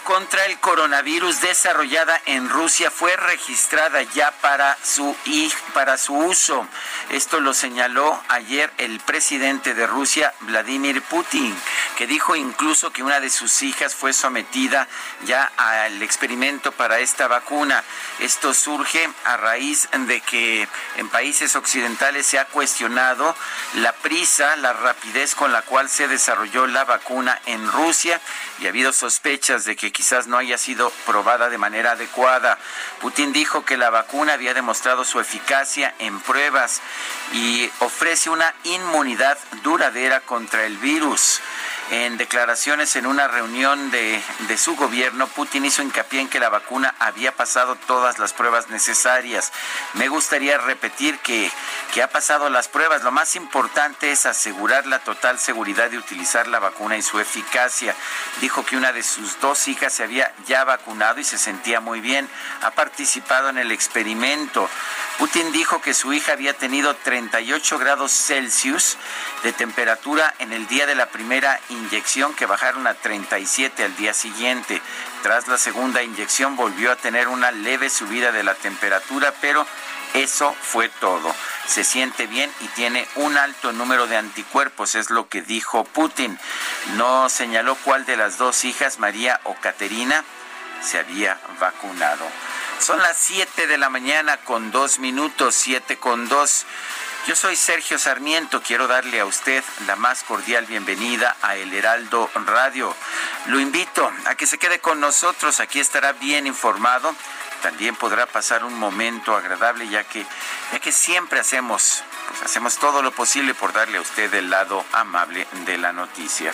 [0.00, 5.16] Contra el coronavirus desarrollada en Rusia fue registrada ya para su,
[5.74, 6.66] para su uso.
[7.10, 11.54] Esto lo señaló ayer el presidente de Rusia, Vladimir Putin,
[11.96, 14.88] que dijo incluso que una de sus hijas fue sometida
[15.24, 17.82] ya al experimento para esta vacuna.
[18.20, 23.34] Esto surge a raíz de que en países occidentales se ha cuestionado
[23.74, 28.20] la prisa, la rapidez con la cual se desarrolló la vacuna en Rusia
[28.60, 32.58] y ha habido sospechas de que quizás no haya sido probada de manera adecuada.
[33.00, 36.80] Putin dijo que la vacuna había demostrado su eficacia en pruebas
[37.32, 41.40] y ofrece una inmunidad duradera contra el virus.
[41.92, 44.22] En declaraciones en una reunión de,
[44.56, 49.52] su gobierno, Putin hizo hincapié en que la vacuna había pasado todas las pruebas necesarias.
[49.92, 51.50] Me gustaría repetir que,
[51.92, 53.02] que ha pasado las pruebas.
[53.02, 57.94] Lo más importante es asegurar la total seguridad de utilizar la vacuna y su eficacia.
[58.40, 62.00] Dijo que una de sus dos hijas se había ya vacunado y se sentía muy
[62.00, 62.26] bien.
[62.62, 64.66] Ha participado en el experimento.
[65.18, 68.96] Putin dijo que su hija había tenido 38 grados Celsius
[69.42, 71.81] de temperatura en el día de la primera inyección
[72.36, 74.80] que bajaron a 37 al día siguiente.
[75.22, 79.66] Tras la segunda inyección volvió a tener una leve subida de la temperatura, pero
[80.14, 81.34] eso fue todo.
[81.66, 86.38] Se siente bien y tiene un alto número de anticuerpos, es lo que dijo Putin.
[86.96, 90.24] No señaló cuál de las dos hijas, María o Caterina,
[90.82, 92.24] se había vacunado.
[92.78, 96.66] Son las 7 de la mañana con dos minutos, 7 con dos.
[97.24, 102.28] Yo soy Sergio Sarmiento, quiero darle a usted la más cordial bienvenida a El Heraldo
[102.46, 102.92] Radio.
[103.46, 107.14] Lo invito a que se quede con nosotros, aquí estará bien informado.
[107.62, 110.26] También podrá pasar un momento agradable ya que,
[110.72, 114.84] ya que siempre hacemos, pues hacemos todo lo posible por darle a usted el lado
[114.92, 116.52] amable de la noticia.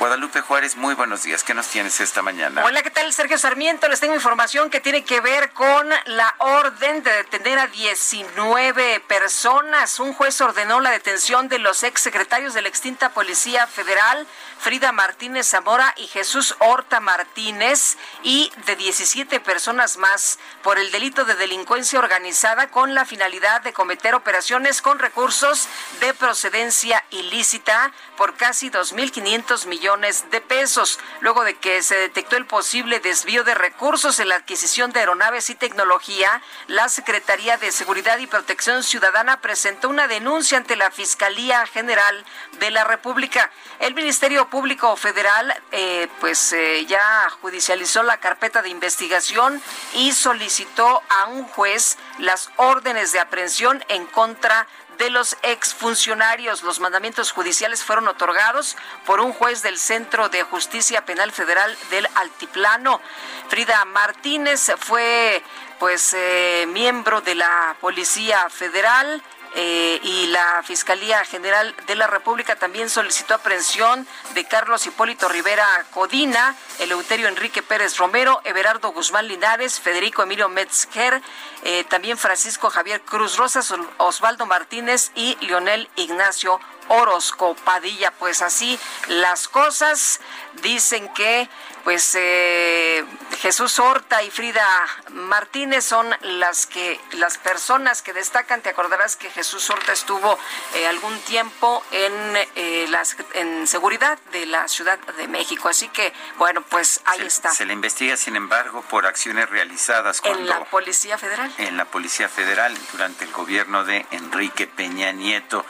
[0.00, 1.44] Guadalupe Juárez, muy buenos días.
[1.44, 2.64] ¿Qué nos tienes esta mañana?
[2.64, 3.12] Hola, ¿qué tal?
[3.12, 3.88] Sergio Sarmiento.
[3.88, 10.00] Les tengo información que tiene que ver con la orden de detener a 19 personas.
[10.00, 14.26] Un juez ordenó la detención de los exsecretarios de la extinta Policía Federal,
[14.58, 21.24] Frida Martínez Zamora y Jesús Horta Martínez, y de 17 personas más por el delito
[21.24, 25.68] de delincuencia organizada con la finalidad de cometer operaciones con recursos
[26.00, 32.46] de procedencia ilícita por casi 2.500 millones de pesos, luego de que se detectó el
[32.46, 38.18] posible desvío de recursos en la adquisición de aeronaves y tecnología, la Secretaría de Seguridad
[38.18, 42.24] y Protección Ciudadana presentó una denuncia ante la Fiscalía General
[42.58, 43.50] de la República.
[43.78, 49.62] El Ministerio Público Federal eh, pues eh, ya judicializó la carpeta de investigación
[49.94, 54.66] y solicitó a un juez las órdenes de aprehensión en contra
[54.98, 56.62] de los exfuncionarios.
[56.62, 58.76] Los mandamientos judiciales fueron otorgados
[59.06, 63.00] por un juez del Centro de Justicia Penal Federal del Altiplano.
[63.48, 65.42] Frida Martínez fue
[65.78, 69.22] pues eh, miembro de la Policía Federal
[69.54, 75.66] eh, y la Fiscalía General de la República también solicitó aprehensión de Carlos Hipólito Rivera
[75.92, 81.20] Codina, Eleuterio Enrique Pérez Romero, Everardo Guzmán Linares, Federico Emilio Metzger,
[81.64, 88.10] eh, también Francisco Javier Cruz Rosas, Osvaldo Martínez y Lionel Ignacio Orozco Padilla.
[88.18, 90.20] Pues así las cosas
[90.62, 91.48] dicen que
[91.84, 93.02] pues eh,
[93.40, 94.66] Jesús Horta y Frida
[95.10, 98.60] Martínez son las que las personas que destacan.
[98.60, 100.38] Te acordarás que Jesús Horta estuvo
[100.74, 102.12] eh, algún tiempo en
[102.56, 105.68] eh, las en seguridad de la Ciudad de México.
[105.68, 107.50] Así que bueno, pues ahí está.
[107.52, 111.50] Se le investiga, sin embargo, por acciones realizadas en la Policía Federal.
[111.58, 115.64] En la Policía Federal durante el gobierno de Enrique Peña Nieto.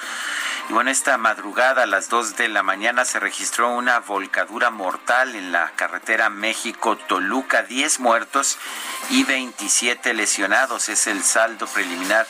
[0.69, 5.35] Y bueno, esta madrugada a las 2 de la mañana se registró una volcadura mortal
[5.35, 8.59] en la carretera México-Toluca, 10 muertos
[9.09, 10.91] y 27 lesionados.
[10.91, 12.27] Es el saldo preliminar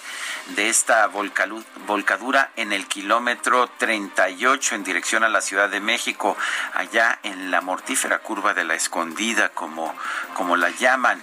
[0.54, 6.36] de esta volcadura en el kilómetro 38 en dirección a la Ciudad de México,
[6.74, 9.92] allá en la mortífera curva de la escondida, como,
[10.34, 11.20] como la llaman.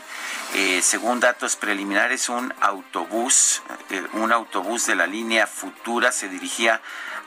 [0.57, 6.81] Eh, según datos preliminares, un autobús, eh, un autobús de la línea Futura se dirigía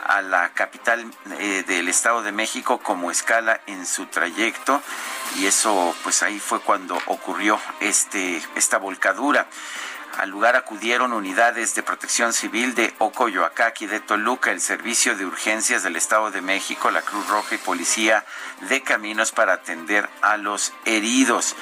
[0.06, 1.04] a la capital
[1.38, 4.80] eh, del Estado de México como escala en su trayecto
[5.36, 9.46] y eso pues ahí fue cuando ocurrió este esta volcadura.
[10.18, 15.24] Al lugar acudieron unidades de protección civil de Ocoyoacá y de Toluca, el Servicio de
[15.24, 18.24] Urgencias del Estado de México, la Cruz Roja y Policía
[18.62, 21.54] de Caminos para atender a los heridos.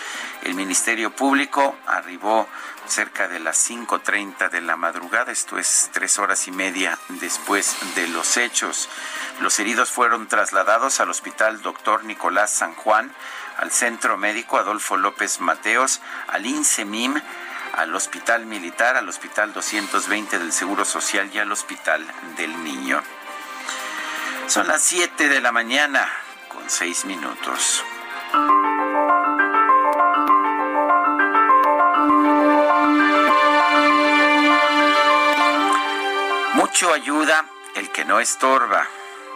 [0.43, 2.49] El Ministerio Público arribó
[2.87, 8.09] cerca de las 5.30 de la madrugada, esto es tres horas y media después de
[8.09, 8.89] los hechos.
[9.43, 13.13] Los heridos fueron trasladados al Hospital Doctor Nicolás San Juan,
[13.59, 17.21] al Centro Médico Adolfo López Mateos, al INSEMIM,
[17.77, 22.05] al Hospital Militar, al Hospital 220 del Seguro Social y al Hospital
[22.37, 23.03] del Niño.
[24.47, 26.09] Son las 7 de la mañana
[26.49, 27.85] con 6 minutos.
[36.55, 37.45] Mucho ayuda
[37.75, 38.89] el que no estorba,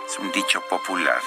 [0.06, 1.20] es un dicho popular.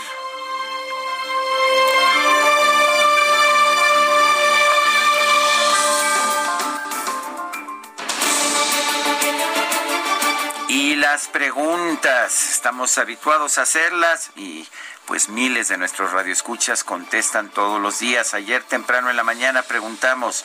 [11.14, 14.68] Las preguntas, estamos habituados a hacerlas y
[15.06, 18.34] pues miles de nuestros radioescuchas contestan todos los días.
[18.34, 20.44] Ayer temprano en la mañana preguntamos,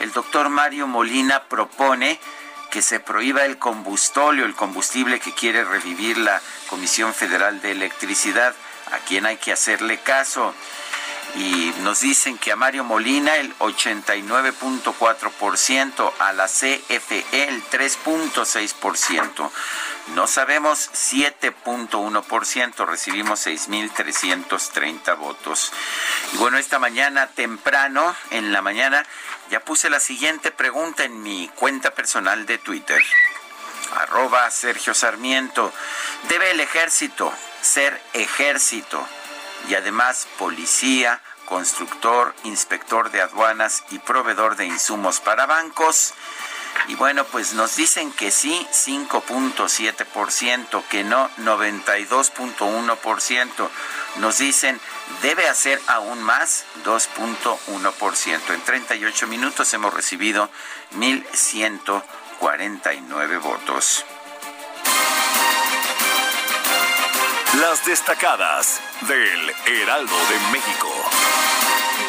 [0.00, 2.18] el doctor Mario Molina propone
[2.70, 6.40] que se prohíba el combustóleo, el combustible que quiere revivir la
[6.70, 8.54] Comisión Federal de Electricidad.
[8.92, 10.54] ¿A quién hay que hacerle caso?
[11.36, 19.50] Y nos dicen que a Mario Molina el 89.4%, a la CFE el 3.6%.
[20.14, 25.74] No sabemos 7.1%, recibimos 6.330 votos.
[26.32, 29.04] Y bueno, esta mañana temprano, en la mañana,
[29.50, 33.04] ya puse la siguiente pregunta en mi cuenta personal de Twitter.
[33.94, 35.70] Arroba Sergio Sarmiento.
[36.28, 37.30] ¿Debe el ejército
[37.60, 39.06] ser ejército?
[39.68, 46.12] y además policía, constructor, inspector de aduanas y proveedor de insumos para bancos.
[46.88, 53.70] Y bueno, pues nos dicen que sí, 5.7%, que no, 92.1%.
[54.16, 54.78] Nos dicen,
[55.22, 58.54] debe hacer aún más, 2.1%.
[58.54, 60.50] En 38 minutos hemos recibido
[60.96, 64.04] 1.149 votos.
[67.60, 70.88] Las destacadas del Heraldo de México.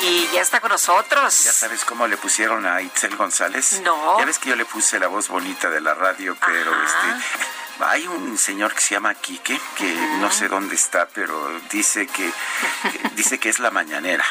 [0.02, 1.44] Y ya está con nosotros.
[1.44, 3.80] ¿Ya sabes cómo le pusieron a Itzel González?
[3.82, 4.20] No.
[4.20, 8.08] Ya ves que yo le puse la voz bonita de la radio, pero este hay
[8.08, 12.30] un señor que se llama Quique, que no sé dónde está, pero dice que,
[13.16, 14.26] dice que es la mañanera.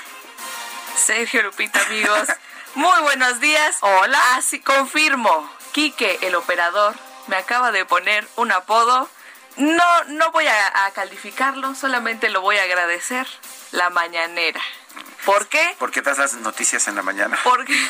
[0.97, 2.29] Sergio Lupita, amigos.
[2.75, 3.77] Muy buenos días.
[3.81, 4.21] Hola.
[4.37, 5.51] Así confirmo.
[5.73, 6.95] Quique, el operador,
[7.29, 9.09] me acaba de poner un apodo
[9.57, 13.27] no, no voy a, calificarlo, solamente lo voy a agradecer.
[13.73, 14.61] La mañanera.
[15.25, 15.75] ¿Por qué?
[15.79, 17.39] Porque das las noticias en la mañana.
[17.43, 17.75] Porque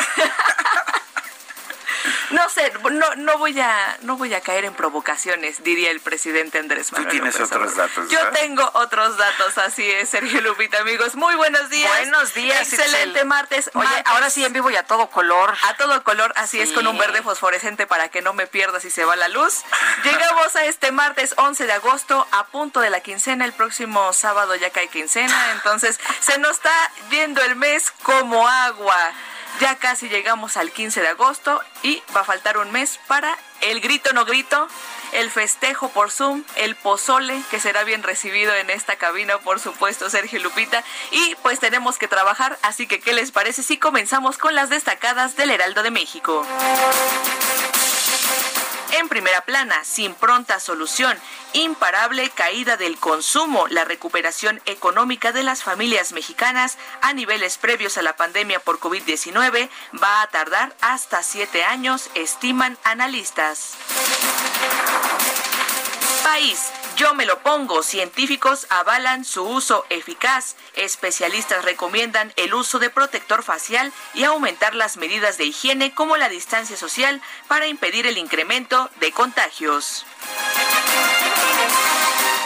[2.30, 6.58] No sé, no, no, voy a, no voy a caer en provocaciones, diría el presidente
[6.58, 7.08] Andrés Manuel.
[7.08, 8.10] Tú tienes otros datos.
[8.10, 11.14] Yo tengo otros datos, así es, Sergio Lupita, amigos.
[11.14, 11.90] Muy buenos días.
[11.90, 12.72] Buenos días.
[12.72, 13.70] Excelente martes.
[13.74, 15.54] Oye, ahora sí en vivo y a todo color.
[15.68, 18.90] A todo color, así es, con un verde fosforescente para que no me pierda si
[18.90, 19.62] se va la luz.
[20.04, 23.44] Llegamos a este martes 11 de agosto, a punto de la quincena.
[23.44, 29.12] El próximo sábado ya cae quincena, entonces se nos está yendo el mes como agua.
[29.60, 33.80] Ya casi llegamos al 15 de agosto y va a faltar un mes para el
[33.80, 34.68] grito no grito,
[35.12, 40.10] el festejo por Zoom, el pozole que será bien recibido en esta cabina, por supuesto,
[40.10, 40.84] Sergio Lupita.
[41.10, 45.36] Y pues tenemos que trabajar, así que ¿qué les parece si comenzamos con las destacadas
[45.36, 46.46] del Heraldo de México?
[48.92, 51.18] En primera plana, sin pronta solución,
[51.52, 58.02] imparable caída del consumo, la recuperación económica de las familias mexicanas a niveles previos a
[58.02, 59.68] la pandemia por COVID-19
[60.02, 63.74] va a tardar hasta siete años, estiman analistas.
[66.22, 66.70] País.
[66.96, 67.82] Yo me lo pongo.
[67.82, 70.56] Científicos avalan su uso eficaz.
[70.74, 76.30] Especialistas recomiendan el uso de protector facial y aumentar las medidas de higiene como la
[76.30, 80.06] distancia social para impedir el incremento de contagios.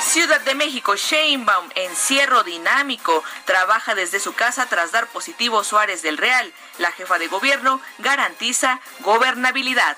[0.02, 6.19] Ciudad de México, Sheinbaum, encierro dinámico, trabaja desde su casa tras dar positivo Suárez del
[6.19, 6.52] Real.
[6.78, 9.97] La jefa de gobierno garantiza gobernabilidad.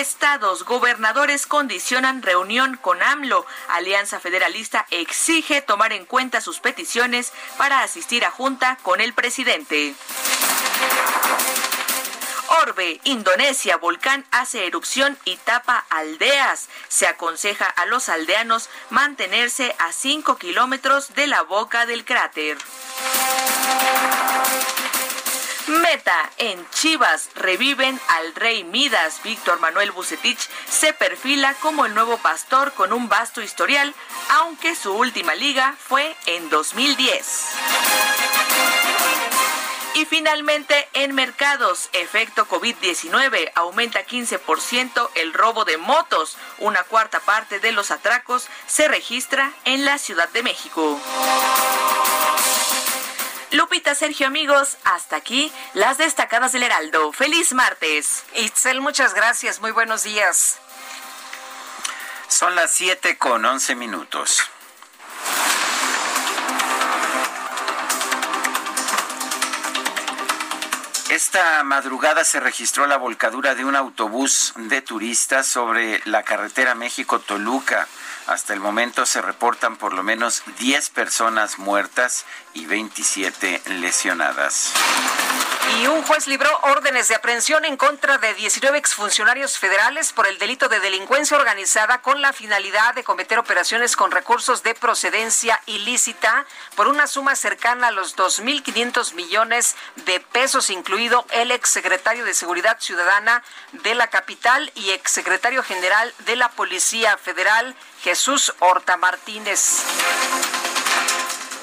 [0.00, 3.44] Estados, gobernadores condicionan reunión con AMLO.
[3.68, 9.94] Alianza Federalista exige tomar en cuenta sus peticiones para asistir a junta con el presidente.
[12.62, 16.68] Orbe, Indonesia, volcán hace erupción y tapa aldeas.
[16.88, 22.56] Se aconseja a los aldeanos mantenerse a 5 kilómetros de la boca del cráter.
[25.68, 29.20] Meta en Chivas reviven al rey Midas.
[29.22, 33.94] Víctor Manuel Bucetich se perfila como el nuevo pastor con un vasto historial,
[34.30, 37.42] aunque su última liga fue en 2010.
[39.96, 46.38] Y finalmente, en mercados, efecto COVID-19, aumenta 15% el robo de motos.
[46.58, 50.98] Una cuarta parte de los atracos se registra en la Ciudad de México.
[53.52, 57.12] Lupita, Sergio, amigos, hasta aquí las destacadas del Heraldo.
[57.12, 58.24] Feliz martes.
[58.34, 59.60] Itzel, muchas gracias.
[59.60, 60.58] Muy buenos días.
[62.28, 64.42] Son las 7 con 11 minutos.
[71.08, 77.88] Esta madrugada se registró la volcadura de un autobús de turistas sobre la carretera México-Toluca.
[78.26, 82.26] Hasta el momento se reportan por lo menos 10 personas muertas
[82.58, 84.72] y 27 lesionadas.
[85.76, 90.38] Y un juez libró órdenes de aprehensión en contra de 19 exfuncionarios federales por el
[90.38, 96.46] delito de delincuencia organizada con la finalidad de cometer operaciones con recursos de procedencia ilícita
[96.74, 102.78] por una suma cercana a los 2.500 millones de pesos, incluido el exsecretario de Seguridad
[102.80, 109.84] Ciudadana de la capital y exsecretario general de la Policía Federal, Jesús Horta Martínez.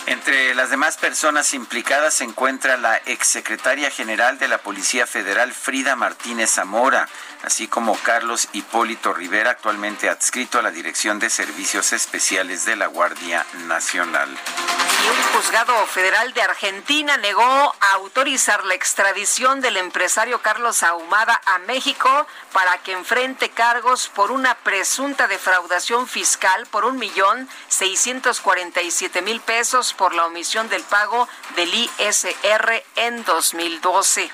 [0.08, 5.96] Entre las demás personas implicadas se encuentra la exsecretaria general de la Policía Federal, Frida
[5.96, 7.10] Martínez Zamora,
[7.44, 12.86] así como Carlos Hipólito Rivera, actualmente adscrito a la Dirección de Servicios Especiales de la
[12.86, 14.30] Guardia Nacional.
[14.30, 21.60] Y un juzgado federal de Argentina negó autorizar la extradición del empresario Carlos Ahumada a
[21.60, 28.82] México para que enfrente cargos por una presunta defraudación fiscal por un millón seiscientos cuarenta
[28.82, 34.30] y siete mil pesos por la omisión del pago del ISR en 2012.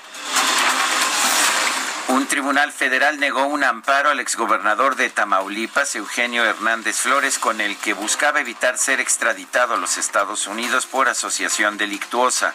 [2.08, 7.76] Un tribunal federal negó un amparo al exgobernador de Tamaulipas, Eugenio Hernández Flores, con el
[7.78, 12.54] que buscaba evitar ser extraditado a los Estados Unidos por asociación delictuosa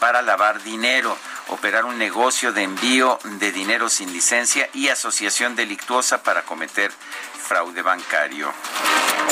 [0.00, 1.16] para lavar dinero,
[1.48, 6.90] operar un negocio de envío de dinero sin licencia y asociación delictuosa para cometer
[7.44, 8.52] fraude bancario.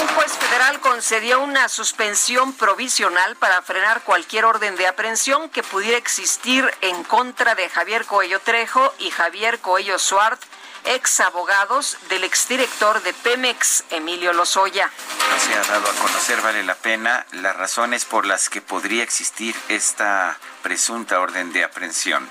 [0.00, 5.98] Un juez federal concedió una suspensión provisional para frenar cualquier orden de aprehensión que pudiera
[5.98, 10.38] existir en contra de Javier Coello Trejo y Javier Coello Suárez
[10.84, 14.90] ex abogados del exdirector de Pemex, Emilio Lozoya.
[15.30, 19.02] No se ha dado a conocer, vale la pena, las razones por las que podría
[19.02, 22.28] existir esta presunta orden de aprehensión.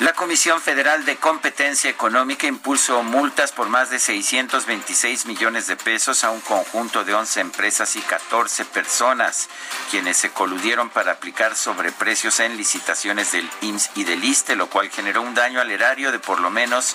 [0.00, 6.22] La Comisión Federal de Competencia Económica impulsó multas por más de 626 millones de pesos
[6.22, 9.48] a un conjunto de 11 empresas y 14 personas,
[9.90, 14.90] quienes se coludieron para aplicar sobreprecios en licitaciones del IMSS y del ISTE, lo cual
[14.90, 16.94] generó un daño al erario de por lo menos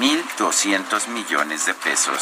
[0.00, 2.20] 1.200 millones de pesos.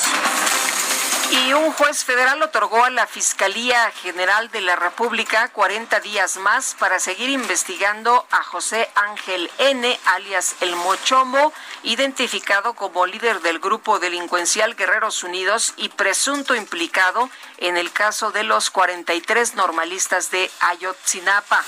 [1.30, 6.74] Y un juez federal otorgó a la Fiscalía General de la República 40 días más
[6.78, 13.98] para seguir investigando a José Ángel N., alias El Mochomo, identificado como líder del grupo
[13.98, 21.62] delincuencial Guerreros Unidos y presunto implicado en el caso de los 43 normalistas de Ayotzinapa.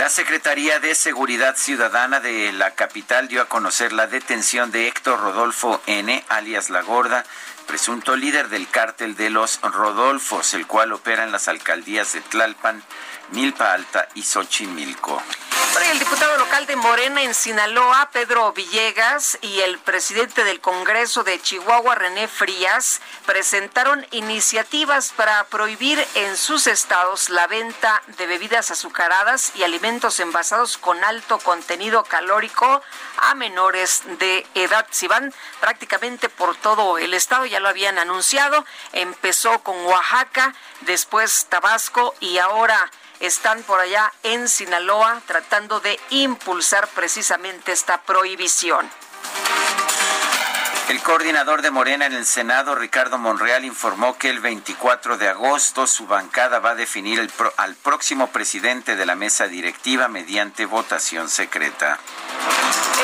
[0.00, 5.20] La Secretaría de Seguridad Ciudadana de la capital dio a conocer la detención de Héctor
[5.20, 7.26] Rodolfo N., alias La Gorda,
[7.66, 12.82] presunto líder del cártel de los Rodolfos, el cual opera en las alcaldías de Tlalpan,
[13.32, 15.22] Milpa Alta y Xochimilco.
[15.82, 21.40] El diputado local de Morena en Sinaloa, Pedro Villegas, y el presidente del Congreso de
[21.40, 29.52] Chihuahua, René Frías, presentaron iniciativas para prohibir en sus estados la venta de bebidas azucaradas
[29.56, 32.82] y alimentos envasados con alto contenido calórico
[33.16, 34.86] a menores de edad.
[34.90, 41.46] Si van prácticamente por todo el estado, ya lo habían anunciado, empezó con Oaxaca, después
[41.48, 42.90] Tabasco y ahora
[43.20, 48.90] están por allá en Sinaloa tratando de impulsar precisamente esta prohibición.
[50.90, 55.86] El coordinador de Morena en el Senado, Ricardo Monreal, informó que el 24 de agosto
[55.86, 61.96] su bancada va a definir al próximo presidente de la mesa directiva mediante votación secreta.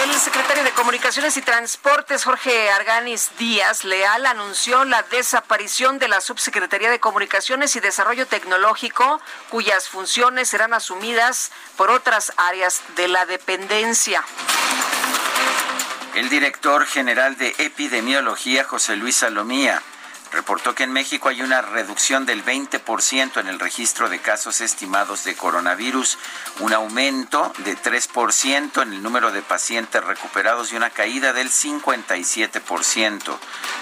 [0.02, 6.20] El secretario de Comunicaciones y Transportes, Jorge Arganis Díaz Leal, anunció la desaparición de la
[6.20, 13.26] Subsecretaría de Comunicaciones y Desarrollo Tecnológico, cuyas funciones serán asumidas por otras áreas de la
[13.26, 14.24] dependencia.
[16.16, 19.82] El director general de epidemiología, José Luis Salomía,
[20.32, 25.24] reportó que en México hay una reducción del 20% en el registro de casos estimados
[25.24, 26.18] de coronavirus,
[26.60, 33.38] un aumento de 3% en el número de pacientes recuperados y una caída del 57%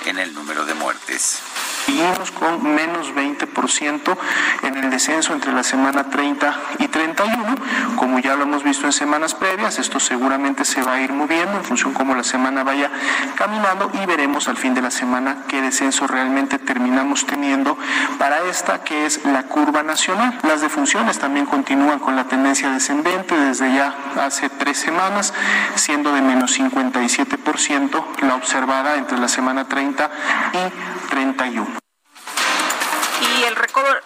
[0.06, 1.40] en el número de muertes.
[1.86, 4.16] Seguimos con menos 20%
[4.62, 7.56] en el descenso entre la semana 30 y 31.
[7.96, 11.58] Como ya lo hemos visto en semanas previas, esto seguramente se va a ir moviendo
[11.58, 12.90] en función como la semana vaya
[13.36, 17.76] caminando y veremos al fin de la semana qué descenso realmente terminamos teniendo
[18.19, 20.38] para esta que es la curva nacional.
[20.43, 25.33] Las defunciones también continúan con la tendencia descendente desde ya hace tres semanas,
[25.75, 30.11] siendo de menos 57% la observada entre la semana 30
[30.53, 31.84] y 31.
[33.37, 33.57] Y el,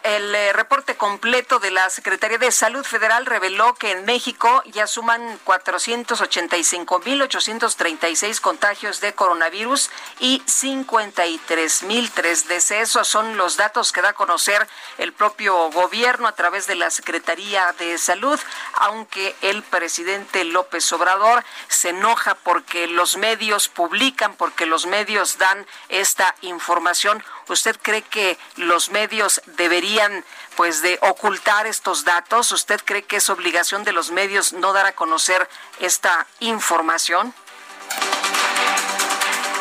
[0.04, 4.86] el eh, reporte completo de la Secretaría de Salud Federal reveló que en México ya
[4.86, 13.06] suman 485.836 contagios de coronavirus y 53.003 decesos.
[13.06, 14.66] Son los datos que da a conocer
[14.96, 18.40] el propio gobierno a través de la Secretaría de Salud,
[18.74, 25.66] aunque el presidente López Obrador se enoja porque los medios publican, porque los medios dan
[25.90, 27.22] esta información.
[27.48, 30.24] ¿Usted cree que los medios deberían
[30.56, 32.52] pues de ocultar estos datos?
[32.52, 35.48] ¿Usted cree que es obligación de los medios no dar a conocer
[35.80, 37.34] esta información?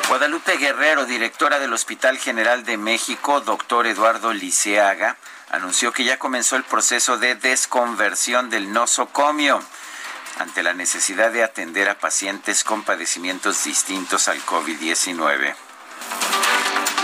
[0.09, 5.17] Guadalupe Guerrero, directora del Hospital General de México, doctor Eduardo Liceaga,
[5.49, 9.61] anunció que ya comenzó el proceso de desconversión del nosocomio
[10.39, 15.55] ante la necesidad de atender a pacientes con padecimientos distintos al COVID-19.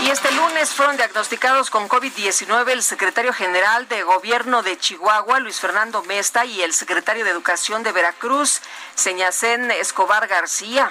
[0.02, 5.60] Y este lunes fueron diagnosticados con COVID-19 el secretario general de Gobierno de Chihuahua, Luis
[5.60, 8.60] Fernando Mesta, y el secretario de Educación de Veracruz,
[8.94, 10.90] Señacén Escobar García.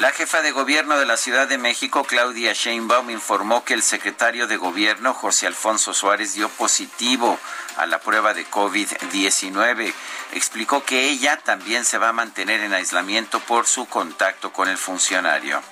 [0.00, 4.46] La jefa de gobierno de la Ciudad de México, Claudia Sheinbaum, informó que el secretario
[4.46, 7.38] de gobierno, José Alfonso Suárez, dio positivo
[7.76, 9.92] a la prueba de COVID-19.
[10.32, 14.78] Explicó que ella también se va a mantener en aislamiento por su contacto con el
[14.78, 15.62] funcionario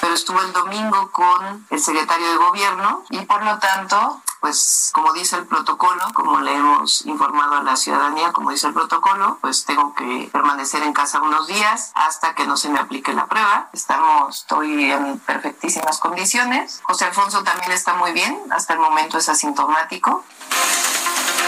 [0.00, 5.12] pero estuvo el domingo con el secretario de gobierno y por lo tanto, pues como
[5.12, 9.64] dice el protocolo, como le hemos informado a la ciudadanía, como dice el protocolo, pues
[9.64, 13.68] tengo que permanecer en casa unos días hasta que no se me aplique la prueba.
[13.72, 16.80] Estamos, estoy en perfectísimas condiciones.
[16.84, 20.24] José Alfonso también está muy bien, hasta el momento es asintomático.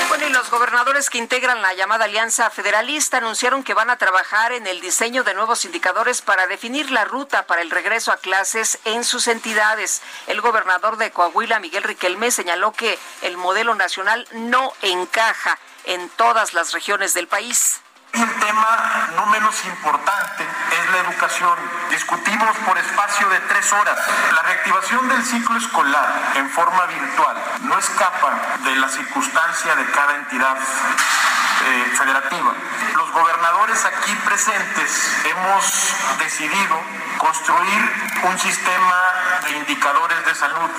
[0.08, 4.52] Bueno, y los gobernadores que integran la llamada Alianza Federalista anunciaron que van a trabajar
[4.52, 8.78] en el diseño de nuevos indicadores para definir la ruta para el regreso a clases
[8.84, 10.02] en sus entidades.
[10.26, 16.54] El gobernador de Coahuila, Miguel Riquelme, señaló que el modelo nacional no encaja en todas
[16.54, 17.80] las regiones del país.
[18.12, 21.56] Y el tema no menos importante es la educación.
[21.90, 23.98] Discutimos por espacio de tres horas.
[24.34, 28.32] La reactivación del ciclo escolar en forma virtual no escapa
[28.64, 32.52] de la circunstancia de cada entidad eh, federativa.
[32.96, 36.80] Los gobernadores aquí presentes hemos decidido
[37.18, 39.02] construir un sistema
[39.44, 40.70] de indicadores de salud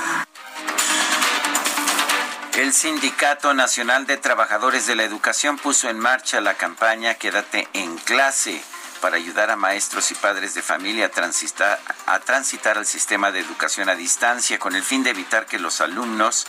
[2.62, 7.98] el Sindicato Nacional de Trabajadores de la Educación puso en marcha la campaña Quédate en
[7.98, 8.62] clase
[9.02, 13.40] para ayudar a maestros y padres de familia a transitar, a transitar al sistema de
[13.40, 16.46] educación a distancia con el fin de evitar que los alumnos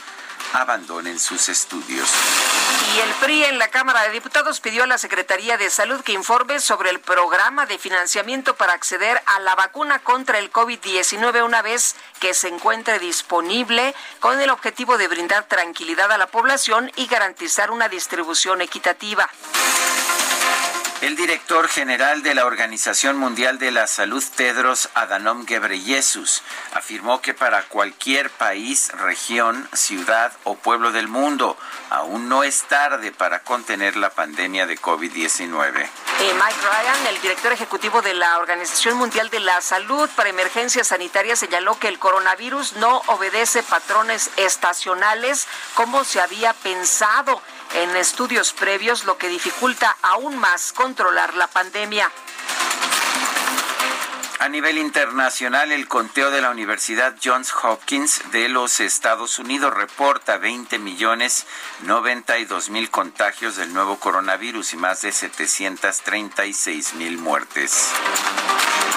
[0.53, 2.09] abandonen sus estudios.
[2.95, 6.13] Y el PRI en la Cámara de Diputados pidió a la Secretaría de Salud que
[6.13, 11.63] informe sobre el programa de financiamiento para acceder a la vacuna contra el COVID-19 una
[11.63, 17.07] vez que se encuentre disponible con el objetivo de brindar tranquilidad a la población y
[17.07, 19.29] garantizar una distribución equitativa.
[21.03, 27.35] El director general de la Organización Mundial de la Salud, Tedros Adhanom Ghebreyesus, afirmó que
[27.35, 31.59] para cualquier país, región, ciudad o pueblo del mundo,
[31.91, 35.89] aún no es tarde para contener la pandemia de COVID-19.
[36.21, 40.87] Eh, Mike Ryan, el director ejecutivo de la Organización Mundial de la Salud para Emergencias
[40.87, 47.43] Sanitarias, señaló que el coronavirus no obedece patrones estacionales como se había pensado
[47.75, 52.11] en estudios previos, lo que dificulta aún más controlar la pandemia.
[54.41, 60.37] A nivel internacional, el conteo de la Universidad Johns Hopkins de los Estados Unidos reporta
[60.37, 61.47] 20 millones
[61.85, 67.89] 92 mil contagios del nuevo coronavirus y más de 736 mil muertes.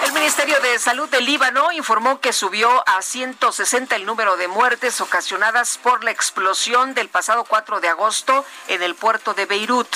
[0.03, 4.99] El Ministerio de Salud del Líbano informó que subió a 160 el número de muertes
[4.99, 9.87] ocasionadas por la explosión del pasado 4 de agosto en el puerto de Beirut.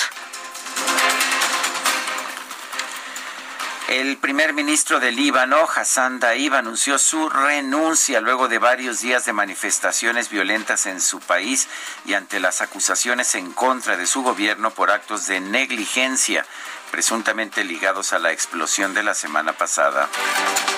[3.90, 9.32] El primer ministro del Líbano, Hassan Daib, anunció su renuncia luego de varios días de
[9.32, 11.66] manifestaciones violentas en su país
[12.04, 16.46] y ante las acusaciones en contra de su gobierno por actos de negligencia
[16.92, 20.08] presuntamente ligados a la explosión de la semana pasada.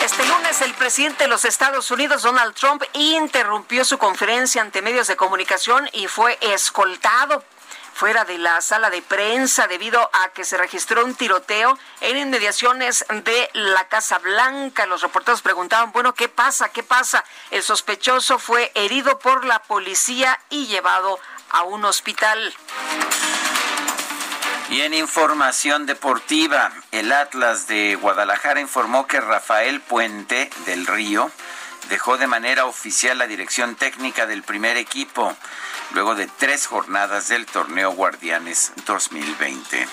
[0.03, 5.07] Este lunes el presidente de los Estados Unidos, Donald Trump, interrumpió su conferencia ante medios
[5.07, 7.44] de comunicación y fue escoltado
[7.95, 13.05] fuera de la sala de prensa debido a que se registró un tiroteo en inmediaciones
[13.09, 14.87] de la Casa Blanca.
[14.87, 16.71] Los reporteros preguntaban, bueno, ¿qué pasa?
[16.71, 17.25] ¿Qué pasa?
[17.51, 21.19] El sospechoso fue herido por la policía y llevado
[21.51, 22.55] a un hospital.
[24.71, 31.31] Y en información deportiva, el Atlas de Guadalajara informó que Rafael Puente del Río
[31.88, 35.37] dejó de manera oficial la dirección técnica del primer equipo
[35.92, 39.87] luego de tres jornadas del torneo Guardianes 2020.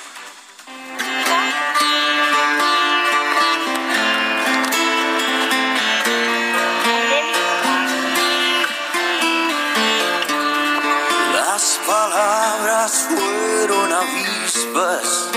[11.34, 15.30] Las palabras fueron avispas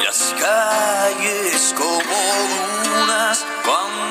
[0.00, 2.87] y las calles como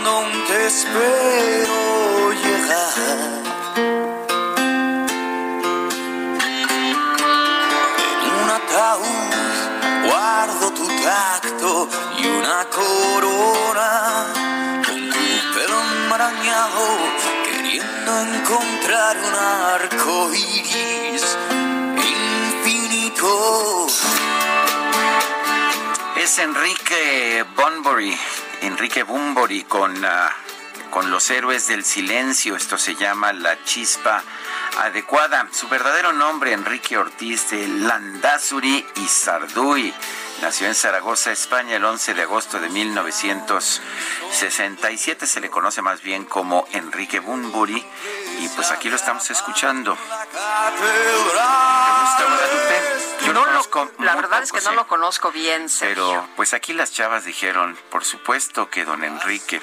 [0.08, 3.38] cuando te espero llegar.
[10.06, 11.89] guardo tu tacto
[12.20, 14.26] y una corona
[14.86, 16.84] con tu pelo enmarañado
[17.46, 21.38] queriendo encontrar un arco iris
[22.54, 23.88] infinito.
[26.17, 28.17] Es Enrique Bunbury,
[28.62, 32.56] Enrique Bunbury con, uh, con los héroes del silencio.
[32.56, 34.24] Esto se llama La Chispa
[34.80, 35.48] adecuada.
[35.52, 39.93] Su verdadero nombre, Enrique Ortiz de Landazuri y Sarduy.
[40.41, 45.26] Nació en Zaragoza, España, el 11 de agosto de 1967.
[45.26, 47.84] Se le conoce más bien como Enrique Bunbury.
[48.39, 49.98] Y pues aquí lo estamos escuchando.
[53.45, 55.67] Lo, la verdad es que no lo conozco bien.
[55.80, 59.62] Pero pues aquí las chavas dijeron, por supuesto que don Enrique.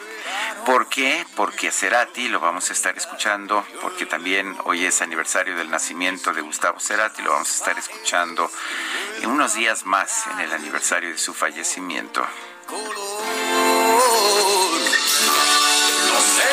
[0.64, 1.26] ¿Por qué?
[1.36, 6.40] Porque Cerati lo vamos a estar escuchando, porque también hoy es aniversario del nacimiento de
[6.40, 8.50] Gustavo Cerati, lo vamos a estar escuchando
[9.20, 12.26] en unos días más en el aniversario de su fallecimiento.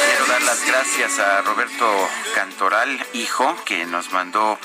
[0.08, 4.60] Quiero dar las gracias a Roberto Cantoral, hijo, que nos mandó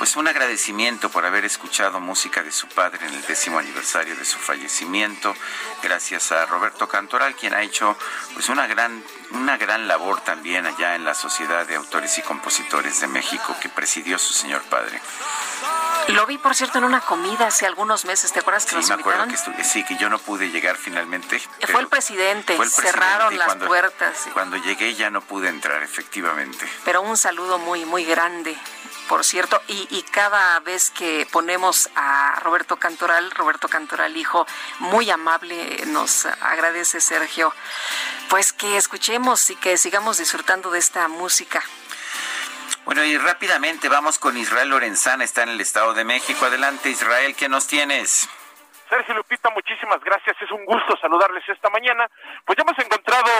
[0.00, 4.24] pues un agradecimiento por haber escuchado música de su padre en el décimo aniversario de
[4.24, 5.34] su fallecimiento.
[5.82, 7.98] Gracias a Roberto Cantoral, quien ha hecho
[8.32, 12.98] pues una gran, una gran labor también allá en la Sociedad de Autores y Compositores
[13.02, 14.98] de México que presidió su señor padre.
[16.08, 18.32] Lo vi, por cierto, en una comida hace algunos meses.
[18.32, 21.38] ¿Te acuerdas que sí, me acuerdo que sí, que yo no pude llegar finalmente.
[21.70, 22.56] Fue el presidente.
[22.70, 24.26] Cerraron las puertas.
[24.32, 26.66] Cuando llegué ya no pude entrar, efectivamente.
[26.86, 28.56] Pero un saludo muy, muy grande
[29.10, 34.46] por cierto, y, cada vez que ponemos a Roberto Cantoral, Roberto Cantoral hijo,
[34.78, 37.52] muy amable, nos agradece Sergio,
[38.28, 41.60] pues que escuchemos y que sigamos disfrutando de esta música.
[42.84, 46.46] Bueno, y rápidamente vamos con Israel Lorenzana, está en el Estado de México.
[46.46, 48.28] Adelante, Israel, ¿qué nos tienes?
[48.88, 50.36] Sergio Lupita, muchísimas gracias.
[50.40, 52.08] Es un gusto saludarles esta mañana.
[52.44, 53.30] Pues ya hemos encontrado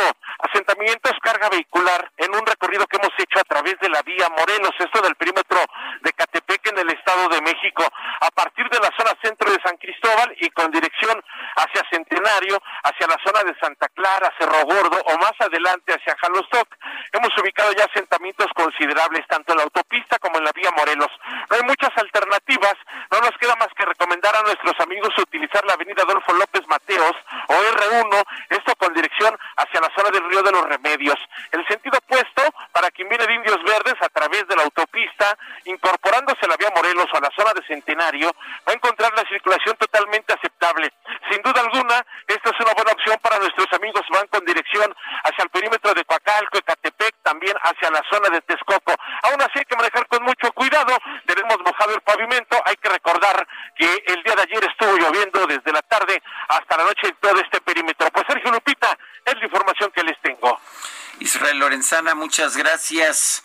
[0.42, 4.74] asentamientos carga vehicular en un recorrido que hemos hecho a través de la vía Morelos,
[4.78, 5.58] esto del perímetro
[6.02, 7.84] de Catepec en el Estado de México,
[8.20, 11.22] a partir de la zona centro de San Cristóbal y con dirección
[11.56, 16.68] hacia Centenario, hacia la zona de Santa Clara, Cerro Gordo o más adelante hacia Jalostoc.
[17.12, 21.10] Hemos ubicado ya asentamientos considerables tanto en la autopista como en la vía Morelos.
[21.50, 22.74] No hay muchas alternativas,
[23.10, 27.16] no nos queda más que recomendar a nuestros amigos utilizar la avenida Adolfo López Mateos
[27.48, 31.18] o R1, esto con dirección hacia la zona del Río de los Remedios.
[31.50, 36.46] El sentido opuesto para quien viene de Indios Verdes a través de la autopista, incorporándose
[36.46, 38.30] a la vía Morelos a la zona de Centenario,
[38.66, 40.92] va a encontrar la circulación totalmente aceptable.
[41.30, 45.44] Sin duda alguna, esta es una buena opción para nuestros amigos van con dirección hacia
[45.44, 48.94] el perímetro de Coacalco, Ecatepec, también hacia la zona de Texcoco.
[49.22, 53.46] Aún así hay que manejar con mucho cuidado, tenemos mojado el pavimento, hay que recordar
[53.76, 57.40] que el día de ayer estuvo lloviendo desde la tarde hasta la noche en todo
[57.40, 58.08] este perímetro.
[58.10, 60.58] Pues Sergio Lupita, es la información que les tengo.
[61.20, 63.42] Israel Lorenzana, muchas gracias.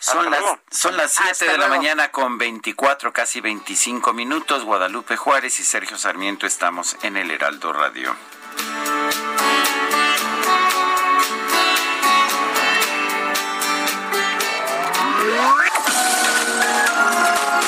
[0.00, 4.64] Son las, son las 7 de la mañana con 24, casi 25 minutos.
[4.64, 8.14] Guadalupe Juárez y Sergio Sarmiento estamos en el Heraldo Radio.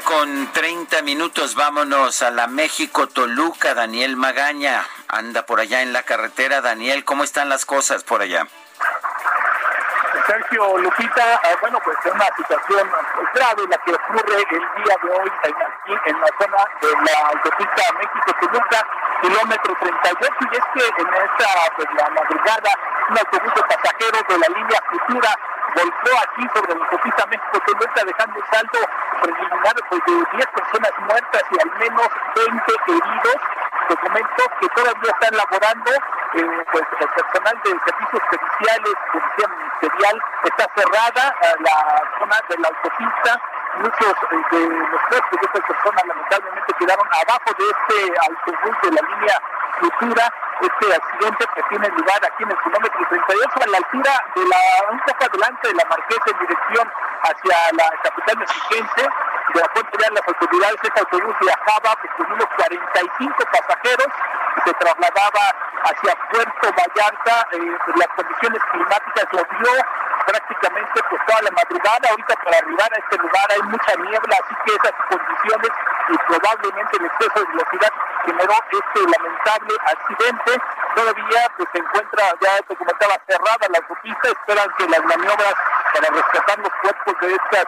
[0.00, 3.74] Con 30 minutos, vámonos a la México Toluca.
[3.74, 6.62] Daniel Magaña anda por allá en la carretera.
[6.62, 8.46] Daniel, ¿cómo están las cosas por allá?
[10.26, 12.90] Sergio Lupita, eh, bueno, pues es una situación
[13.34, 17.92] grave la que ocurre el día de hoy aquí en la zona de la autopista
[17.98, 18.86] México-Toluca,
[19.20, 22.70] kilómetro 38, y es que en esta, pues madrugada,
[23.10, 25.36] un autobús de pasajeros de la línea Futura
[25.74, 28.78] volcó aquí sobre la autopista México-Toluca, dejando un saldo
[29.20, 33.40] preliminar pues, de 10 personas muertas y al menos 20 heridos.
[33.88, 40.66] Documentos que todavía están elaborando, eh, pues el personal de servicios periciales, policía ministerial, está
[40.76, 41.76] cerrada la
[42.18, 43.40] zona de la autopista.
[43.76, 48.90] Muchos eh, de los cuerpos de estas personas lamentablemente quedaron abajo de este autobús de
[48.92, 49.36] la línea
[49.80, 54.44] Futura este accidente que tiene lugar aquí en el kilómetro 38 a la altura de
[54.46, 54.60] la,
[54.90, 59.08] un poco adelante de la Marquesa en dirección hacia la capital mexiquense.
[59.54, 64.08] De acuerdo a las autoridades, este autobús viajaba pues, con unos 45 pasajeros
[64.56, 65.44] y se trasladaba
[65.84, 67.46] hacia Puerto Vallarta.
[67.52, 69.72] Eh, las condiciones climáticas lo dio
[70.26, 72.08] prácticamente pues toda la madrugada.
[72.10, 75.72] Ahorita para arribar a este lugar hay mucha niebla, así que esas condiciones
[76.08, 77.92] y probablemente el exceso de velocidad
[78.26, 80.52] generó este lamentable accidente.
[80.94, 84.28] Todavía pues, se encuentra, ya te comentaba, cerrada la autopista.
[84.28, 85.54] Esperan que las maniobras
[85.92, 87.66] para rescatar los cuerpos de estas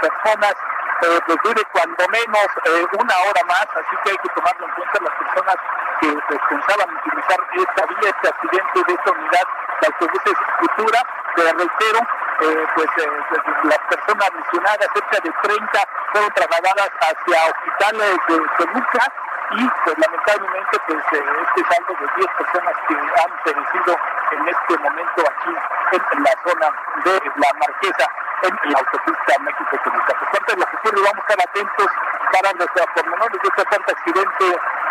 [0.00, 0.54] personas
[1.02, 4.72] eh, pues dure cuando menos eh, una hora más, así que hay que tomarlo en
[4.72, 5.56] cuenta las personas
[6.00, 9.46] que pues, pensaban utilizar esta vía, este accidente de esta unidad
[9.80, 11.02] de autobuses futura,
[11.34, 12.00] te reitero,
[12.42, 19.12] eh, pues, pues, las personas lesionadas, cerca de 30, fueron trasladadas hacia hospitales de Toluca
[19.52, 23.96] y pues lamentablemente pues este saldo de 10 personas que han perecido
[24.32, 25.54] en este momento aquí
[25.92, 26.68] en la zona
[27.04, 28.06] de la Marquesa
[28.42, 30.14] en la autopista México-Toluca.
[30.32, 31.86] Por de lo que ocurre, vamos a estar atentos
[32.32, 34.44] para nuestros pormenores de este fuerte accidente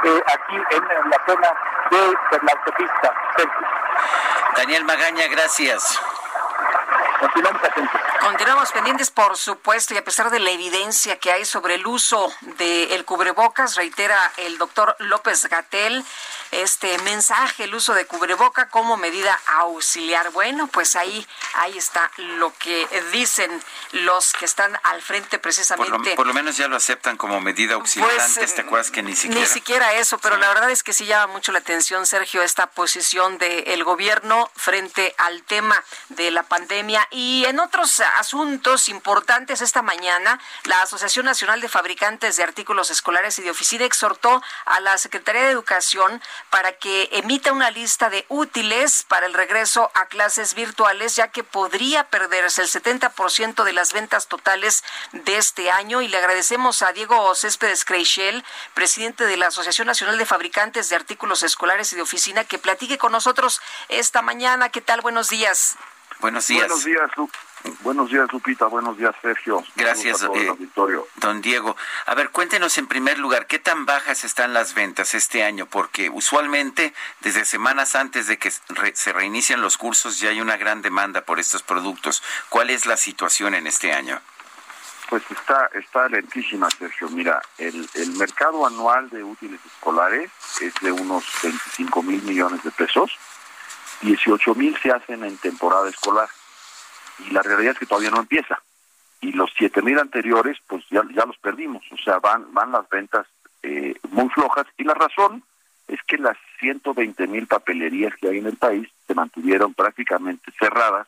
[0.04, 1.50] eh, aquí en, la zona
[1.90, 3.14] de, la autopista.
[4.56, 6.00] Daniel Magaña, gracias.
[8.22, 12.32] Continuamos pendientes, por supuesto, y a pesar de la evidencia que hay sobre el uso
[12.58, 16.04] del cubrebocas, reitera el doctor López Gatel,
[16.52, 20.32] este mensaje, el uso de cubreboca como medida auxiliar.
[20.32, 23.52] Bueno, pues ahí, ahí está lo que dicen
[23.92, 26.16] los que están al frente precisamente.
[26.16, 28.10] Por lo, menos ya lo aceptan como medida auxiliar.
[28.12, 29.42] Pues, Antes te acuerdas que ni siquiera.
[29.42, 32.68] Ni siquiera eso, pero la verdad es que sí llama mucho la atención, Sergio, esta
[32.68, 37.08] posición del gobierno frente al tema de la pandemia.
[37.12, 43.40] Y en otros asuntos importantes esta mañana, la Asociación Nacional de Fabricantes de Artículos Escolares
[43.40, 48.26] y de Oficina exhortó a la Secretaría de Educación para que emita una lista de
[48.30, 53.94] útiles para el regreso a clases virtuales, ya que podría perderse el 70% de las
[53.94, 56.02] ventas totales de este año.
[56.02, 60.96] Y le agradecemos a Diego Céspedes Creixel, presidente de la Asociación Nacional de Fabricantes de
[60.96, 64.70] Artículos Escolares y de Oficina, que platique con nosotros esta mañana.
[64.70, 65.02] ¿Qué tal?
[65.02, 65.78] Buenos días.
[66.20, 66.68] Buenos días.
[66.68, 67.12] Buenos días,
[67.82, 68.66] Buenos días, Lupita.
[68.66, 69.64] Buenos días, Sergio.
[69.76, 70.56] Gracias, eh,
[71.16, 71.76] don Diego.
[72.06, 75.66] A ver, cuéntenos en primer lugar, ¿qué tan bajas están las ventas este año?
[75.68, 80.82] Porque usualmente, desde semanas antes de que se reinician los cursos, ya hay una gran
[80.82, 82.24] demanda por estos productos.
[82.50, 84.20] ¿Cuál es la situación en este año?
[85.10, 87.10] Pues está, está lentísima, Sergio.
[87.10, 92.72] Mira, el, el mercado anual de útiles escolares es de unos 25 mil millones de
[92.72, 93.12] pesos
[94.02, 96.28] 18 mil se hacen en temporada escolar
[97.28, 98.62] y la realidad es que todavía no empieza.
[99.22, 102.90] Y los 7 mil anteriores, pues ya, ya los perdimos, o sea, van, van las
[102.90, 103.28] ventas
[103.64, 105.44] eh, muy flojas y la razón
[105.88, 111.08] es que las 120 mil papelerías que hay en el país se mantuvieron prácticamente cerradas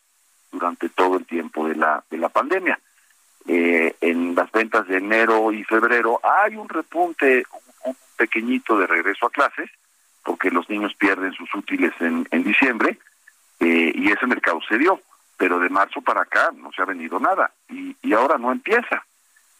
[0.52, 2.80] durante todo el tiempo de la, de la pandemia.
[3.47, 7.43] Eh, en las ventas de enero y febrero hay un repunte,
[7.86, 9.69] un, pequeñito de regreso a clases,
[10.23, 12.99] porque los niños pierden sus útiles en, en diciembre,
[13.60, 15.02] eh, y ese mercado se dio,
[15.38, 19.06] pero de marzo para acá no se ha vendido nada, y, y ahora no empieza.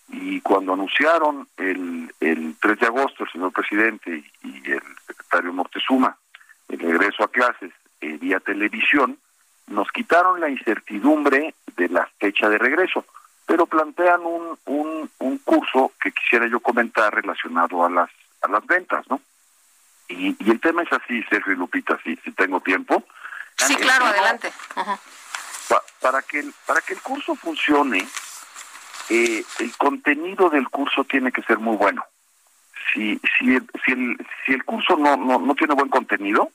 [0.10, 6.18] Y cuando anunciaron el, el 3 de agosto el señor presidente y el secretario Mortezuma
[6.70, 9.18] el regreso a clases eh, vía televisión,
[9.68, 13.06] nos quitaron la incertidumbre de la fecha de regreso,
[13.46, 18.10] pero plantean un, un, un curso que quisiera yo comentar relacionado a las,
[18.42, 19.22] a las ventas, ¿no?
[20.10, 23.04] Y, y el tema es así, Sergio y Lupita, si, si tengo tiempo.
[23.58, 24.52] Sí, claro, adelante.
[26.00, 28.08] Para, que el, para que el curso funcione,
[29.10, 32.04] eh, el contenido del curso tiene que ser muy bueno.
[32.94, 36.52] Si, si, el, si, el, si el curso no, no, no tiene buen contenido,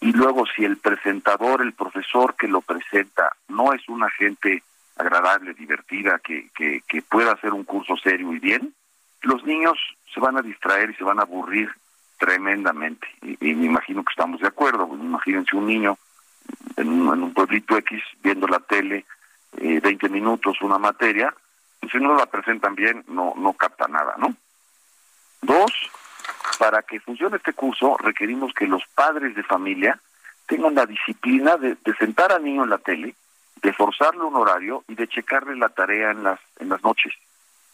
[0.00, 4.62] y luego si el presentador, el profesor que lo presenta, no es una gente
[4.96, 8.74] agradable, divertida, que, que, pueda hacer un curso serio y bien,
[9.22, 9.78] los niños
[10.12, 11.70] se van a distraer y se van a aburrir
[12.18, 13.06] tremendamente.
[13.22, 14.88] Y, y me imagino que estamos de acuerdo.
[14.92, 15.98] Imagínense un niño
[16.76, 19.04] en un, pueblito X viendo la tele
[19.58, 21.34] eh, 20 minutos una materia,
[21.90, 24.34] si no la presentan bien, no, no capta nada, ¿no?
[25.42, 25.72] Dos,
[26.58, 29.98] para que funcione este curso requerimos que los padres de familia
[30.46, 33.14] tengan la disciplina de, de sentar al niño en la tele,
[33.62, 37.12] de forzarle un horario y de checarle la tarea en las en las noches,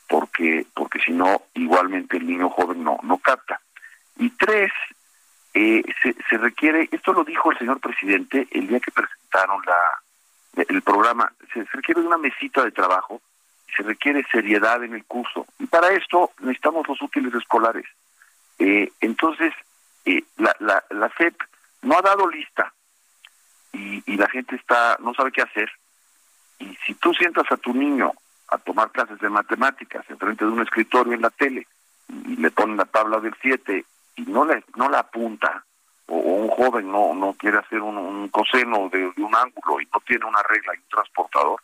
[0.09, 3.61] porque porque si no igualmente el niño joven no no capta.
[4.19, 4.73] Y tres,
[5.59, 10.03] eh, se, se requiere, esto lo dijo el señor presidente el día que presentaron la
[10.69, 13.21] el programa, se, requiere una mesita de trabajo
[13.75, 15.47] se requiere seriedad en el curso.
[15.59, 17.85] Y para esto necesitamos los útiles escolares.
[18.59, 19.53] Eh, entonces,
[20.07, 21.43] eh, la, la, la CEP
[21.83, 22.73] no ha dado lista
[23.73, 25.71] y, y la gente está no sabe qué hacer.
[26.59, 28.13] Y si tú sientas a tu niño
[28.49, 31.67] a tomar clases de matemáticas enfrente de un escritorio en la tele
[32.09, 33.85] y le ponen la tabla del 7
[34.17, 35.65] y no le no la apunta
[36.09, 40.01] o, un joven no no quiere hacer un, un coseno de, un ángulo y no
[40.07, 41.61] tiene una regla y un transportador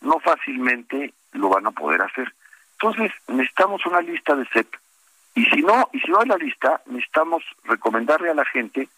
[0.00, 2.32] no fácilmente lo van a poder hacer.
[2.72, 4.74] Entonces, necesitamos una lista de CEP.
[5.34, 8.88] Y si no, y si no hay la lista, necesitamos recomendarle a la gente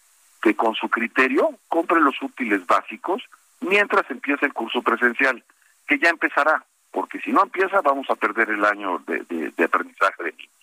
[0.40, 3.22] que con su criterio compre los útiles básicos
[3.60, 5.42] mientras empieza el curso presencial,
[5.86, 9.64] que ya empezará, porque si no empieza vamos a perder el año de, de, de
[9.64, 10.57] aprendizaje de niños.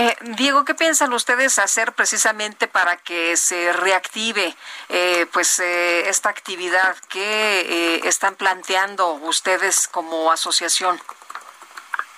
[0.00, 4.54] Eh, Diego, ¿qué piensan ustedes hacer precisamente para que se reactive
[4.88, 6.96] eh, pues eh, esta actividad?
[7.08, 11.00] ¿Qué eh, están planteando ustedes como asociación?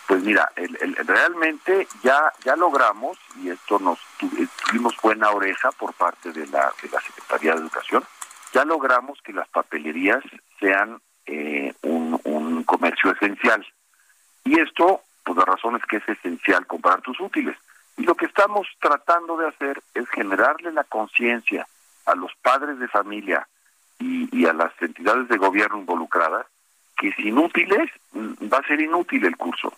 [0.07, 6.33] Pues mira, el, realmente ya ya logramos y esto nos tuvimos buena oreja por parte
[6.33, 8.05] de la de la Secretaría de Educación.
[8.53, 10.23] Ya logramos que las papelerías
[10.59, 13.67] sean eh, un, un comercio esencial
[14.45, 17.57] y esto pues la razón es que es esencial comprar tus útiles.
[18.01, 21.67] Y lo que estamos tratando de hacer es generarle la conciencia
[22.07, 23.47] a los padres de familia
[23.99, 26.47] y, a las entidades de gobierno involucradas
[26.97, 29.75] que sin útiles va a ser inútil el curso.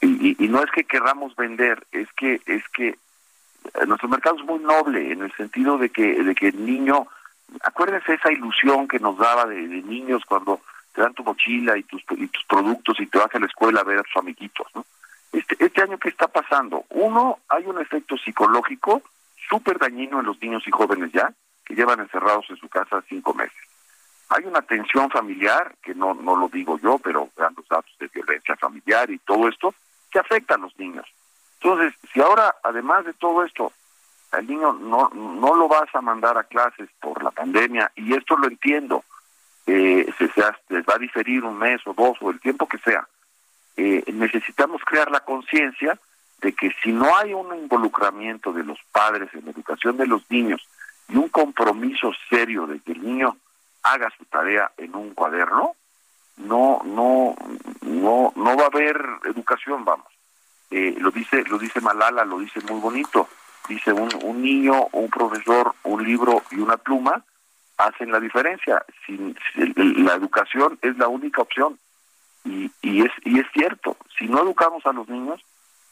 [0.00, 2.96] Y, y, no es que querramos vender, es que es que
[3.88, 7.08] nuestro mercado es muy noble en el sentido de que de que el niño,
[7.62, 10.60] acuérdense esa ilusión que nos daba de, de niños cuando
[10.92, 13.80] te dan tu mochila y tus, y tus productos y te vas a la escuela
[13.80, 14.84] a ver a tus amiguitos, ¿no?
[15.32, 16.84] Este, este año, ¿qué está pasando?
[16.90, 19.02] Uno, hay un efecto psicológico
[19.48, 21.32] súper dañino en los niños y jóvenes ya,
[21.64, 23.56] que llevan encerrados en su casa cinco meses.
[24.30, 28.08] Hay una tensión familiar, que no, no lo digo yo, pero vean los datos de
[28.08, 29.74] violencia familiar y todo esto,
[30.10, 31.06] que afecta a los niños.
[31.60, 33.72] Entonces, si ahora, además de todo esto,
[34.32, 38.36] al niño no, no lo vas a mandar a clases por la pandemia, y esto
[38.36, 39.04] lo entiendo,
[39.66, 43.06] eh, se, se, va a diferir un mes o dos o el tiempo que sea,
[43.78, 45.96] eh, necesitamos crear la conciencia
[46.40, 50.28] de que si no hay un involucramiento de los padres en la educación de los
[50.30, 50.66] niños
[51.08, 53.36] y un compromiso serio de que el niño
[53.84, 55.76] haga su tarea en un cuaderno,
[56.38, 57.36] no, no,
[57.82, 60.08] no, no va a haber educación, vamos.
[60.72, 63.28] Eh, lo dice, lo dice Malala, lo dice muy bonito.
[63.68, 67.24] Dice un, un niño, un profesor, un libro y una pluma
[67.76, 68.84] hacen la diferencia.
[69.06, 71.78] Sin, la educación es la única opción
[72.48, 73.96] y, y es y es cierto.
[74.18, 75.40] Si no educamos a los niños,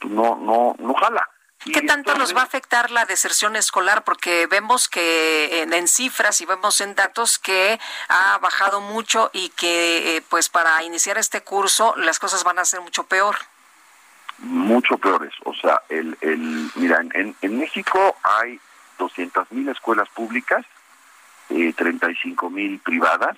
[0.01, 1.29] pues no no no jala.
[1.65, 4.05] ¿Qué tanto nos va a afectar la deserción escolar?
[4.05, 10.17] Porque vemos que en, cifras y vemos en datos que ha bajado mucho y que
[10.17, 13.37] eh, pues para iniciar este curso las cosas van a ser mucho peor.
[14.39, 15.33] Mucho peores.
[15.45, 18.61] O sea, el, el mira, en, en México hay
[18.99, 20.65] 200 mil escuelas públicas,
[21.51, 23.37] eh, 35 mil privadas.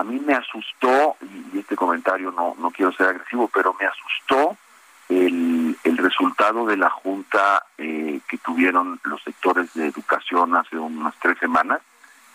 [0.00, 1.18] A mí me asustó,
[1.52, 4.56] y este comentario no, no quiero ser agresivo, pero me asustó
[5.10, 11.14] el, el resultado de la junta eh, que tuvieron los sectores de educación hace unas
[11.20, 11.82] tres semanas,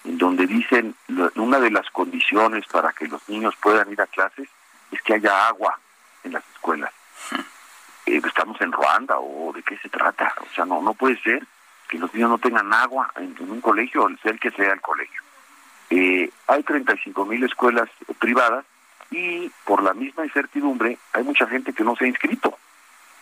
[0.03, 0.93] en donde dicen
[1.37, 4.47] una de las condiciones para que los niños puedan ir a clases
[4.91, 5.79] es que haya agua
[6.23, 6.91] en las escuelas.
[8.05, 10.31] Eh, ¿Estamos en Ruanda o de qué se trata?
[10.39, 11.43] O sea, no, no puede ser
[11.87, 15.21] que los niños no tengan agua en, un colegio, sea el que sea el colegio.
[15.89, 17.89] Eh, hay 35 mil escuelas
[18.19, 18.65] privadas
[19.11, 22.57] y por la misma incertidumbre hay mucha gente que no se ha inscrito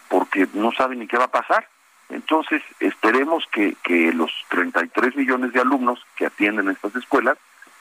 [0.10, 1.68] porque no sabe ni qué va a pasar.
[2.10, 7.38] Entonces, esperemos que, que los 33 millones de alumnos que atienden estas escuelas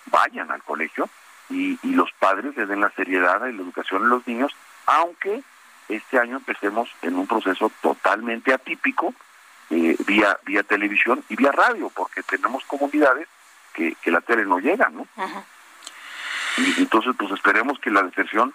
[0.06, 1.08] vayan al colegio
[1.50, 4.52] y, los padres le den la seriedad y la educación a los niños,
[4.86, 5.42] aunque
[5.88, 9.14] este año empecemos en un proceso totalmente atípico,
[9.70, 13.28] eh, vía, vía televisión y vía radio, porque tenemos comunidades
[13.72, 15.06] que, que la tele no llega, ¿no?
[16.58, 18.52] Y entonces, pues esperemos que la deserción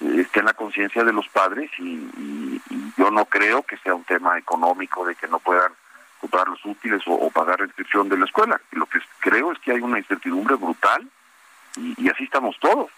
[0.00, 2.60] esté en la conciencia de los padres y,
[2.96, 5.72] yo no creo que sea un tema económico de que no puedan
[6.20, 8.60] comprar los útiles o, pagar la inscripción de la escuela.
[8.72, 11.08] Lo que creo es que hay una incertidumbre brutal
[11.76, 12.90] y, así estamos todos.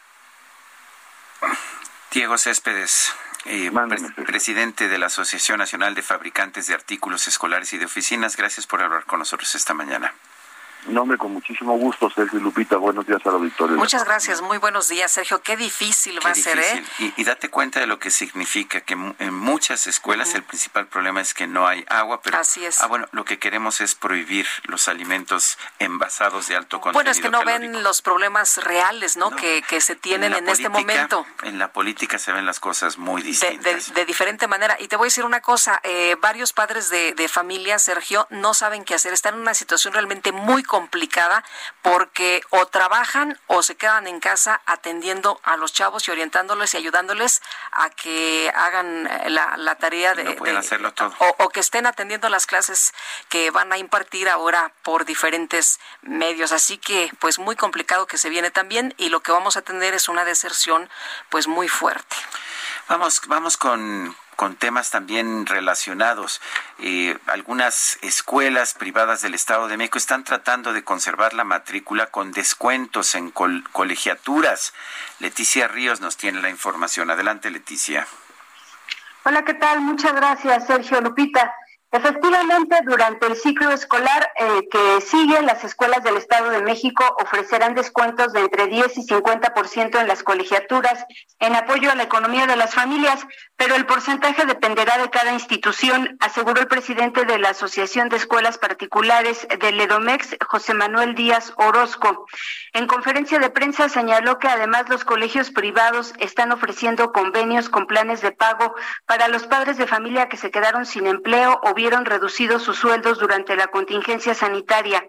[2.10, 3.70] Diego Céspedes, eh,
[4.26, 8.82] presidente de la Asociación Nacional de Fabricantes de Artículos Escolares y de Oficinas, gracias por
[8.82, 10.12] hablar con nosotros esta mañana.
[10.86, 12.76] Nombre con muchísimo gusto, Sergio Lupita.
[12.76, 13.76] Buenos días a la auditorio.
[13.76, 15.40] Muchas gracias, muy buenos días, Sergio.
[15.40, 16.84] Qué difícil va a ser, ¿eh?
[17.16, 21.32] Y, date cuenta de lo que significa que en muchas escuelas el principal problema es
[21.32, 22.20] que no hay agua.
[22.20, 22.82] Pero, Así es.
[22.82, 26.98] Ah, bueno, lo que queremos es prohibir los alimentos envasados de alto contenido.
[26.98, 29.30] Bueno, es que no ven los problemas reales, ¿no?
[29.30, 31.26] que, que, se tienen en, este momento.
[31.44, 33.94] En la política se ven las cosas muy distintas.
[33.94, 34.76] De, diferente manera.
[34.78, 38.52] Y te voy a decir una cosa: eh, varios padres de, de familia, Sergio, no
[38.52, 39.14] saben qué hacer.
[39.14, 40.73] Están en una situación realmente muy complicada
[41.82, 46.76] porque o trabajan o se quedan en casa atendiendo a los chavos y orientándoles y
[46.78, 51.14] ayudándoles a que hagan eh, la, tarea de, hacerlo todo.
[51.38, 52.92] O, que estén atendiendo las clases
[53.28, 56.52] que van a impartir ahora por diferentes medios.
[56.52, 59.94] Así que pues muy complicado que se viene también y lo que vamos a tener
[59.94, 60.88] es una deserción
[61.30, 62.16] pues muy fuerte.
[62.88, 66.40] Vamos, vamos con, con temas también relacionados.
[66.78, 72.32] Eh, algunas escuelas privadas del Estado de México están tratando de conservar la matrícula con
[72.32, 74.74] descuentos en colegiaturas.
[75.20, 77.10] Leticia Ríos nos tiene la información.
[77.10, 78.06] Adelante, Leticia.
[79.24, 79.80] Hola, ¿qué tal?
[79.80, 81.54] Muchas gracias, Sergio Lupita.
[81.94, 87.76] Efectivamente, durante el ciclo escolar eh, que sigue, las escuelas del Estado de México ofrecerán
[87.76, 91.04] descuentos de entre 10 y 50% en las colegiaturas
[91.38, 93.24] en apoyo a la economía de las familias,
[93.56, 98.58] pero el porcentaje dependerá de cada institución, aseguró el presidente de la Asociación de Escuelas
[98.58, 102.26] Particulares del EDOMEX, José Manuel Díaz Orozco.
[102.72, 108.20] En conferencia de prensa señaló que además los colegios privados están ofreciendo convenios con planes
[108.20, 108.74] de pago
[109.06, 113.56] para los padres de familia que se quedaron sin empleo o reducidos sus sueldos durante
[113.56, 115.06] la contingencia sanitaria.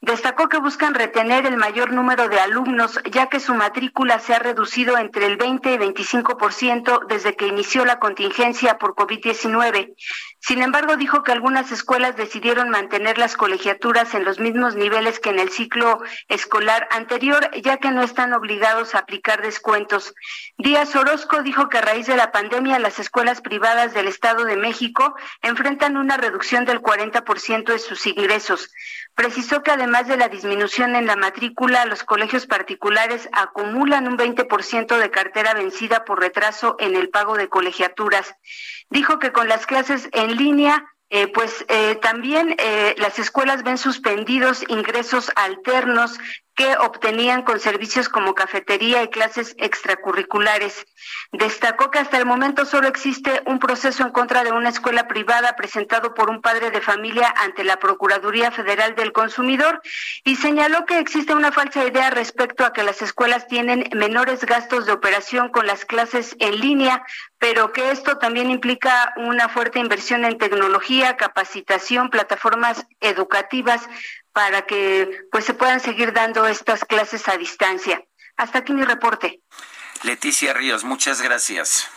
[0.00, 4.38] Destacó que buscan retener el mayor número de alumnos, ya que su matrícula se ha
[4.38, 9.94] reducido entre el 20 y 25% desde que inició la contingencia por COVID-19.
[10.46, 15.30] Sin embargo, dijo que algunas escuelas decidieron mantener las colegiaturas en los mismos niveles que
[15.30, 20.14] en el ciclo escolar anterior, ya que no están obligados a aplicar descuentos.
[20.56, 24.56] Díaz Orozco dijo que a raíz de la pandemia las escuelas privadas del Estado de
[24.56, 28.70] México enfrentan una reducción del 40% de sus ingresos.
[29.16, 34.98] Precisó que además de la disminución en la matrícula, los colegios particulares acumulan un 20%
[34.98, 38.36] de cartera vencida por retraso en el pago de colegiaturas.
[38.90, 43.78] Dijo que con las clases en línea eh, pues eh, también eh, las escuelas ven
[43.78, 46.18] suspendidos ingresos alternos
[46.56, 50.86] que obtenían con servicios como cafetería y clases extracurriculares.
[51.30, 55.54] Destacó que hasta el momento solo existe un proceso en contra de una escuela privada
[55.54, 59.82] presentado por un padre de familia ante la Procuraduría Federal del Consumidor
[60.24, 64.86] y señaló que existe una falsa idea respecto a que las escuelas tienen menores gastos
[64.86, 67.04] de operación con las clases en línea,
[67.38, 73.86] pero que esto también implica una fuerte inversión en tecnología, capacitación, plataformas educativas,
[74.36, 78.04] para que pues se puedan seguir dando estas clases a distancia.
[78.36, 79.40] Hasta aquí mi reporte.
[80.02, 81.88] Leticia Ríos, muchas gracias.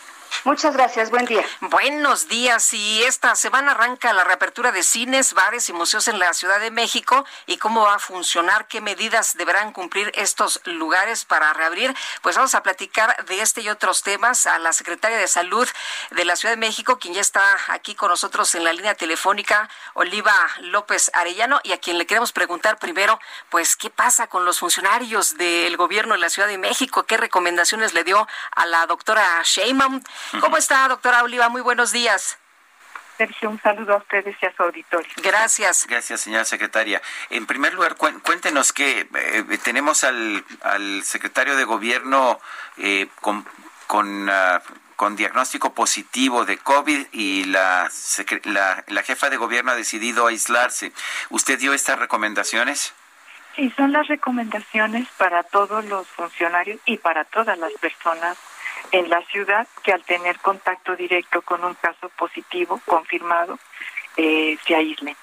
[0.46, 1.46] Muchas gracias, buen día.
[1.62, 2.74] Buenos días.
[2.74, 6.72] Y esta semana arranca la reapertura de cines, bares y museos en la Ciudad de
[6.72, 7.26] México.
[7.46, 8.68] ¿Y cómo va a funcionar?
[8.68, 11.96] ¿Qué medidas deberán cumplir estos lugares para reabrir?
[12.22, 15.68] Pues vamos a platicar de este y otros temas a la secretaria de Salud
[16.12, 19.70] de la Ciudad de México, quien ya está aquí con nosotros en la línea telefónica,
[19.94, 23.20] Oliva López Arellano, y a quien le queremos preguntar primero,
[23.50, 27.04] pues, ¿qué pasa con los funcionarios del gobierno de la Ciudad de México?
[27.04, 30.02] ¿Qué recomendaciones le dio a la doctora Sheinbaum?
[30.42, 31.50] ¿Cómo está, doctora Oliva?
[31.50, 32.38] Muy buenos días.
[33.20, 35.12] Sergio, un saludo a ustedes y a su auditorio.
[35.18, 35.86] Gracias.
[35.88, 37.02] Gracias, señora secretaria.
[37.30, 40.46] En primer lugar, cuéntenos que eh, tenemos al,
[41.04, 42.40] secretario de Gobierno
[42.78, 43.46] eh, con,
[43.88, 44.62] con, ah,
[44.96, 47.92] con, diagnóstico positivo de COVID y la,
[48.44, 50.94] la, la jefa de gobierno ha decidido aislarse.
[51.30, 52.94] ¿Usted dio estas recomendaciones?
[53.58, 58.38] Sí, son las recomendaciones para todos los funcionarios y para todas las personas
[58.92, 63.60] en la ciudad que al tener contacto directo con un caso positivo confirmado
[64.18, 65.16] eh, se aíslen.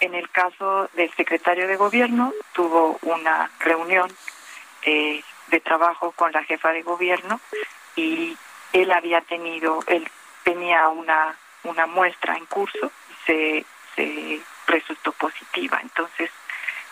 [0.00, 4.10] En el caso del secretario de gobierno tuvo una reunión
[4.82, 7.40] eh, de trabajo con la jefa de gobierno
[7.96, 8.36] y
[8.72, 10.08] él había tenido, él
[10.44, 12.90] tenía una, una muestra en curso
[13.26, 15.78] se, se resultó positiva.
[15.82, 16.30] Entonces,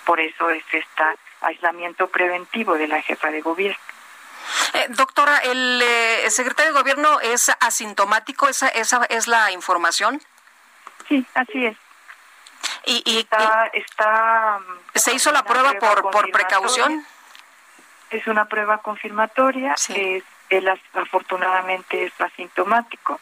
[0.04, 1.02] por eso es este
[1.40, 3.78] aislamiento preventivo de la jefa de gobierno.
[4.74, 8.48] Eh, doctora, ¿el eh, secretario de gobierno es asintomático?
[8.48, 10.20] ¿Esa, ¿Esa es la información?
[11.08, 11.76] Sí, así es.
[12.84, 14.60] ¿Y, está,
[14.94, 17.04] se hizo la prueba, por, por precaución?
[18.10, 19.74] Es una prueba confirmatoria.
[19.74, 23.20] Es, él afortunadamente es asintomático,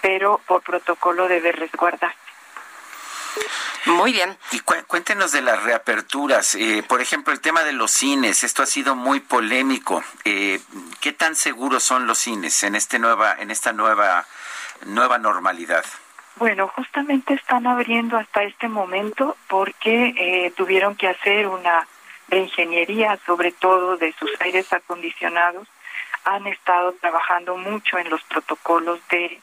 [0.00, 2.19] pero por protocolo debe resguardarse.
[3.86, 4.36] Muy bien.
[4.52, 6.54] Y cuéntenos de las reaperturas.
[6.54, 8.44] Eh, por ejemplo, el tema de los cines.
[8.44, 10.04] Esto ha sido muy polémico.
[10.24, 10.60] Eh,
[11.00, 14.26] ¿Qué tan seguros son los cines en este nueva, en esta nueva,
[14.86, 15.84] nueva normalidad?
[16.36, 21.86] Bueno, justamente están abriendo hasta este momento porque eh, tuvieron que hacer una
[22.28, 25.68] reingeniería, sobre todo de sus aires acondicionados.
[26.24, 29.40] Han estado trabajando mucho en los protocolos de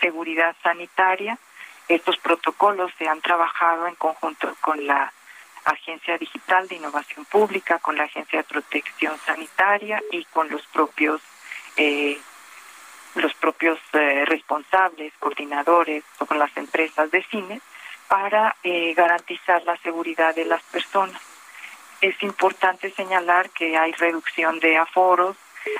[0.00, 1.38] seguridad sanitaria
[1.94, 5.12] estos protocolos se han trabajado en conjunto con la
[5.64, 11.20] Agencia Digital de Innovación Pública, con la Agencia de Protección Sanitaria y con los propios
[11.76, 12.18] eh,
[13.16, 17.60] los propios eh, responsables, coordinadores o con las empresas de cine
[18.06, 21.20] para eh, garantizar la seguridad de las personas.
[22.00, 25.36] Es importante señalar que hay reducción de aforos,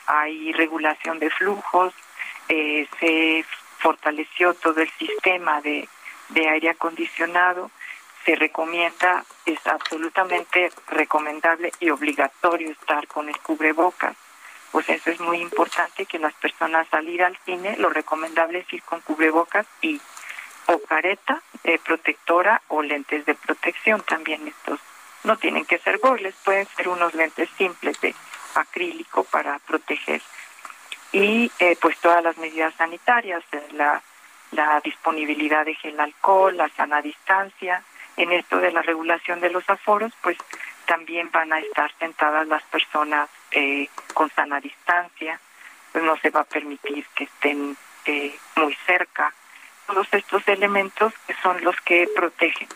[0.07, 1.95] hay regulación de flujos,
[2.49, 3.45] se
[3.79, 5.89] fortaleció todo el sistema de
[6.31, 7.71] de aire acondicionado,
[8.25, 14.17] se recomienda, es absolutamente recomendable y obligatorio estar con el cubrebocas.
[14.73, 18.73] Pues eso es muy importante que las personas al ir al cine, lo recomendable es
[18.73, 20.01] ir con cubrebocas y
[20.67, 24.79] o careta eh, protectora o lentes de protección también estos.
[25.25, 28.15] No tienen que ser goles, pueden ser unos lentes simples de
[28.55, 30.23] acrílico para proteger.
[31.13, 34.01] Y eh, pues todas las medidas sanitarias, la
[34.61, 37.83] la disponibilidad de gel alcohol, la sana distancia.
[38.17, 40.37] En esto de la regulación de los aforos, pues
[40.85, 45.41] también van a estar sentadas las personas eh, con sana distancia,
[45.93, 49.33] pues no se va a permitir que estén eh, muy cerca.
[49.87, 52.69] Todos estos elementos que son los que protegen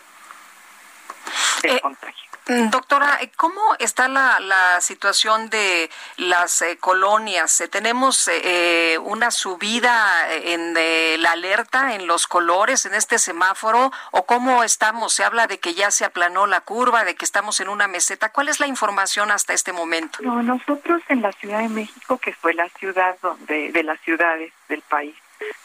[1.61, 2.24] del eh, contagio.
[2.47, 7.59] Mm, doctora, ¿cómo está la, la situación de las eh, colonias?
[7.59, 10.75] Eh, ¿Tenemos eh, una subida en
[11.23, 13.91] la alerta, en los colores, en este semáforo?
[14.11, 15.13] ¿O cómo estamos?
[15.13, 18.31] Se habla de que ya se aplanó la curva, de que estamos en una meseta.
[18.31, 20.19] ¿Cuál es la información hasta este momento?
[20.21, 24.53] No, nosotros en la Ciudad de México, que fue la ciudad donde, de las ciudades
[24.69, 25.15] del país,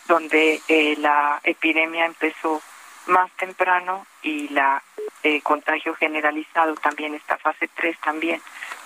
[0.07, 0.63] donde
[0.99, 2.63] la epidemia empezó
[3.11, 4.83] más temprano y la
[5.23, 8.41] eh, contagio generalizado también, esta fase 3 también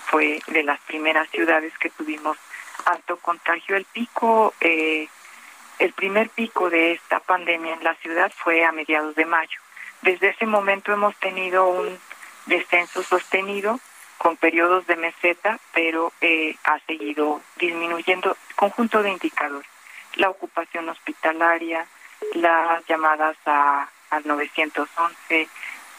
[0.06, 2.36] fue de las primeras ciudades que tuvimos
[2.84, 3.76] alto contagio.
[3.76, 5.08] El pico, eh,
[5.78, 9.60] el primer pico de esta pandemia en la ciudad fue a mediados de mayo.
[10.02, 11.98] Desde ese momento hemos tenido un
[12.46, 13.78] descenso sostenido
[14.18, 19.68] con periodos de meseta, pero eh, ha seguido disminuyendo conjunto de indicadores.
[20.16, 21.86] La ocupación hospitalaria,
[22.34, 25.48] las llamadas a al 911,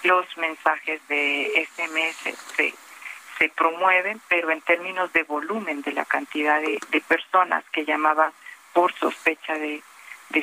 [0.03, 2.74] los mensajes de SMS se,
[3.38, 8.32] se promueven, pero en términos de volumen de la cantidad de, personas que llamaban
[8.74, 9.82] por sospecha de,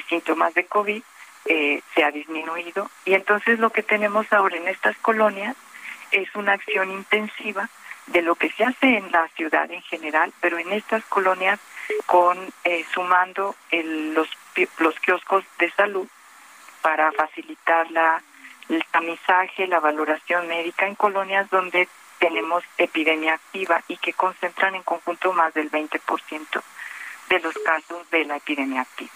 [0.08, 1.02] síntomas de COVID,
[1.46, 2.90] eh, se ha disminuido.
[3.04, 5.56] Y entonces lo que tenemos ahora en estas colonias
[6.10, 7.68] es una acción intensiva
[8.06, 11.60] de lo que se hace en la ciudad en general, pero en estas colonias
[12.06, 14.28] con eh, sumando los,
[14.78, 16.08] los kioscos de salud
[16.82, 18.22] para facilitar la,
[18.68, 24.82] el tamizaje, la valoración médica en colonias donde tenemos epidemia activa y que concentran en
[24.82, 26.62] conjunto más del 20%
[27.28, 29.10] de los casos de la epidemia activa.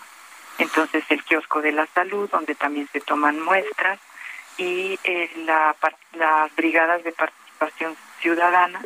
[0.59, 4.01] Entonces el kiosco de la salud, donde también se toman muestras,
[4.59, 5.77] y eh, la,
[6.13, 8.83] las brigadas de participación ciudadana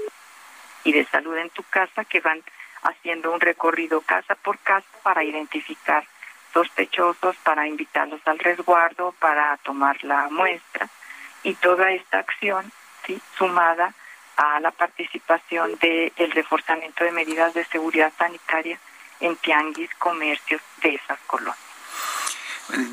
[0.85, 2.43] y de salud en tu casa que van
[2.83, 6.05] haciendo un recorrido casa por casa para identificar
[6.53, 10.89] sospechosos, para invitarlos al resguardo, para tomar la muestra
[11.43, 12.71] y toda esta acción
[13.07, 13.95] sí sumada
[14.37, 18.79] a la participación del el reforzamiento de medidas de seguridad sanitaria
[19.21, 21.59] en tianguis, comercios de esas colonias.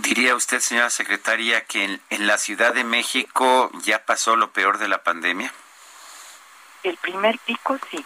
[0.01, 4.88] ¿Diría usted, señora secretaria, que en, la Ciudad de México ya pasó lo peor de
[4.88, 5.53] la pandemia?
[6.84, 8.03] El primer pico sí,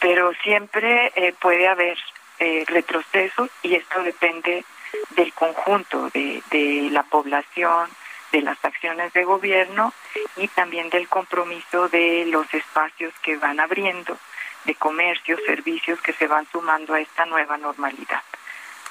[0.00, 1.98] pero siempre eh, puede haber
[2.38, 4.64] eh, retrocesos y esto depende
[5.10, 7.88] del conjunto de, de la población,
[8.32, 9.92] de las acciones de gobierno
[10.36, 14.18] y también del compromiso de los espacios que van abriendo,
[14.64, 18.22] de comercios, servicios que se van sumando a esta nueva normalidad.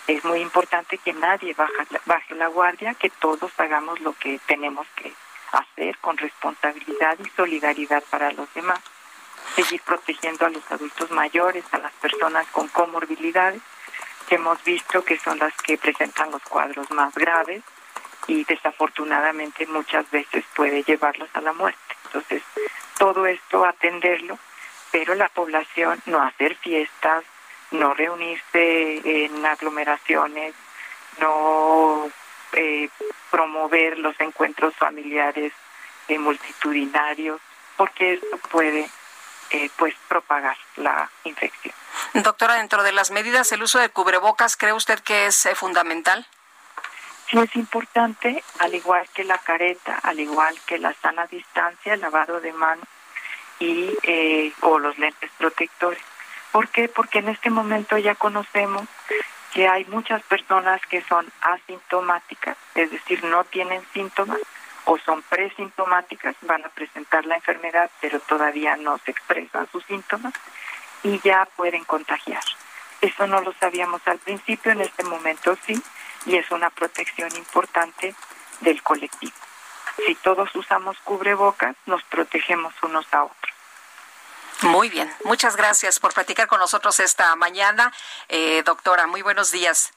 [0.08, 1.56] Es muy importante que nadie
[2.06, 5.14] baje la guardia, que todos hagamos lo que tenemos que
[5.52, 8.80] hacer con responsabilidad y solidaridad para los demás.
[9.56, 13.62] Seguir protegiendo a los adultos mayores, a las personas con comorbilidades,
[14.32, 17.62] que hemos visto que son las que presentan los cuadros más graves,
[18.28, 21.98] y desafortunadamente muchas veces puede llevarlos a la muerte.
[22.06, 22.42] Entonces,
[22.98, 24.40] todo esto atenderlo,
[24.90, 27.26] pero la población no hacer fiestas,
[27.72, 30.56] no reunirse en aglomeraciones,
[31.20, 32.10] no
[32.54, 32.88] eh,
[33.32, 35.52] promover los encuentros familiares
[36.08, 37.42] eh, multitudinarios,
[37.76, 38.90] porque esto puede
[39.52, 41.74] eh, pues propagar la infección.
[42.14, 46.26] Doctora, dentro de las medidas, el uso de cubrebocas, ¿cree usted que es fundamental?
[47.30, 52.02] Sí es importante, al igual que la careta, al igual que la sana distancia, el
[52.02, 52.86] lavado de manos
[53.60, 56.02] y eh, o los lentes protectores.
[56.52, 56.90] ¿Por qué?
[56.90, 58.86] Porque en este momento ya conocemos
[59.54, 64.40] que hay muchas personas que son asintomáticas, es decir, no tienen síntomas
[64.86, 70.34] o son presintomáticas, van a presentar la enfermedad, pero todavía no se expresan sus síntomas
[71.04, 72.44] y ya pueden contagiar.
[73.02, 75.82] Eso no lo sabíamos al principio, en este momento sí,
[76.26, 78.16] y es una protección importante
[78.62, 79.34] del colectivo.
[80.06, 83.52] Si todos usamos cubrebocas, nos protegemos unos a otros.
[84.62, 87.92] Muy bien, muchas gracias por platicar con nosotros esta mañana.
[88.30, 89.92] Eh, doctora, muy buenos días.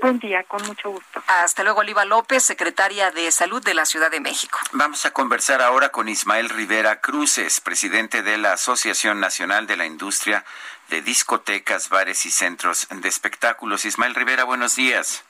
[0.00, 1.22] Buen día, con mucho gusto.
[1.26, 4.58] Hasta luego, Oliva López, secretaria de Salud de la Ciudad de México.
[4.72, 9.84] Vamos a conversar ahora con Ismael Rivera Cruces, presidente de la Asociación Nacional de la
[9.84, 10.44] Industria
[10.88, 13.84] de Discotecas, Bares y Centros de Espectáculos.
[13.84, 15.24] Ismael Rivera, buenos días.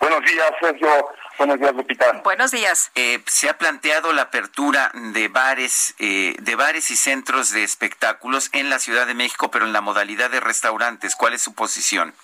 [0.00, 1.08] Buenos días, Sergio.
[1.36, 2.12] Buenos días, Lupita.
[2.24, 2.90] Buenos días.
[2.96, 8.50] Eh, se ha planteado la apertura de bares, eh, de bares y centros de espectáculos
[8.52, 11.14] en la Ciudad de México, pero en la modalidad de restaurantes.
[11.14, 12.14] ¿Cuál es su posición?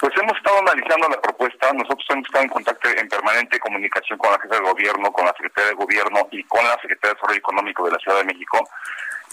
[0.00, 1.72] Pues hemos estado analizando la propuesta.
[1.74, 5.32] Nosotros hemos estado en contacto, en permanente comunicación con la jefa de gobierno, con la
[5.32, 8.66] secretaria de gobierno y con la secretaria de Desarrollo Económico de la Ciudad de México.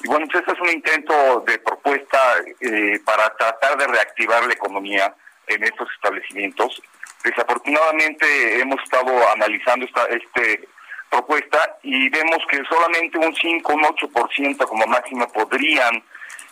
[0.04, 2.20] Y bueno, pues este es un intento de propuesta
[2.60, 5.16] eh, para tratar de reactivar la economía
[5.48, 6.82] en estos establecimientos.
[7.24, 10.68] Desafortunadamente hemos estado analizando esta este
[11.10, 16.04] propuesta y vemos que solamente un 5, un 8% como máximo podrían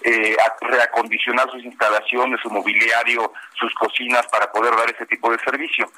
[0.03, 5.89] eh, reacondicionar sus instalaciones, su mobiliario, sus cocinas para poder dar ese tipo de servicio.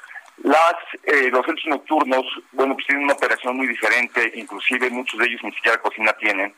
[0.44, 5.26] Las, eh, los centros nocturnos, bueno, pues tienen una operación muy diferente, inclusive muchos de
[5.26, 6.54] ellos ni siquiera cocina tienen,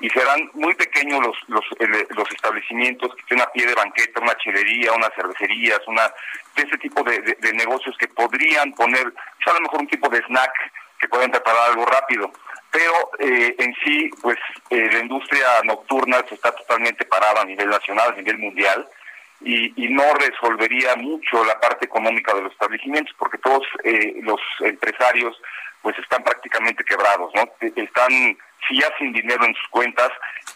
[0.00, 1.64] y serán muy pequeños los, los,
[2.10, 6.12] los establecimientos que tienen a pie de banqueta, una chelería, unas cervecerías, una
[6.56, 10.10] de ese tipo de, de, negocios que podrían poner, pues a lo mejor un tipo
[10.10, 10.52] de snack
[11.02, 12.32] que puedan preparar algo rápido.
[12.70, 14.38] Pero eh, en sí, pues
[14.70, 18.88] eh, la industria nocturna está totalmente parada a nivel nacional, a nivel mundial,
[19.44, 25.36] y, no resolvería mucho la parte económica de los establecimientos, porque todos eh, los empresarios
[25.82, 27.42] pues están prácticamente quebrados, ¿no?
[27.74, 28.12] Están,
[28.68, 30.10] si ya sin dinero en sus cuentas,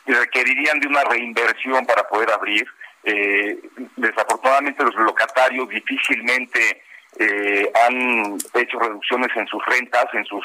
[0.07, 2.65] requerirían de una reinversión para poder abrir.
[3.03, 3.59] Eh,
[3.97, 6.83] desafortunadamente los locatarios difícilmente
[7.19, 10.45] eh, han hecho reducciones en sus rentas, en sus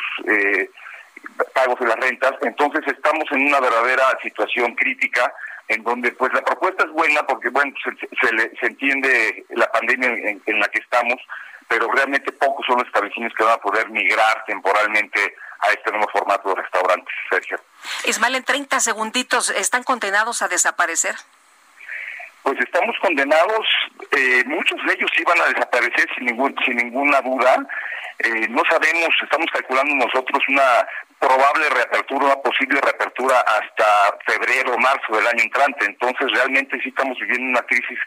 [1.54, 5.34] pagos de las rentas, entonces estamos en una verdadera situación crítica
[5.68, 10.10] en donde pues la propuesta es buena porque bueno se, se, entiende la pandemia
[10.46, 11.16] en, la que estamos
[11.68, 16.10] pero realmente pocos son los establecimientos que van a poder migrar temporalmente a este nuevo
[16.12, 17.62] formato de restaurantes, Sergio.
[18.04, 21.16] Ismael, en 30 segunditos, ¿están condenados a desaparecer?
[22.44, 23.68] Pues estamos condenados,
[24.12, 27.56] eh, muchos de ellos iban a desaparecer sin, ningún, sin ninguna duda.
[28.20, 30.88] Eh, no sabemos, estamos calculando nosotros una
[31.20, 35.86] probable reapertura, una posible reapertura hasta febrero o marzo del año entrante.
[35.86, 38.00] Entonces realmente sí estamos viviendo una crisis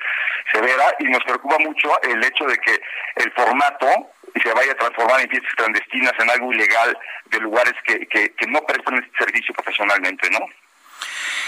[0.52, 2.80] severa y nos preocupa mucho el hecho de que
[3.16, 3.86] el formato
[4.42, 8.46] se vaya a transformar en fiestas clandestinas, en algo ilegal, de lugares que, que, que
[8.48, 10.40] no prestan este servicio profesionalmente, ¿no?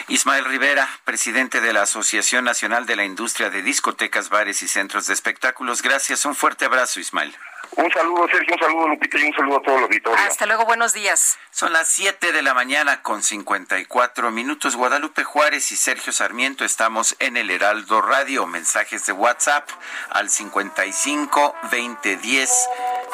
[0.09, 5.07] Ismael Rivera, presidente de la Asociación Nacional de la Industria de Discotecas, Bares y Centros
[5.07, 5.83] de Espectáculos.
[5.83, 7.35] Gracias, un fuerte abrazo, Ismael.
[7.73, 10.25] Un saludo, Sergio, un saludo, Lupita, y un saludo a todo el auditorio.
[10.27, 11.39] Hasta luego, buenos días.
[11.51, 14.77] Son las 7 de la mañana con 54 minutos.
[14.77, 18.47] Guadalupe Juárez y Sergio Sarmiento estamos en el Heraldo Radio.
[18.47, 19.69] Mensajes de WhatsApp
[20.11, 22.69] al 55 20 10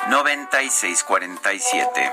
[0.08, 2.12] 96 47.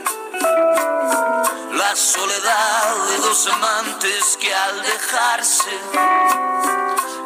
[1.73, 5.71] la soledad de dos amantes que al dejarse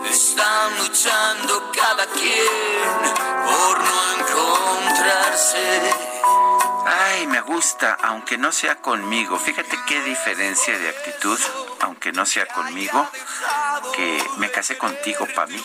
[0.09, 2.47] están luchando cada quien
[3.45, 5.81] por no encontrarse.
[6.87, 9.39] Ay, me gusta, aunque no sea conmigo.
[9.39, 11.39] Fíjate qué diferencia de actitud,
[11.81, 13.07] aunque no sea conmigo,
[13.95, 15.57] que me casé contigo para mí.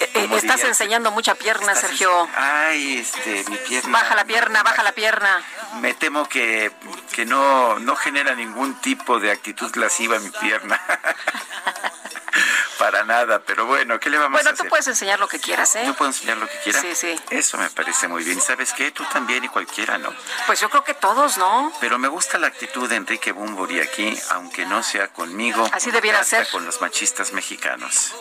[0.00, 2.28] Eh, eh, estás diría- enseñando mucha pierna, Estás Sergio.
[2.36, 3.90] Ay, este, mi pierna.
[3.98, 5.42] Baja la pierna, baja la pierna.
[5.80, 6.72] Me temo que,
[7.12, 10.80] que no, no genera ningún tipo de actitud lasciva mi pierna.
[12.78, 14.70] Para nada, pero bueno, ¿qué le vamos Bueno, a tú hacer?
[14.70, 15.82] puedes enseñar lo que quieras, ¿eh?
[15.84, 16.80] Yo puedo enseñar lo que quiera.
[16.80, 17.18] Sí, sí.
[17.30, 18.38] Eso me parece muy bien.
[18.38, 18.92] ¿Y ¿Sabes qué?
[18.92, 20.14] Tú también y cualquiera, ¿no?
[20.46, 21.72] Pues yo creo que todos, ¿no?
[21.80, 25.68] Pero me gusta la actitud de Enrique Bumburi aquí, aunque no sea conmigo.
[25.72, 26.48] Así debiera ser.
[26.50, 28.14] con los machistas mexicanos.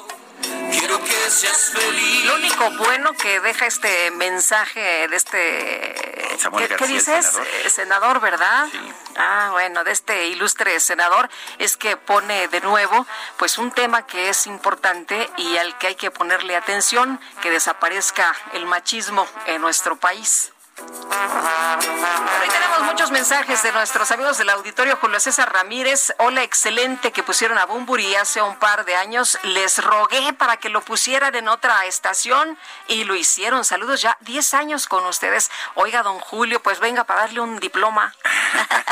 [0.77, 2.25] Quiero que seas feliz.
[2.25, 6.37] Lo único bueno que deja este mensaje de este...
[6.39, 7.25] Samuel ¿Qué, García, dices?
[7.25, 7.47] senador.
[7.65, 8.67] Eh, senador, ¿verdad?
[9.15, 13.07] Ah, bueno, de este ilustre senador es que pone de nuevo
[13.37, 18.35] pues un tema que es importante y al que hay que ponerle atención, que desaparezca
[18.53, 20.51] el machismo en nuestro país.
[20.79, 24.97] Ahí tenemos muchos mensajes de nuestros amigos del auditorio.
[25.01, 29.39] Julio César Ramírez, hola, excelente que pusieron a Bumburi hace un par de años.
[29.41, 33.65] Les rogué para que lo pusieran en otra estación y lo hicieron.
[33.65, 35.49] Saludos ya 10 años con ustedes.
[35.73, 38.13] Oiga, don Julio, pues venga para darle un diploma.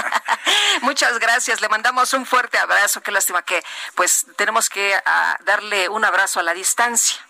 [0.81, 3.01] Muchas gracias, le mandamos un fuerte abrazo.
[3.01, 3.63] Qué lástima que
[3.93, 7.21] pues tenemos que ah, darle un abrazo a la distancia.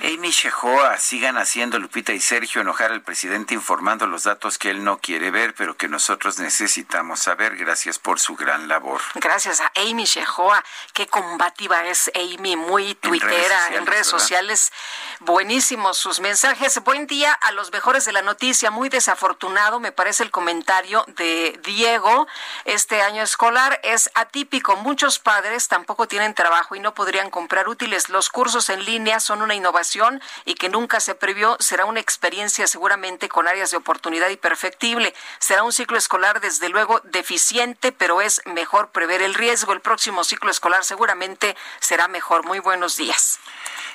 [0.00, 4.84] Amy Shehoa, sigan haciendo Lupita y Sergio enojar al presidente informando los datos que él
[4.84, 7.56] no quiere ver, pero que nosotros necesitamos saber.
[7.56, 9.00] Gracias por su gran labor.
[9.14, 10.64] Gracias a Amy Shehoa.
[10.92, 14.72] Qué combativa es Amy, muy tuitera en redes sociales.
[15.20, 16.82] Buenísimos sus mensajes.
[16.84, 18.70] Buen día a los mejores de la noticia.
[18.70, 22.26] Muy desafortunado me parece el comentario de Diego.
[22.64, 24.76] Este año escolar es atípico.
[24.76, 28.08] Muchos padres tampoco tienen trabajo y no podrían comprar útiles.
[28.08, 29.67] Los cursos en línea son una innovación
[30.44, 31.56] y que nunca se previó.
[31.60, 35.14] Será una experiencia seguramente con áreas de oportunidad y perfectible.
[35.38, 39.72] Será un ciclo escolar desde luego deficiente, pero es mejor prever el riesgo.
[39.72, 42.44] El próximo ciclo escolar seguramente será mejor.
[42.44, 43.38] Muy buenos días.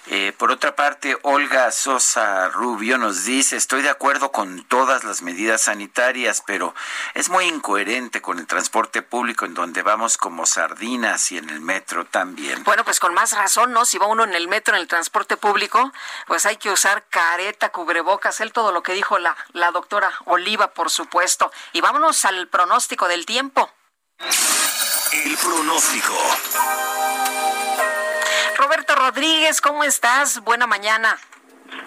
[0.08, 5.22] Eh, por otra parte, Olga Sosa Rubio nos dice, estoy de acuerdo con todas las
[5.22, 6.76] medidas sanitarias, pero
[7.14, 11.62] es muy incoherente con el transporte público en donde vamos como sardinas y en el
[11.62, 12.64] metro también.
[12.66, 13.86] Bueno, pues con más razón, ¿no?
[13.86, 15.93] Si va uno en el metro, en el transporte público,
[16.28, 20.74] pues hay que usar careta, cubrebocas, él todo lo que dijo la, la doctora Oliva,
[20.74, 21.49] por supuesto.
[21.72, 23.72] Y vámonos al pronóstico del tiempo.
[25.14, 26.14] El pronóstico.
[28.64, 30.41] Roberto Rodríguez, ¿cómo estás?
[30.41, 31.18] Buena mañana.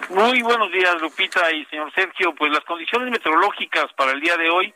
[0.09, 2.35] Muy buenos días, Lupita y señor Sergio.
[2.35, 4.71] Pues las condiciones meteorológicas para el día de hoy,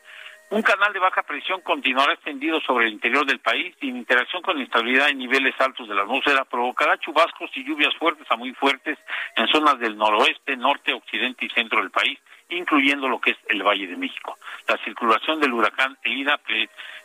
[0.50, 4.42] un canal de baja presión continuará extendido sobre el interior del país y en interacción
[4.42, 8.36] con la estabilidad en niveles altos de la atmósfera provocará chubascos y lluvias fuertes a
[8.36, 8.98] muy fuertes
[9.36, 13.62] en zonas del noroeste, norte, occidente y centro del país, incluyendo lo que es el
[13.62, 14.38] Valle de México.
[14.66, 16.40] La circulación del huracán Elida,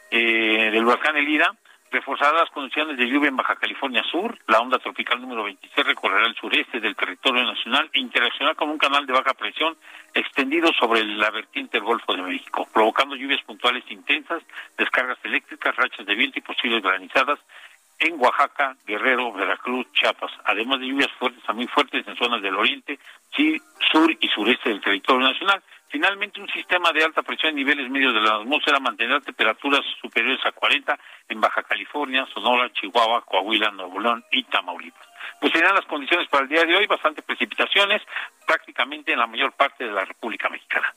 [0.10, 1.56] eh, del huracán Elida
[1.90, 6.28] Reforzadas las condiciones de lluvia en Baja California Sur, la onda tropical número 26 recorrerá
[6.28, 9.78] el sureste del territorio nacional e interaccionará con un canal de baja presión
[10.14, 14.44] extendido sobre la vertiente del Golfo de México, provocando lluvias puntuales intensas,
[14.78, 17.40] descargas eléctricas, rachas de viento y posibles granizadas
[18.00, 22.56] en Oaxaca, Guerrero, Veracruz, Chiapas, además de lluvias fuertes a muy fuertes en zonas del
[22.56, 23.00] oriente,
[23.92, 25.64] sur y sureste del territorio nacional.
[25.90, 30.46] Finalmente, un sistema de alta presión en niveles medios de la atmósfera mantendrá temperaturas superiores
[30.46, 30.98] a 40
[31.30, 35.08] en Baja California, Sonora, Chihuahua, Coahuila, Nuevo León y Tamaulipas.
[35.40, 38.02] Pues serán las condiciones para el día de hoy, bastante precipitaciones
[38.46, 40.94] prácticamente en la mayor parte de la República Mexicana.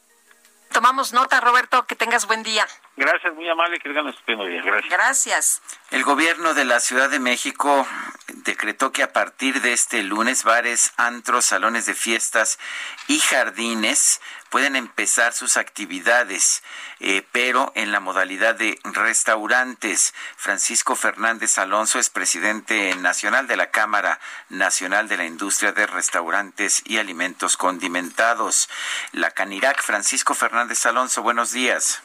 [0.73, 2.65] Tomamos nota, Roberto, que tengas buen día.
[2.97, 4.63] Gracias, muy amable, que tengan un estupendo día.
[4.63, 4.91] Gracias.
[4.91, 5.63] Gracias.
[5.91, 7.87] El gobierno de la Ciudad de México
[8.29, 12.61] decretó que a partir de este lunes bares, antros, salones de fiestas
[13.09, 14.21] y jardines
[14.51, 16.63] pueden empezar sus actividades,
[16.99, 20.13] eh, pero en la modalidad de restaurantes.
[20.37, 26.83] Francisco Fernández Alonso es presidente nacional de la Cámara Nacional de la Industria de Restaurantes
[26.85, 28.69] y Alimentos Condimentados.
[29.13, 32.03] La Canirac, Francisco Fernández Alonso, buenos días.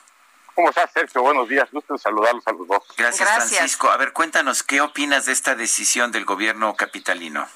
[0.54, 1.22] ¿Cómo estás, Sergio?
[1.22, 1.70] Buenos días.
[1.72, 2.84] Gusto saludarlos a los dos.
[2.96, 3.90] Gracias, Francisco.
[3.90, 7.50] A ver, cuéntanos, ¿qué opinas de esta decisión del gobierno capitalino?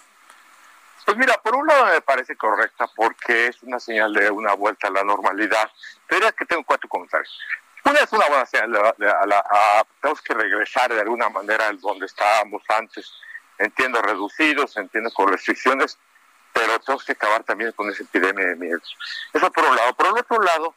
[1.09, 4.89] Pues mira, por un lado me parece correcta porque es una señal de una vuelta
[4.89, 5.67] a la normalidad.
[6.05, 7.35] Pero es que tengo cuatro comentarios.
[7.83, 12.61] Una es una buena señal, a, tenemos que regresar de alguna manera al donde estábamos
[12.77, 13.11] antes.
[13.57, 15.97] Entiendo reducidos, entiendo con restricciones,
[16.53, 18.79] pero tenemos que acabar también con esa epidemia de miedo.
[19.33, 19.95] Eso por un lado.
[19.95, 20.75] Por el otro lado,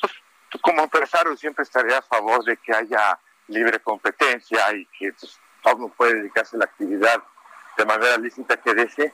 [0.00, 0.12] pues,
[0.60, 3.18] como empresario siempre estaría a favor de que haya
[3.48, 5.40] libre competencia y que pues,
[5.74, 7.20] uno puede dedicarse a la actividad
[7.76, 9.12] de manera lícita que desee.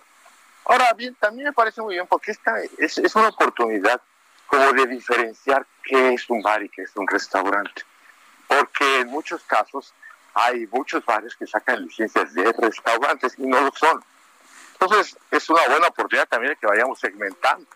[0.68, 4.02] Ahora bien, también me parece muy bien porque esta es, una oportunidad
[4.46, 7.82] como de diferenciar qué es un bar y qué es un restaurante.
[8.46, 9.94] Porque en muchos casos
[10.34, 14.04] hay muchos bares que sacan licencias de restaurantes y no lo son.
[14.72, 17.66] Entonces, es una buena oportunidad también que vayamos segmentando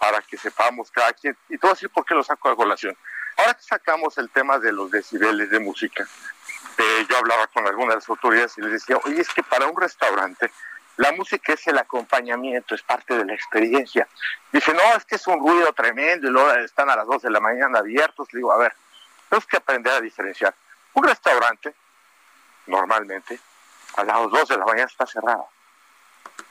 [0.00, 1.36] para que sepamos cada quien.
[1.48, 2.96] Y todo así, ¿por qué lo saco a colación?
[3.36, 6.04] Ahora que sacamos el tema de los decibeles de música,
[6.78, 10.50] eh, yo hablaba con algunas autoridades y les decía, oye, es que para un restaurante
[11.00, 14.06] la música es el acompañamiento, es parte de la experiencia.
[14.52, 17.30] Dice, no, es que es un ruido tremendo y luego están a las 2 de
[17.30, 18.30] la mañana abiertos.
[18.32, 18.74] Le digo, a ver,
[19.30, 20.54] tenemos que aprender a diferenciar.
[20.92, 21.74] Un restaurante,
[22.66, 23.40] normalmente,
[23.96, 25.48] a las 2 de la mañana está cerrado.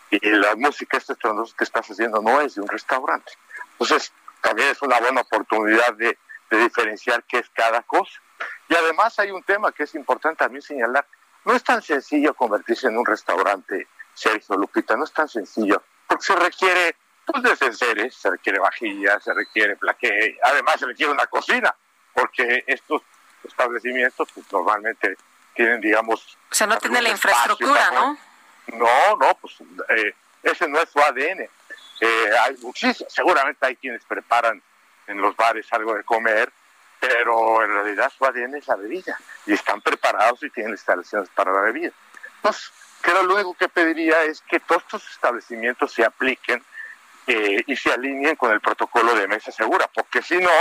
[0.09, 3.31] Y la música, este que estás haciendo, no es de un restaurante.
[3.73, 6.17] Entonces, también es una buena oportunidad de,
[6.49, 8.19] de diferenciar qué es cada cosa.
[8.67, 11.05] Y además hay un tema que es importante también señalar.
[11.45, 13.87] No es tan sencillo convertirse en un restaurante
[14.19, 16.95] Sergio Lupita, no es tan sencillo, porque se requiere
[17.25, 21.73] pues, de enseres, se requiere vajilla, se requiere plaqué, además se requiere una cocina,
[22.13, 23.01] porque estos
[23.43, 25.15] establecimientos pues, normalmente
[25.53, 26.37] tienen, digamos...
[26.51, 28.17] O sea, no tiene la infraestructura, ¿no?
[28.67, 29.55] No, no, pues
[29.89, 30.13] eh,
[30.43, 31.49] ese no es su ADN.
[32.01, 34.61] Eh, hay muchísimos, seguramente hay quienes preparan
[35.07, 36.51] en los bares algo de comer,
[36.99, 41.51] pero en realidad su ADN es la bebida, y están preparados y tienen instalaciones para
[41.51, 41.91] la bebida.
[43.01, 46.63] Que lo único que pediría es que todos estos establecimientos se apliquen
[47.27, 50.51] eh, y se alineen con el protocolo de mesa segura, porque si no,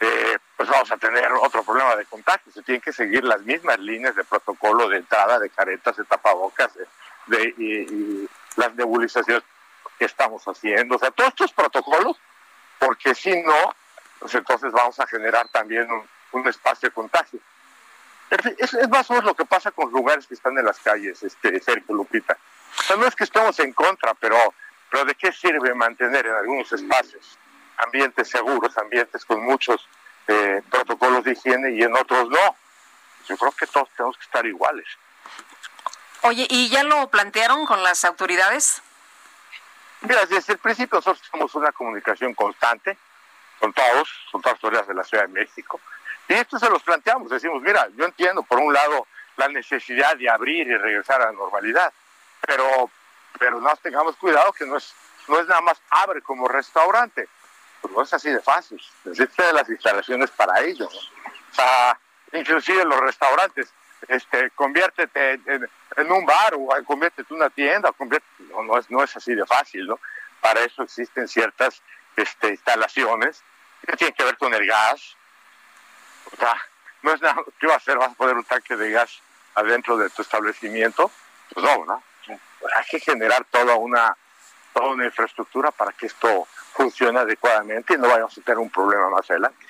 [0.00, 2.52] eh, pues vamos a tener otro problema de contagio.
[2.52, 6.72] Se tienen que seguir las mismas líneas de protocolo de entrada, de caretas, de tapabocas,
[7.26, 9.42] de, y, las nebulizaciones
[9.98, 10.96] que estamos haciendo.
[10.96, 12.18] O sea, todos estos protocolos,
[12.78, 13.74] porque si no,
[14.18, 15.88] pues entonces vamos a generar también
[16.32, 17.40] un espacio de contagio.
[18.30, 21.60] Es, más o menos lo que pasa con lugares que están en las calles, este
[21.60, 22.36] Sergio Lupita.
[22.78, 24.36] O sea, no es que estemos en contra, pero,
[24.90, 27.38] pero ¿de qué sirve mantener en algunos espacios
[27.78, 29.86] ambientes seguros, ambientes con muchos
[30.26, 32.56] eh, protocolos de higiene y en otros no?
[33.28, 34.86] Yo creo que todos tenemos que estar iguales.
[36.22, 38.82] Oye, ¿y ya lo plantearon con las autoridades?
[40.00, 42.98] Mira, desde el principio nosotros tenemos una comunicación constante
[43.58, 45.80] con todos, con todas las autoridades de la Ciudad de México.
[46.28, 49.06] Y esto se los planteamos, decimos, mira, yo entiendo por un lado
[49.36, 51.92] la necesidad de abrir y regresar a la normalidad,
[52.40, 52.90] pero,
[53.38, 54.94] pero no tengamos cuidado que no es,
[55.28, 57.28] no es nada más abre como restaurante,
[57.80, 60.88] pues no es así de fácil, necesitas las instalaciones para ello.
[60.88, 61.98] O sea,
[62.32, 63.72] inclusive los restaurantes,
[64.08, 67.94] este, conviértete en, un bar o conviértete en una tienda,
[68.50, 69.98] no, no, es, no es así de fácil, ¿no?
[70.40, 71.82] Para eso existen ciertas
[72.16, 73.42] este, instalaciones
[73.86, 75.16] que tienen que ver con el gas.
[76.32, 76.54] O sea,
[77.02, 77.96] no es nada, ¿qué va a hacer?
[77.98, 79.20] ¿Vas a poner un tanque de gas
[79.54, 81.10] adentro de tu establecimiento?
[81.52, 82.02] Pues no, ¿no?
[82.74, 84.16] hay que generar toda una,
[84.72, 89.08] toda una infraestructura para que esto funcione adecuadamente y no vayamos a tener un problema
[89.10, 89.66] más adelante.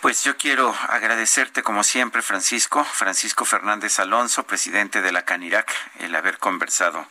[0.00, 6.14] Pues yo quiero agradecerte como siempre, Francisco, Francisco Fernández Alonso, presidente de la CANIRAC, el
[6.14, 7.04] haber conversado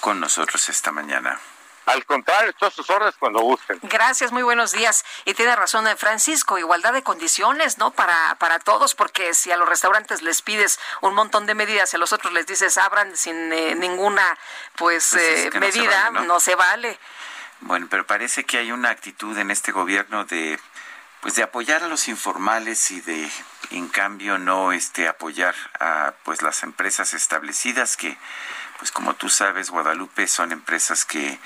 [0.00, 1.38] con nosotros esta mañana.
[1.86, 3.78] Al contrario, todas sus órdenes cuando gusten.
[3.82, 5.04] Gracias, muy buenos días.
[5.24, 7.90] Y tiene razón eh, Francisco, igualdad de condiciones, ¿no?
[7.90, 11.96] Para, para todos, porque si a los restaurantes les pides un montón de medidas y
[11.96, 14.38] a los otros les dices abran sin eh, ninguna
[14.76, 16.98] pues, pues eh, medida, no se vale.
[17.60, 20.58] Bueno, pero parece que hay una actitud en este gobierno de
[21.20, 23.30] pues de apoyar a los informales y de
[23.70, 28.16] en cambio no este apoyar a pues las empresas establecidas que
[28.78, 31.38] pues como tú sabes Guadalupe son empresas que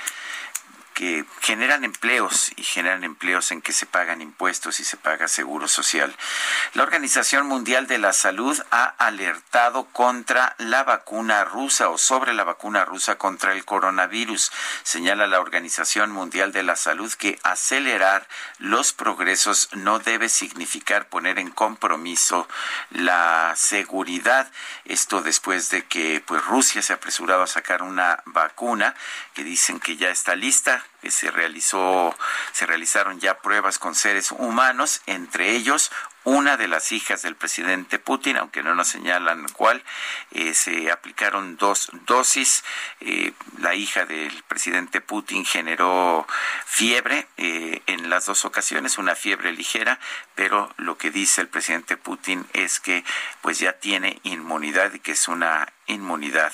[0.95, 5.66] que generan empleos y generan empleos en que se pagan impuestos y se paga seguro
[5.66, 6.14] social.
[6.74, 12.45] La Organización Mundial de la Salud ha alertado contra la vacuna rusa o sobre la
[12.45, 14.53] vacuna rusa contra el coronavirus.
[14.84, 18.28] Señala la Organización Mundial de la Salud que acelerar
[18.59, 22.49] los progresos no debe significar poner en compromiso
[22.90, 24.51] la seguridad.
[24.84, 28.95] Esto después de que pues Rusia se apresuraba a sacar una vacuna
[29.34, 32.14] que dicen que ya está lista se realizó,
[32.53, 35.91] se realizaron ya pruebas con seres humanos, entre ellos
[36.24, 39.82] una de las hijas del presidente Putin, aunque no nos señalan cuál,
[40.30, 42.64] eh, se aplicaron dos dosis.
[43.01, 46.26] Eh, la hija del presidente Putin generó
[46.64, 50.01] fiebre eh, en las dos ocasiones, una fiebre ligera,
[50.35, 53.05] pero lo que dice el presidente Putin es que
[53.43, 56.53] pues ya tiene inmunidad y que es una inmunidad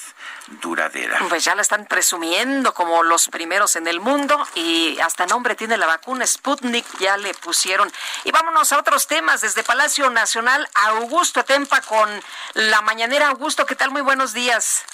[0.60, 1.18] duradera.
[1.28, 5.76] Pues ya la están presumiendo como los primeros en el mundo y hasta nombre tiene
[5.76, 7.90] la vacuna Sputnik, ya le pusieron.
[8.24, 12.08] Y vámonos a otros temas desde Palacio Nacional, Augusto Tempa con
[12.54, 13.28] la mañanera.
[13.28, 13.90] Augusto, ¿qué tal?
[13.90, 14.84] Muy buenos días.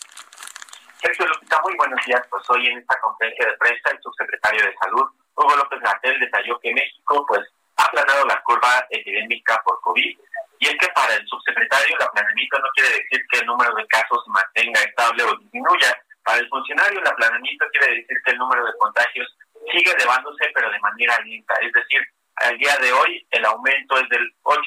[1.00, 2.22] Sergio Lupita, muy buenos días.
[2.30, 6.58] Pues hoy en esta conferencia de prensa el subsecretario de Salud, Hugo López Gatel, detalló
[6.60, 7.42] que México pues
[7.76, 10.18] ha aplanado la curva epidémica por COVID
[10.58, 13.86] y es que para el subsecretario el aplanamiento no quiere decir que el número de
[13.88, 15.96] casos mantenga estable o disminuya.
[16.24, 19.36] Para el funcionario el aplanamiento quiere decir que el número de contagios
[19.70, 21.54] sigue elevándose pero de manera lenta.
[21.60, 22.00] Es decir,
[22.36, 24.60] al día de hoy el aumento es del 8,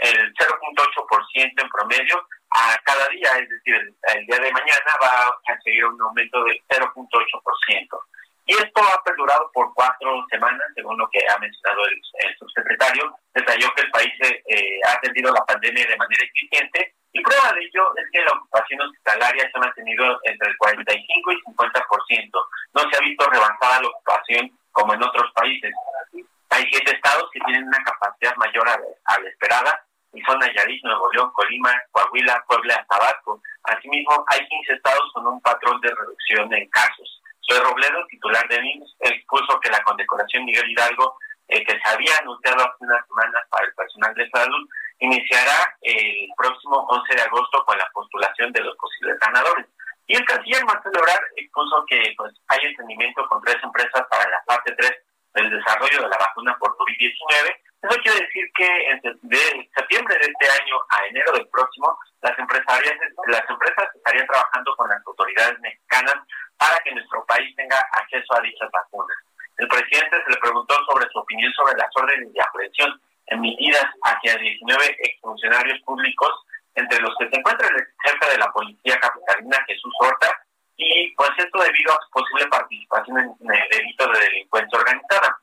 [0.00, 5.60] el 0.8% en promedio a cada día, es decir, el, día de mañana va a
[5.62, 8.00] seguir un aumento del 0.8%.
[8.46, 13.14] Y esto ha perdurado por cuatro semanas, según lo que ha mencionado el, subsecretario.
[13.34, 17.60] Detalló que el país eh, ha atendido la pandemia de manera eficiente y prueba de
[17.60, 22.30] ello es que la ocupación hospitalaria se ha mantenido entre el 45 y 50%.
[22.72, 25.72] No se ha visto rebasada la ocupación como en otros países.
[26.48, 29.84] Hay siete estados que tienen una capacidad mayor a, la esperada
[30.14, 33.40] y son Nayarit, Nuevo León, Colima, Coahuila, Puebla, Tabasco.
[33.64, 37.21] Asimismo, hay 15 estados con un patrón de reducción en casos.
[37.42, 41.18] Soy Robledo, titular de IMSS, expuso que la condecoración Miguel Hidalgo,
[41.48, 44.68] eh, que se había anunciado hace unas semanas para el personal de salud,
[45.00, 49.66] iniciará el próximo 11 de agosto con la postulación de los posibles ganadores.
[50.06, 54.42] Y el canciller Marcelo Ebrard expuso que pues, hay entendimiento con tres empresas para la
[54.46, 54.92] parte 3
[55.34, 57.56] del desarrollo de la vacuna por COVID-19.
[57.82, 58.68] Eso quiere decir que
[59.22, 62.94] de septiembre de este año a enero del próximo, las, empresarias,
[63.26, 66.14] las empresas estarían trabajando con las autoridades mexicanas
[66.56, 69.16] para que nuestro país tenga acceso a dichas vacunas.
[69.58, 74.36] El presidente se le preguntó sobre su opinión sobre las órdenes de aprehensión emitidas hacia
[74.36, 76.30] 19 exfuncionarios públicos,
[76.74, 80.40] entre los que se encuentra el jefe de la Policía Capitalina, Jesús Horta,
[80.82, 85.38] y pues esto debido a su posible participación en, el delito de delincuencia organizada.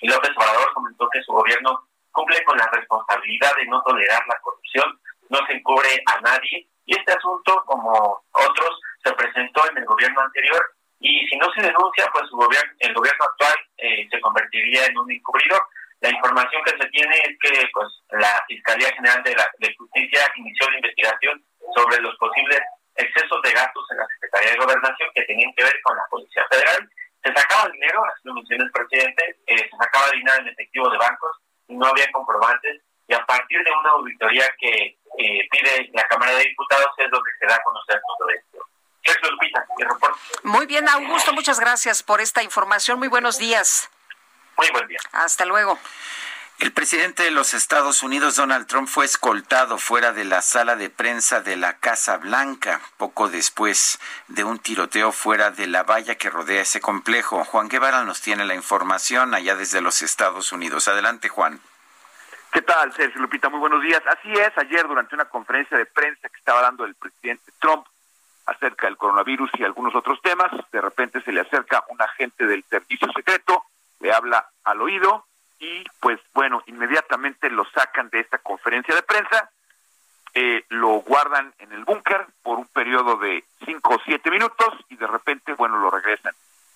[0.00, 4.38] Y López Obrador comentó que su gobierno cumple con la responsabilidad de no tolerar la
[4.40, 5.00] corrupción,
[5.30, 10.20] no se encubre a nadie, y este asunto, como otros, se presentó en el gobierno
[10.20, 10.62] anterior,
[11.00, 14.98] y si no se denuncia, pues su gobierno, el gobierno actual eh, se convertiría en
[14.98, 15.62] un encubridor.
[16.00, 20.20] La información que se tiene es que pues la Fiscalía General de, la, de Justicia
[20.36, 21.44] inició la investigación
[21.74, 22.60] sobre los posibles
[22.98, 26.44] excesos de gastos en la Secretaría de Gobernación que tenían que ver con la Policía
[26.50, 26.90] Federal.
[27.22, 30.98] Se sacaba dinero, así lo mencionó el presidente, eh, se sacaba dinero en efectivo de
[30.98, 31.36] bancos
[31.68, 32.82] y no había comprobantes.
[33.06, 37.30] Y a partir de una auditoría que eh, pide la Cámara de Diputados es donde
[37.40, 38.58] se da a conocer todo esto.
[40.42, 42.98] Muy bien, Augusto, muchas gracias por esta información.
[42.98, 43.90] Muy buenos días.
[44.56, 44.98] Muy buen día.
[45.12, 45.78] Hasta luego.
[46.58, 50.90] El presidente de los Estados Unidos, Donald Trump, fue escoltado fuera de la sala de
[50.90, 56.30] prensa de la Casa Blanca poco después de un tiroteo fuera de la valla que
[56.30, 57.44] rodea ese complejo.
[57.44, 60.88] Juan Guevara nos tiene la información allá desde los Estados Unidos.
[60.88, 61.60] Adelante, Juan.
[62.50, 63.48] ¿Qué tal, Sergio Lupita?
[63.48, 64.02] Muy buenos días.
[64.08, 67.86] Así es, ayer durante una conferencia de prensa que estaba dando el presidente Trump
[68.46, 72.64] acerca del coronavirus y algunos otros temas, de repente se le acerca un agente del
[72.64, 73.62] servicio secreto,
[74.00, 75.28] le habla al oído
[75.58, 79.50] y pues bueno, inmediatamente lo sacan de esta conferencia de prensa,
[80.34, 84.96] eh, lo guardan en el búnker por un periodo de cinco o siete minutos y
[84.96, 86.34] de repente, bueno, lo regresan.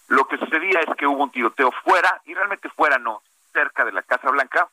[0.09, 3.23] Lo que sucedía es que hubo un tiroteo fuera, y realmente fuera no,
[3.53, 4.69] cerca de la Casa Blanca,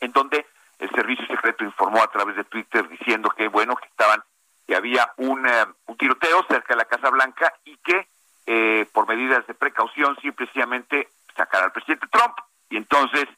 [0.00, 0.46] en donde
[0.78, 4.22] el servicio secreto informó a través de Twitter diciendo que, bueno, que estaban,
[4.66, 8.08] que había un, eh, un tiroteo cerca de la Casa Blanca y que
[8.46, 12.36] eh, por medidas de precaución simplemente sacar al presidente Trump
[12.72, 13.28] y entonces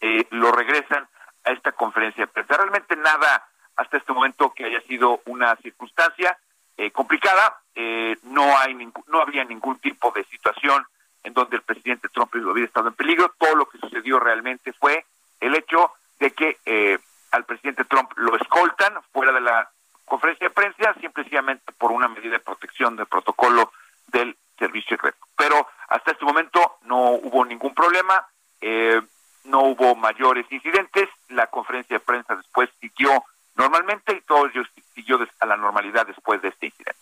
[0.00, 1.06] eh, lo regresan
[1.44, 6.38] a esta conferencia pero Realmente nada hasta este momento que haya sido una circunstancia
[6.76, 8.74] eh, complicada, eh, no hay
[9.08, 10.86] no había ningún tipo de situación
[11.24, 13.34] en donde el presidente Trump hubiera estado en peligro.
[13.36, 15.04] Todo lo que sucedió realmente fue
[15.40, 17.00] el hecho de que
[17.32, 19.68] al presidente Trump lo escoltan fuera de la
[20.04, 23.72] conferencia de prensa simplemente por una medida de protección del protocolo
[24.08, 25.18] del servicio secreto.
[25.36, 28.26] Pero hasta este momento no hubo ningún problema.
[28.66, 28.98] Eh,
[29.44, 33.22] no hubo mayores incidentes, la conferencia de prensa después siguió
[33.56, 34.50] normalmente y todo
[34.94, 36.98] siguió a la normalidad después de este incidente.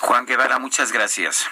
[0.00, 1.48] Juan Guevara, muchas gracias.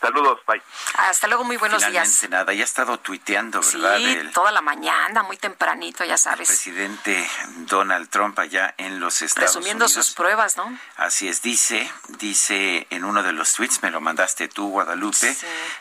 [0.00, 0.62] Saludos, bye.
[0.94, 2.30] Hasta luego, muy buenos Finalmente, días.
[2.30, 3.96] nada, ya ha estado tuiteando, ¿verdad?
[3.96, 6.48] Sí, toda la mañana, muy tempranito, ya sabes.
[6.48, 7.28] El presidente
[7.66, 10.78] Donald Trump allá en los Estados Presumiendo sus pruebas, ¿no?
[10.96, 15.36] Así es, dice, dice en uno de los tweets, me lo mandaste tú, Guadalupe,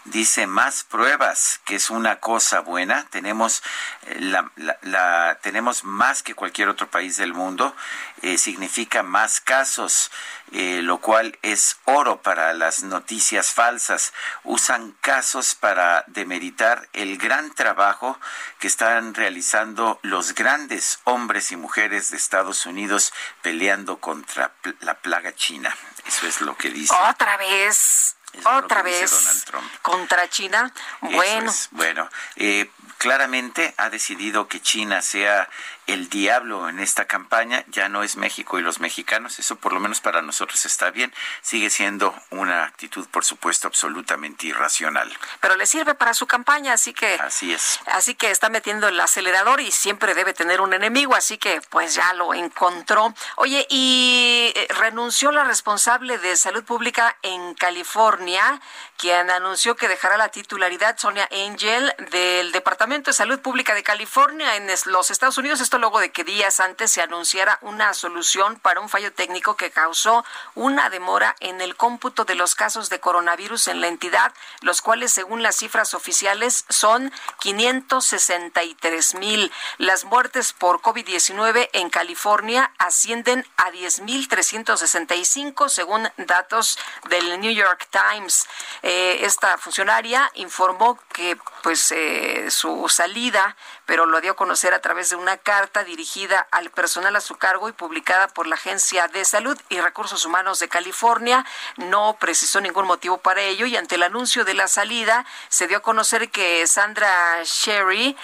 [0.06, 3.06] dice más pruebas, que es una cosa buena.
[3.12, 3.62] Tenemos
[4.08, 4.52] eh, la,
[4.82, 7.76] la, tenemos más que cualquier otro país del mundo,
[8.24, 10.12] eh, significa más casos,
[10.54, 14.07] eh, lo cual es oro para las noticias falsas
[14.44, 18.20] usan casos para demeritar el gran trabajo
[18.60, 25.34] que están realizando los grandes hombres y mujeres de Estados Unidos peleando contra la plaga
[25.36, 25.76] china.
[26.06, 26.94] Eso es lo que dice.
[27.10, 28.16] Otra vez.
[28.44, 29.46] Otra vez
[29.82, 30.72] contra China.
[31.02, 31.52] Bueno.
[31.72, 35.50] Bueno, eh, claramente ha decidido que China sea
[35.86, 39.80] el diablo en esta campaña, ya no es México y los mexicanos, eso por lo
[39.80, 45.10] menos para nosotros está bien, sigue siendo una actitud por supuesto absolutamente irracional.
[45.40, 47.80] Pero le sirve para su campaña, así que Así es.
[47.86, 51.96] Así que está metiendo el acelerador y siempre debe tener un enemigo, así que pues
[51.96, 53.14] ya lo encontró.
[53.38, 58.60] Oye, y eh, renunció la responsable de salud pública en California,
[58.98, 64.56] quien anunció que dejará la titularidad Sonia Angel del Departamento de Salud Pública de California
[64.56, 65.60] en los Estados Unidos.
[65.60, 69.72] Esto luego de que días antes se anunciara una solución para un fallo técnico que
[69.72, 70.24] causó
[70.56, 75.12] una demora en el cómputo de los casos de coronavirus en la entidad, los cuales
[75.12, 77.12] según las cifras oficiales son
[77.42, 79.52] 563 mil.
[79.78, 86.80] Las muertes por COVID-19 en California ascienden a 10.365 según datos
[87.10, 88.48] del New York Times.
[88.82, 93.56] Eh, esta funcionaria informó que pues eh, su salida,
[93.86, 97.38] pero lo dio a conocer a través de una carta dirigida al personal a su
[97.38, 101.46] cargo y publicada por la Agencia de Salud y Recursos Humanos de California.
[101.78, 105.78] No precisó ningún motivo para ello y ante el anuncio de la salida se dio
[105.78, 108.16] a conocer que Sandra Sherry,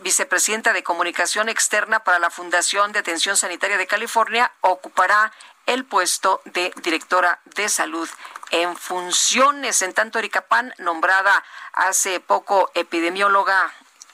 [0.00, 5.32] vicepresidenta de Comunicación Externa para la Fundación de Atención Sanitaria de California, ocupará
[5.66, 8.08] el puesto de directora de salud
[8.50, 9.82] en funciones.
[9.82, 13.72] En tanto, Erika Pan, nombrada hace poco epidemióloga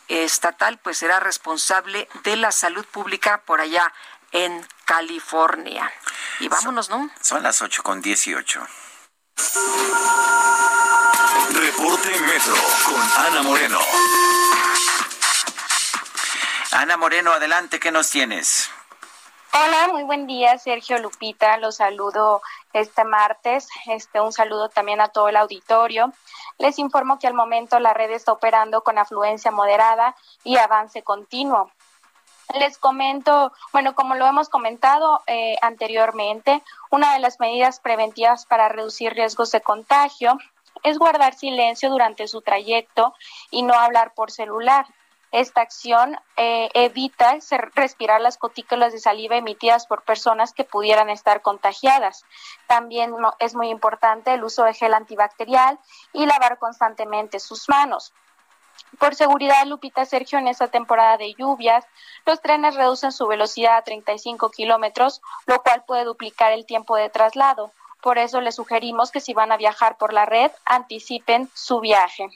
[0.09, 3.93] estatal, pues será responsable de la salud pública por allá
[4.33, 5.91] en California.
[6.41, 7.11] Y vámonos, ¿no?
[7.21, 8.67] Son las ocho con dieciocho.
[11.51, 13.81] Reporte Metro con Ana Moreno.
[16.73, 18.71] Ana Moreno, adelante, ¿qué nos tienes?
[19.55, 21.57] Hola, muy buen día, Sergio Lupita.
[21.57, 22.43] Los saludo
[22.75, 23.69] este martes.
[23.87, 26.13] Este, un saludo también a todo el auditorio.
[26.59, 30.15] Les informo que al momento la red está operando con afluencia moderada
[30.45, 31.71] y avance continuo.
[32.59, 38.69] Les comento, bueno, como lo hemos comentado eh, anteriormente, una de las medidas preventivas para
[38.69, 40.37] reducir riesgos de contagio
[40.83, 43.15] es guardar silencio durante su trayecto
[43.51, 44.87] y no hablar por celular.
[45.31, 47.37] Esta acción eh, evita
[47.75, 52.25] respirar las gotículas de saliva emitidas por personas que pudieran estar contagiadas.
[52.67, 55.79] También es muy importante el uso de gel antibacterial
[56.15, 58.15] y lavar constantemente sus manos.
[58.99, 61.85] Por seguridad, Lupita Sergio, en esta temporada de lluvias,
[62.25, 67.11] los trenes reducen su velocidad a 35 kilómetros, lo cual puede duplicar el tiempo de
[67.11, 67.71] traslado.
[68.01, 72.29] Por eso les sugerimos que si van a viajar por la red, anticipen su viaje.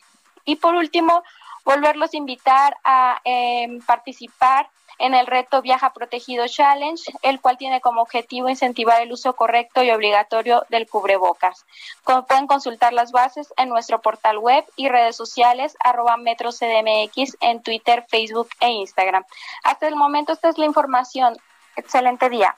[0.44, 1.22] Y por último,
[1.64, 4.68] volverlos a invitar a em, participar
[4.98, 9.82] en el reto Viaja Protegido Challenge, el cual tiene como objetivo incentivar el uso correcto
[9.82, 11.64] y obligatorio del cubrebocas.
[12.04, 17.62] Como pueden consultar las bases en nuestro portal web y redes sociales arroba metrocdmx en
[17.62, 19.24] Twitter, Facebook e Instagram.
[19.64, 21.36] Hasta el momento esta es la información.
[21.76, 22.54] Excelente día.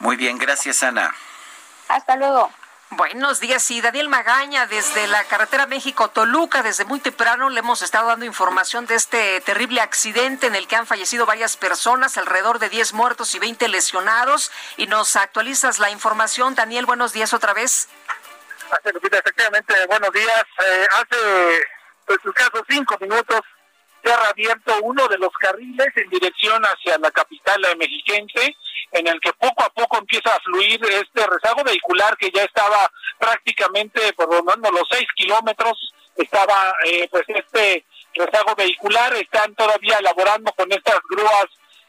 [0.00, 1.14] Muy bien, gracias Ana.
[1.88, 2.50] Hasta luego.
[2.96, 8.06] Buenos días, y Daniel Magaña, desde la carretera México-Toluca, desde muy temprano le hemos estado
[8.06, 12.68] dando información de este terrible accidente en el que han fallecido varias personas, alrededor de
[12.68, 14.52] 10 muertos y 20 lesionados.
[14.76, 16.54] Y nos actualizas la información.
[16.54, 17.88] Daniel, buenos días otra vez.
[18.84, 20.44] efectivamente, buenos días.
[20.64, 21.66] Eh, hace
[22.06, 23.40] pues, escasos cinco minutos
[24.10, 28.56] ha abierto uno de los carriles en dirección hacia la capital mexiquense
[28.92, 32.90] en el que poco a poco empieza a fluir este rezago vehicular que ya estaba
[33.18, 40.70] prácticamente menos los seis kilómetros, estaba eh, pues este rezago vehicular, están todavía elaborando con
[40.70, 41.46] estas grúas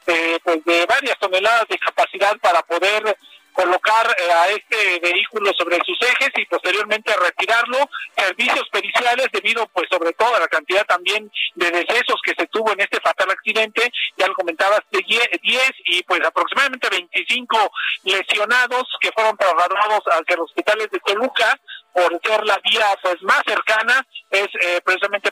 [0.07, 3.17] eh, pues de varias toneladas de capacidad para poder
[3.55, 7.77] colocar eh, a este vehículo sobre sus ejes y posteriormente retirarlo.
[8.15, 12.71] Servicios periciales debido pues sobre todo a la cantidad también de decesos que se tuvo
[12.73, 15.01] en este fatal accidente, ya lo comentabas, de
[15.41, 17.71] 10 y pues aproximadamente 25
[18.03, 21.59] lesionados que fueron trasladados hacia los hospitales de Toluca
[21.95, 25.31] por ser la vía pues más cercana, es eh, precisamente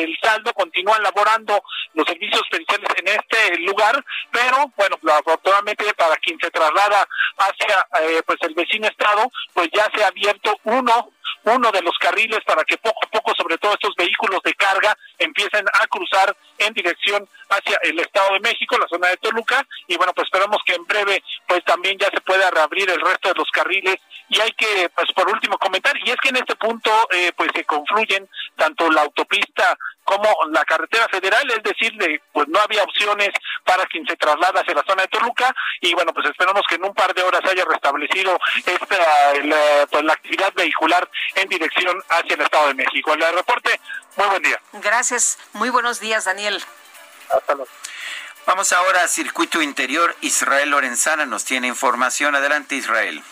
[0.00, 1.62] del saldo, continúan laborando
[1.94, 7.06] los servicios periciales en este lugar, pero bueno, afortunadamente para quien se traslada
[7.38, 11.12] hacia eh, pues el vecino estado, pues ya se ha abierto uno
[11.54, 14.96] uno de los carriles para que poco a poco, sobre todo estos vehículos de carga,
[15.18, 19.96] empiecen a cruzar en dirección hacia el Estado de México, la zona de Toluca, y
[19.96, 23.34] bueno, pues esperamos que en breve, pues también ya se pueda reabrir el resto de
[23.36, 23.96] los carriles.
[24.30, 27.50] Y hay que, pues por último, comentar, y es que en este punto, eh, pues
[27.54, 29.76] se confluyen tanto la autopista
[30.08, 31.92] como la carretera federal, es decir,
[32.32, 33.28] pues no había opciones
[33.62, 36.84] para quien se traslada hacia la zona de Toluca y bueno, pues esperamos que en
[36.86, 38.96] un par de horas haya restablecido esta
[39.44, 43.12] la, pues, la actividad vehicular en dirección hacia el Estado de México.
[43.12, 43.78] El reporte,
[44.16, 44.58] muy buen día.
[44.72, 46.64] Gracias, muy buenos días, Daniel.
[47.28, 47.70] Hasta luego.
[48.46, 50.16] Vamos ahora a Circuito Interior.
[50.22, 52.34] Israel Lorenzana nos tiene información.
[52.34, 53.22] Adelante, Israel.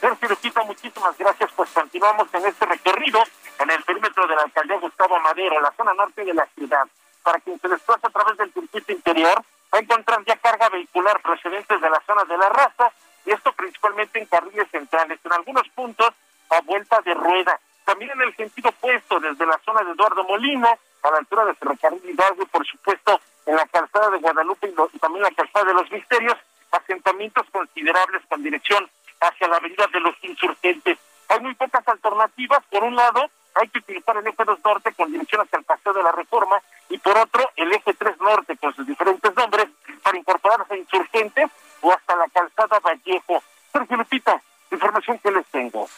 [0.00, 1.50] Sergio muchísimas gracias.
[1.54, 3.22] Pues continuamos en este recorrido
[3.58, 6.86] en el perímetro de la alcaldía Gustavo Madero, la zona norte de la ciudad.
[7.22, 9.42] Para quien se desplaza a través del circuito interior,
[9.72, 12.92] va a encontrar ya carga vehicular procedentes de la zona de la raza,
[13.24, 16.10] y esto principalmente en carriles centrales, en algunos puntos
[16.50, 17.58] a vuelta de rueda.
[17.84, 20.68] También en el sentido opuesto, desde la zona de Eduardo Molino,
[21.02, 24.98] a la altura de Ferrocarril Hidalgo, por supuesto, en la calzada de Guadalupe y, y
[24.98, 26.36] también la calzada de los Misterios,
[26.70, 28.88] asentamientos considerables con dirección
[29.20, 30.98] hacia la avenida de los Insurgentes.
[31.32, 32.62] Hay muy pocas alternativas.
[32.70, 35.94] Por un lado, hay que utilizar el eje 2 norte con dirección hacia el paseo
[35.94, 36.60] de la reforma
[36.90, 39.68] y por otro el eje 3 norte con sus diferentes nombres
[40.02, 41.50] para incorporarse a insurgentes
[41.80, 43.42] o hasta la calzada Vallejo.
[43.72, 45.88] Sergio Lupita, información que les tengo.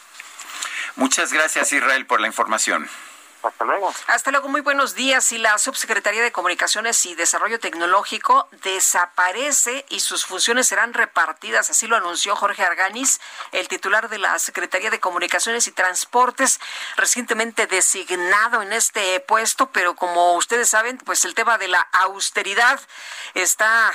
[0.94, 2.89] Muchas gracias Israel por la información.
[3.49, 3.93] Hasta luego.
[4.07, 5.31] Hasta luego, muy buenos días.
[5.33, 11.87] Y la Subsecretaría de Comunicaciones y Desarrollo Tecnológico desaparece y sus funciones serán repartidas, así
[11.87, 13.21] lo anunció Jorge Arganis,
[13.53, 16.61] el titular de la Secretaría de Comunicaciones y Transportes,
[16.97, 22.81] recientemente designado en este puesto, pero como ustedes saben, pues el tema de la austeridad
[23.35, 23.93] está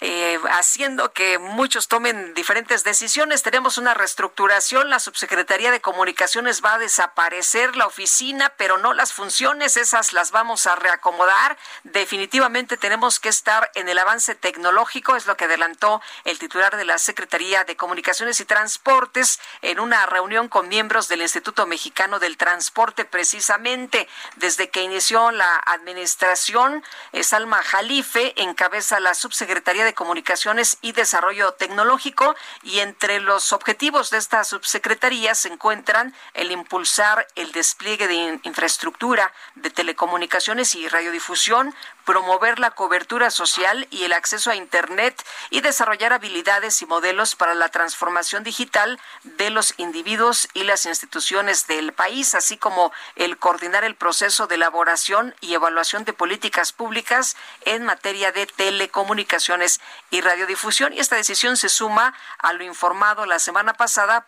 [0.00, 3.42] eh, haciendo que muchos tomen diferentes decisiones.
[3.42, 9.12] Tenemos una reestructuración, la Subsecretaría de Comunicaciones va a desaparecer la oficina, pero no las
[9.12, 11.56] funciones, esas las vamos a reacomodar.
[11.84, 16.84] Definitivamente tenemos que estar en el avance tecnológico, es lo que adelantó el titular de
[16.84, 22.36] la Secretaría de Comunicaciones y Transportes en una reunión con miembros del Instituto Mexicano del
[22.36, 26.82] Transporte, precisamente desde que inició la administración.
[27.22, 34.18] Salma Jalife encabeza la Subsecretaría de Comunicaciones y Desarrollo Tecnológico y entre los objetivos de
[34.18, 41.74] esta subsecretaría se encuentran el impulsar el despliegue de infraestructura infraestructura de telecomunicaciones y radiodifusión,
[42.06, 47.54] promover la cobertura social y el acceso a Internet y desarrollar habilidades y modelos para
[47.54, 53.84] la transformación digital de los individuos y las instituciones del país, así como el coordinar
[53.84, 57.36] el proceso de elaboración y evaluación de políticas públicas
[57.66, 59.80] en materia de telecomunicaciones
[60.10, 60.94] y radiodifusión.
[60.94, 64.26] Y esta decisión se suma a lo informado la semana pasada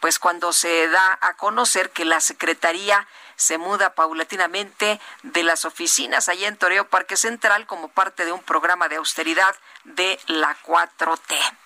[0.00, 6.28] pues cuando se da a conocer que la Secretaría se muda paulatinamente de las oficinas
[6.28, 9.54] allá en Toreo Parque Central como parte de un programa de austeridad
[9.84, 11.61] de la 4T.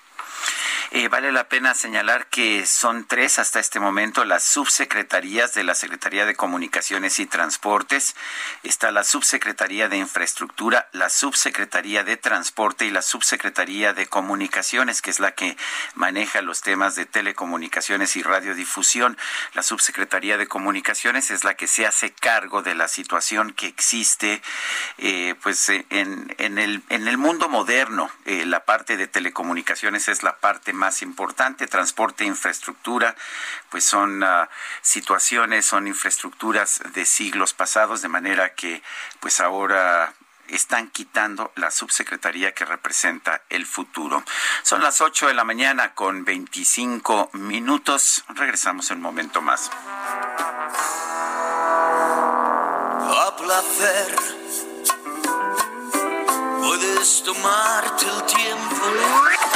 [0.92, 5.74] Eh, vale la pena señalar que son tres hasta este momento las subsecretarías de la
[5.74, 8.14] Secretaría de Comunicaciones y Transportes.
[8.62, 15.10] Está la Subsecretaría de Infraestructura, la Subsecretaría de Transporte y la Subsecretaría de Comunicaciones, que
[15.10, 15.56] es la que
[15.94, 19.18] maneja los temas de telecomunicaciones y radiodifusión.
[19.54, 24.40] La Subsecretaría de Comunicaciones es la que se hace cargo de la situación que existe
[24.98, 28.10] eh, pues en, en, el, en el mundo moderno.
[28.24, 33.16] Eh, la parte de telecomunicaciones es la parte más importante, transporte infraestructura,
[33.70, 34.46] pues son uh,
[34.82, 38.82] situaciones, son infraestructuras de siglos pasados, de manera que
[39.20, 40.14] pues ahora
[40.48, 44.22] están quitando la subsecretaría que representa el futuro.
[44.62, 48.24] Son las 8 de la mañana con 25 minutos.
[48.28, 49.70] Regresamos un momento más.
[53.08, 54.16] A placer,
[56.60, 59.55] puedes tomarte el tiempo.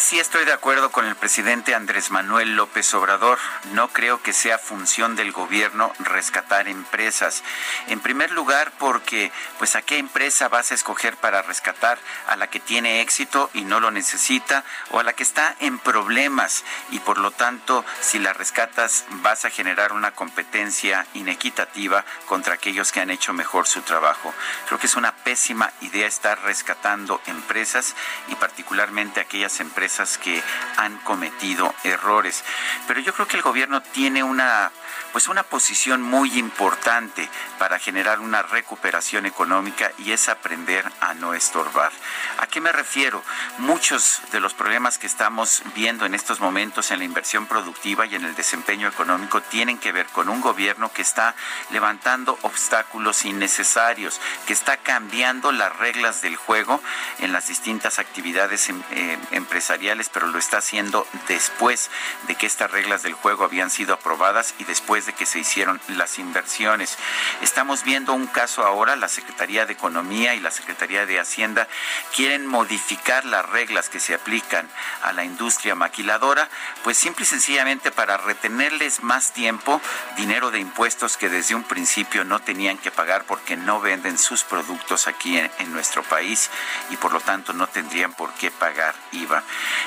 [0.00, 3.38] Vez sí estoy de acuerdo con el presidente Andrés Manuel López Obrador.
[3.74, 7.42] No creo que sea función del gobierno rescatar empresas.
[7.88, 12.48] En primer lugar, porque pues a qué empresa vas a escoger para rescatar a la
[12.48, 16.98] que tiene éxito y no lo necesita o a la que está en problemas y
[17.00, 23.00] por lo tanto si la rescatas vas a generar una competencia inequitativa contra aquellos que
[23.00, 24.32] han hecho mejor su trabajo.
[24.66, 27.94] Creo que es una pésima idea estar rescatando empresas
[28.28, 29.89] y particularmente aquellas empresas
[30.22, 30.42] que
[30.76, 32.44] han cometido errores.
[32.86, 34.70] Pero yo creo que el gobierno tiene una
[35.12, 37.28] pues una posición muy importante
[37.58, 41.92] para generar una recuperación económica y es aprender a no estorbar.
[42.38, 43.22] ¿A qué me refiero?
[43.58, 48.14] Muchos de los problemas que estamos viendo en estos momentos en la inversión productiva y
[48.14, 51.34] en el desempeño económico tienen que ver con un gobierno que está
[51.70, 56.80] levantando obstáculos innecesarios, que está cambiando las reglas del juego
[57.18, 61.90] en las distintas actividades eh, empresariales, pero lo está haciendo después
[62.26, 65.80] de que estas reglas del juego habían sido aprobadas y después de que se hicieron
[65.86, 66.98] las inversiones.
[67.42, 71.68] Estamos viendo un caso ahora, la Secretaría de Economía y la Secretaría de Hacienda
[72.14, 74.68] quieren modificar las reglas que se aplican
[75.02, 76.48] a la industria maquiladora,
[76.82, 79.80] pues simple y sencillamente para retenerles más tiempo
[80.16, 84.42] dinero de impuestos que desde un principio no tenían que pagar porque no venden sus
[84.42, 86.50] productos aquí en, en nuestro país
[86.90, 89.44] y por lo tanto no tendrían por qué pagar IVA.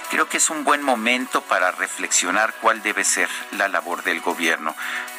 [0.10, 4.76] Creo que es un buen momento para reflexionar cuál debe ser la labor del gobierno.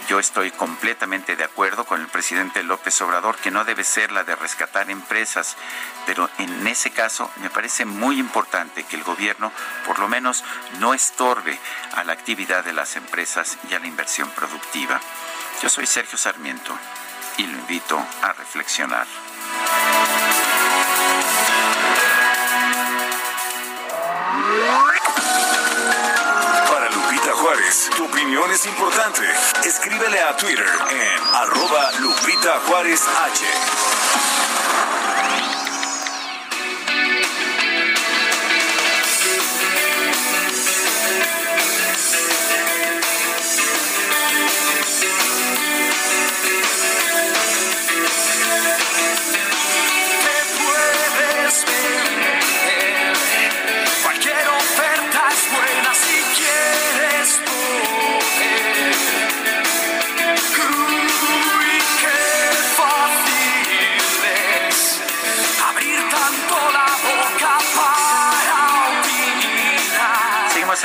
[0.08, 4.22] Yo estoy completamente de acuerdo con el presidente López Obrador que no debe ser la
[4.22, 5.56] de rescatar empresas,
[6.04, 9.50] pero en ese caso me parece muy importante que el gobierno
[9.86, 10.44] por lo menos
[10.78, 11.58] no estorbe
[11.94, 15.00] a la actividad de las empresas y a la inversión productiva.
[15.62, 16.76] Yo soy Sergio Sarmiento
[17.38, 19.06] y lo invito a reflexionar.
[27.44, 29.20] Tu opinión es importante.
[29.66, 33.44] Escríbele a Twitter en arroba Lupita Juárez H.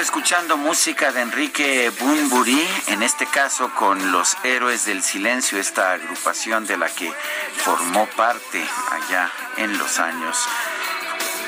[0.02, 6.66] escuchando música de Enrique Bunbury, en este caso con los Héroes del Silencio, esta agrupación
[6.66, 7.12] de la que
[7.58, 10.48] formó parte allá en los años,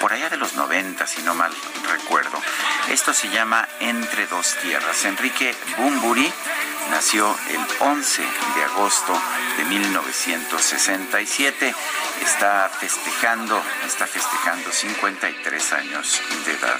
[0.02, 1.54] por allá de los 90, si no mal
[1.90, 2.42] recuerdo.
[2.90, 5.06] Esto se llama Entre dos tierras.
[5.06, 6.32] Enrique Bunbury
[6.90, 8.24] nació el 11
[8.56, 9.14] de agosto
[9.58, 11.74] de 1967.
[12.22, 16.80] Está festejando, está festejando 53 años de edad.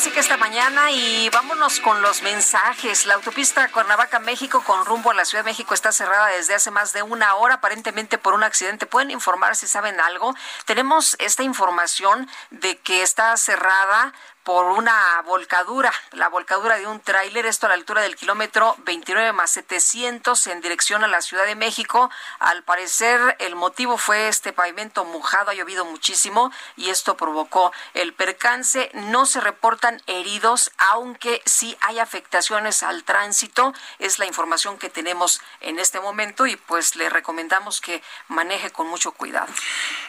[0.00, 3.04] Música esta mañana y vámonos con los mensajes.
[3.04, 6.70] La autopista Cuernavaca, México, con rumbo a la Ciudad de México está cerrada desde hace
[6.70, 8.86] más de una hora, aparentemente por un accidente.
[8.86, 10.34] ¿Pueden informar si saben algo?
[10.64, 14.14] Tenemos esta información de que está cerrada
[14.50, 19.32] por una volcadura, la volcadura de un tráiler, esto a la altura del kilómetro 29
[19.32, 22.10] más 700 en dirección a la Ciudad de México.
[22.40, 28.12] Al parecer el motivo fue este pavimento mojado, ha llovido muchísimo y esto provocó el
[28.12, 28.90] percance.
[28.92, 33.72] No se reportan heridos, aunque sí hay afectaciones al tránsito.
[34.00, 38.88] Es la información que tenemos en este momento y pues le recomendamos que maneje con
[38.88, 39.52] mucho cuidado.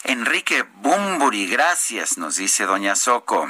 [0.04, 3.48] Enrique Bumburi, gracias, nos dice doña Soco.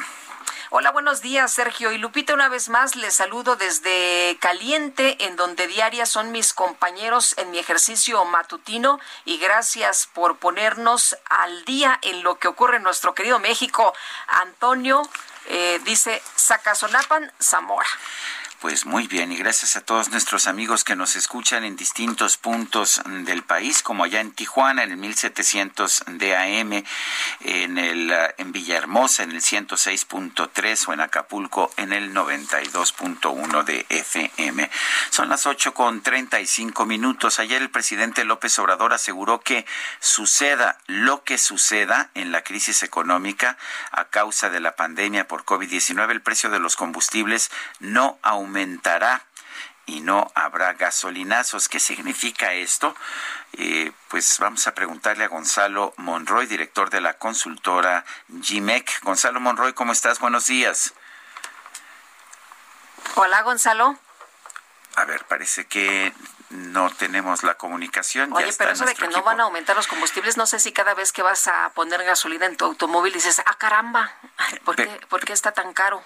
[0.73, 2.33] Hola, buenos días, Sergio y Lupita.
[2.33, 7.59] Una vez más les saludo desde Caliente, en donde diarias son mis compañeros en mi
[7.59, 8.97] ejercicio matutino.
[9.25, 13.93] Y gracias por ponernos al día en lo que ocurre en nuestro querido México.
[14.27, 15.01] Antonio
[15.47, 17.89] eh, dice Zacazolapan, Zamora.
[18.61, 23.01] Pues muy bien, y gracias a todos nuestros amigos que nos escuchan en distintos puntos
[23.25, 26.83] del país, como allá en Tijuana, en el 1700 de AM,
[27.39, 34.69] en, el, en Villahermosa, en el 106.3 o en Acapulco, en el 92.1 de FM.
[35.09, 37.39] Son las 8 con 35 minutos.
[37.39, 39.65] Ayer el presidente López Obrador aseguró que
[39.99, 43.57] suceda lo que suceda en la crisis económica
[43.91, 49.23] a causa de la pandemia por COVID-19, el precio de los combustibles no aumenta aumentará
[49.85, 51.69] y no habrá gasolinazos.
[51.69, 52.95] ¿Qué significa esto?
[53.53, 58.05] Eh, pues vamos a preguntarle a Gonzalo Monroy, director de la consultora
[58.41, 59.03] GIMEC.
[59.03, 60.19] Gonzalo Monroy, ¿cómo estás?
[60.19, 60.93] Buenos días.
[63.15, 63.97] Hola, Gonzalo.
[64.95, 66.13] A ver, parece que
[66.51, 68.33] no tenemos la comunicación.
[68.33, 70.93] Oye, pero eso de que no van a aumentar los combustibles, no sé si cada
[70.93, 74.13] vez que vas a poner gasolina en tu automóvil dices, ah, caramba,
[74.63, 76.03] ¿por, qué, ¿por qué, está tan caro?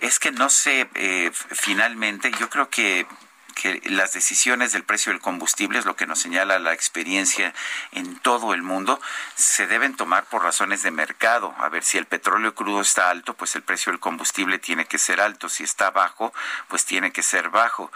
[0.00, 3.06] Es que no sé, eh, finalmente, yo creo que
[3.52, 7.54] que las decisiones del precio del combustible, es lo que nos señala la experiencia
[7.92, 9.00] en todo el mundo,
[9.34, 11.54] se deben tomar por razones de mercado.
[11.58, 14.98] A ver, si el petróleo crudo está alto, pues el precio del combustible tiene que
[14.98, 15.48] ser alto.
[15.48, 16.32] Si está bajo,
[16.68, 17.90] pues tiene que ser bajo.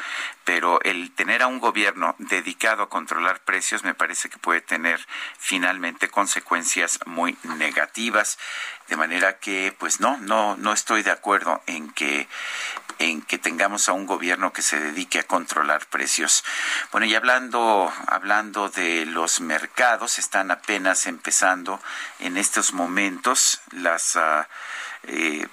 [0.45, 5.05] Pero el tener a un gobierno dedicado a controlar precios me parece que puede tener
[5.39, 8.39] finalmente consecuencias muy negativas.
[8.89, 12.29] De manera que, pues no, no, no estoy de acuerdo en que
[12.99, 16.45] en que tengamos a un gobierno que se dedique a controlar precios.
[16.93, 21.81] Bueno, y hablando, hablando de los mercados, están apenas empezando
[22.21, 24.19] en estos momentos las...
[25.09, 25.47] Eh,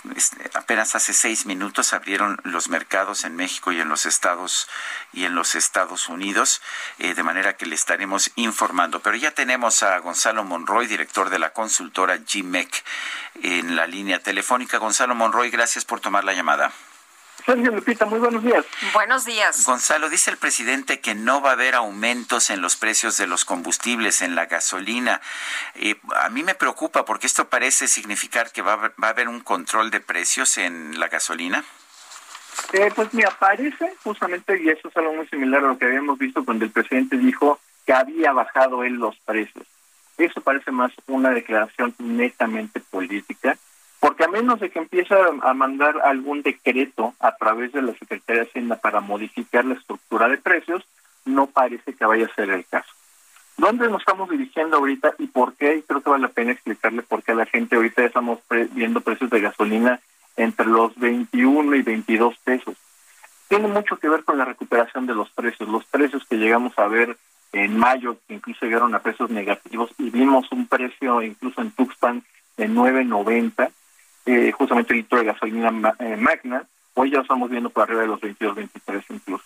[0.55, 4.67] apenas hace seis minutos abrieron los mercados en México y en los Estados
[5.11, 6.61] y en los Estados Unidos,
[6.97, 9.01] eh, de manera que le estaremos informando.
[9.01, 12.83] Pero ya tenemos a Gonzalo Monroy, director de la consultora GMEC,
[13.43, 14.79] en la línea telefónica.
[14.79, 16.71] Gonzalo Monroy, gracias por tomar la llamada.
[17.45, 18.65] Sergio Lupita, muy buenos días.
[18.93, 19.65] Buenos días.
[19.65, 23.43] Gonzalo, dice el presidente que no va a haber aumentos en los precios de los
[23.43, 25.19] combustibles, en la gasolina.
[25.75, 29.91] Eh, a mí me preocupa porque esto parece significar que va a, haber, un control
[29.91, 31.63] de precios en la gasolina.
[32.71, 36.17] Eh, pues me aparece justamente, y eso es algo muy similar a lo que habíamos
[36.17, 39.65] visto cuando el presidente dijo que había bajado él los precios.
[40.17, 43.57] Eso parece más una declaración netamente política
[44.03, 48.41] porque a menos de que empiece a mandar algún decreto a través de la Secretaría
[48.41, 50.84] de Hacienda para modificar la estructura de precios,
[51.23, 52.91] no parece que vaya a ser el caso.
[53.55, 55.77] ¿Dónde nos estamos dirigiendo ahorita y por qué?
[55.77, 58.39] Y creo que vale la pena explicarle por qué a la gente ahorita estamos
[58.71, 60.01] viendo precios de gasolina
[60.35, 62.75] entre los 21 y 22 pesos.
[63.47, 65.69] Tiene mucho que ver con la recuperación de los precios.
[65.69, 67.15] Los precios que llegamos a ver
[67.53, 72.21] en mayo, que incluso llegaron a precios negativos y vimos un precio incluso en Tuxpan
[72.57, 73.71] de 9.90
[74.25, 76.63] eh, justamente el litro de gasolina eh, magna,
[76.93, 79.43] hoy ya estamos viendo por arriba de los 22, 23 incluso.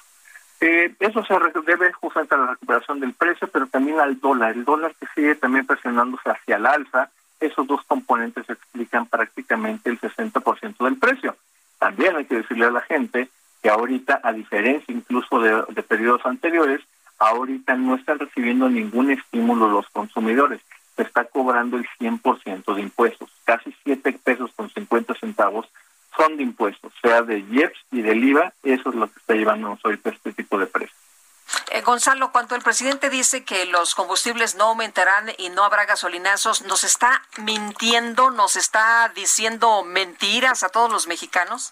[0.59, 1.33] Eh, eso se
[1.65, 4.55] debe justamente a la recuperación del precio, pero también al dólar.
[4.55, 7.09] El dólar que sigue también presionándose hacia el alza,
[7.39, 11.35] esos dos componentes explican prácticamente el 60% del precio.
[11.77, 13.29] También hay que decirle a la gente
[13.61, 16.81] que ahorita, a diferencia incluso de, de periodos anteriores,
[17.19, 20.61] ahorita no están recibiendo ningún estímulo los consumidores.
[20.97, 23.29] Se está cobrando el 100% de impuestos.
[23.45, 25.67] Casi 7 pesos con 50 centavos
[26.17, 29.77] son de impuestos, sea de IEPS y del IVA, eso es lo que está llevando
[29.83, 30.97] hoy este tipo de precios.
[31.71, 36.63] Eh, Gonzalo, cuando el presidente dice que los combustibles no aumentarán y no habrá gasolinazos,
[36.63, 41.71] ¿nos está mintiendo, nos está diciendo mentiras a todos los mexicanos?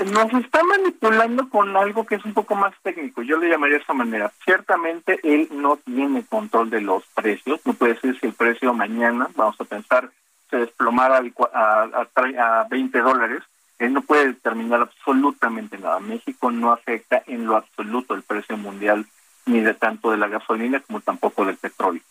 [0.00, 3.80] Nos está manipulando con algo que es un poco más técnico, yo le llamaría de
[3.82, 4.32] esta manera.
[4.44, 9.28] Ciertamente él no tiene control de los precios, no puede decir si el precio mañana,
[9.36, 10.10] vamos a pensar,
[10.50, 11.22] se desplomara
[11.52, 13.42] a, a, a 20 dólares,
[13.78, 16.00] él no puede determinar absolutamente nada.
[16.00, 19.06] México no afecta en lo absoluto el precio mundial
[19.46, 22.02] ni de tanto de la gasolina como tampoco del petróleo.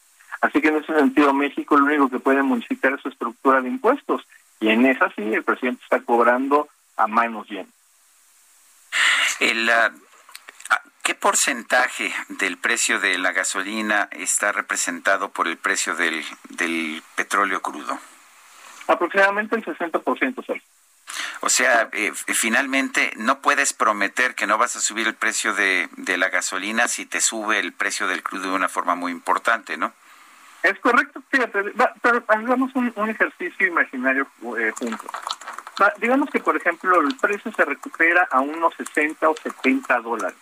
[0.42, 3.70] Así que en ese sentido México lo único que puede modificar es su estructura de
[3.70, 4.26] impuestos
[4.60, 6.68] y en esa sí el presidente está cobrando
[6.98, 7.74] a manos llenas.
[9.40, 9.92] El, ah,
[11.04, 17.62] ¿Qué porcentaje del precio de la gasolina está representado por el precio del, del petróleo
[17.62, 18.00] crudo?
[18.88, 20.64] Aproximadamente el 60%, Sergio.
[21.42, 25.90] O sea, eh, finalmente no puedes prometer que no vas a subir el precio de,
[26.18, 29.94] la gasolina si te sube el precio del crudo de una forma muy importante, ¿no?
[30.64, 34.26] Es correcto, fíjate, pero hagamos un, ejercicio imaginario
[34.58, 35.12] eh, juntos.
[36.00, 40.38] Digamos que, por ejemplo, el precio se recupera a unos 60 o 70 dólares.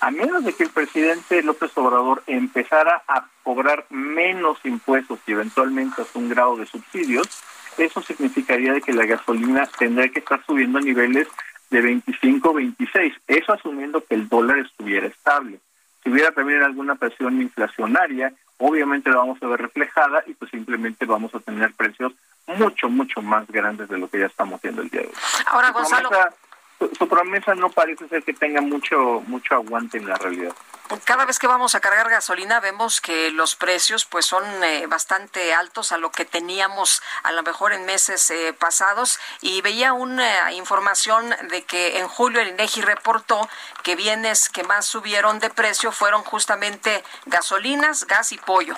[0.00, 6.02] A menos de que el presidente López Obrador empezara a cobrar menos impuestos y eventualmente
[6.02, 7.28] hasta un grado de subsidios,
[7.78, 11.28] eso significaría de que la gasolina tendría que estar subiendo a niveles
[11.70, 15.58] de 25 26, eso asumiendo que el dólar estuviera estable.
[16.02, 21.06] Si hubiera también alguna presión inflacionaria, obviamente la vamos a ver reflejada y pues simplemente
[21.06, 22.12] vamos a tener precios
[22.46, 25.14] mucho, mucho más grandes de lo que ya estamos viendo el día de hoy.
[25.46, 26.10] Ahora, Gonzalo
[26.98, 30.52] su, promesa no parece ser que tenga mucho mucho aguante en la realidad.
[31.04, 35.54] Cada vez que vamos a cargar gasolina vemos que los precios pues son eh, bastante
[35.54, 40.52] altos a lo que teníamos a lo mejor en meses eh, pasados y veía una
[40.52, 43.48] información de que en julio el INEGI reportó
[43.82, 48.76] que bienes que más subieron de precio fueron justamente gasolinas, gas y pollo.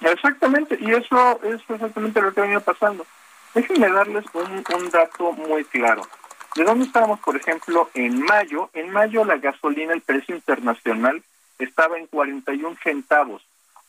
[0.00, 3.06] Exactamente, y eso es exactamente lo que ha venido pasando.
[3.54, 6.02] Déjenme darles un, un dato muy claro.
[6.56, 8.70] ¿De dónde estábamos, por ejemplo, en mayo?
[8.72, 11.22] En mayo la gasolina, el precio internacional,
[11.58, 13.42] estaba en 41 centavos.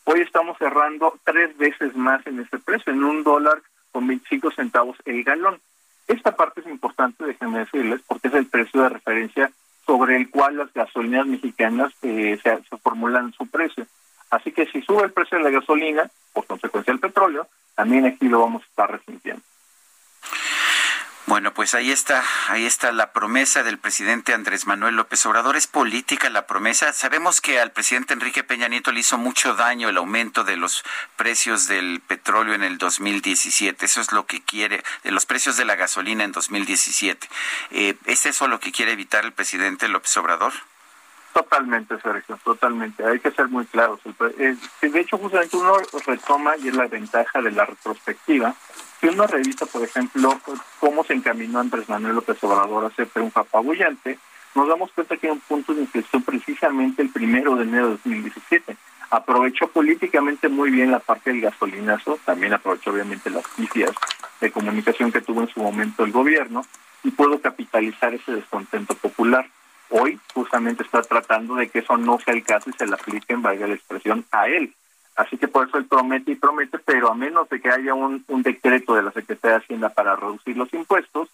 [0.04, 3.62] Hoy estamos cerrando tres veces más en ese precio, en un dólar
[3.92, 5.60] con 25 centavos el galón.
[6.08, 9.52] Esta parte es importante, déjenme decirles, porque es el precio de referencia
[9.86, 13.86] sobre el cual las gasolinas mexicanas eh, se, se formulan su precio.
[14.32, 18.28] Así que si sube el precio de la gasolina, por consecuencia del petróleo, también aquí
[18.28, 19.42] lo vamos a estar resintiendo.
[21.26, 25.56] Bueno, pues ahí está, ahí está la promesa del presidente Andrés Manuel López Obrador.
[25.56, 26.94] Es política la promesa.
[26.94, 30.82] Sabemos que al presidente Enrique Peña Nieto le hizo mucho daño el aumento de los
[31.16, 33.84] precios del petróleo en el 2017.
[33.84, 37.28] Eso es lo que quiere, de los precios de la gasolina en 2017.
[37.70, 40.54] Eh, ¿Es eso lo que quiere evitar el presidente López Obrador?
[41.32, 43.04] Totalmente, Sergio, totalmente.
[43.04, 44.00] Hay que ser muy claros.
[44.38, 45.76] Eh, de hecho, justamente uno
[46.06, 48.54] retoma y es la ventaja de la retrospectiva
[49.02, 50.40] si uno revisa, por ejemplo,
[50.78, 54.16] cómo se encaminó Andrés Manuel López Obrador a hacer triunfo apabullante,
[54.54, 57.92] nos damos cuenta que hay un punto de inflexión precisamente el primero de enero de
[57.94, 58.76] 2017.
[59.10, 63.90] Aprovechó políticamente muy bien la parte del gasolinazo, también aprovechó obviamente las pifias
[64.40, 66.64] de comunicación que tuvo en su momento el gobierno
[67.02, 69.48] y pudo capitalizar ese descontento popular.
[69.94, 73.34] Hoy justamente está tratando de que eso no sea el caso y se le aplique,
[73.34, 74.74] en valga la expresión, a él.
[75.16, 78.24] Así que por eso él promete y promete, pero a menos de que haya un,
[78.42, 81.28] decreto de la Secretaría de Hacienda para reducir los impuestos,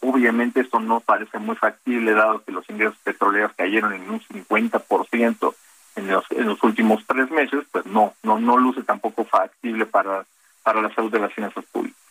[0.00, 5.54] obviamente esto no parece muy factible dado que los ingresos petroleros cayeron en un 50%
[5.96, 10.24] en los, en los últimos tres meses, pues no, no, no luce tampoco factible para,
[10.62, 12.05] para la salud de las finanzas públicas.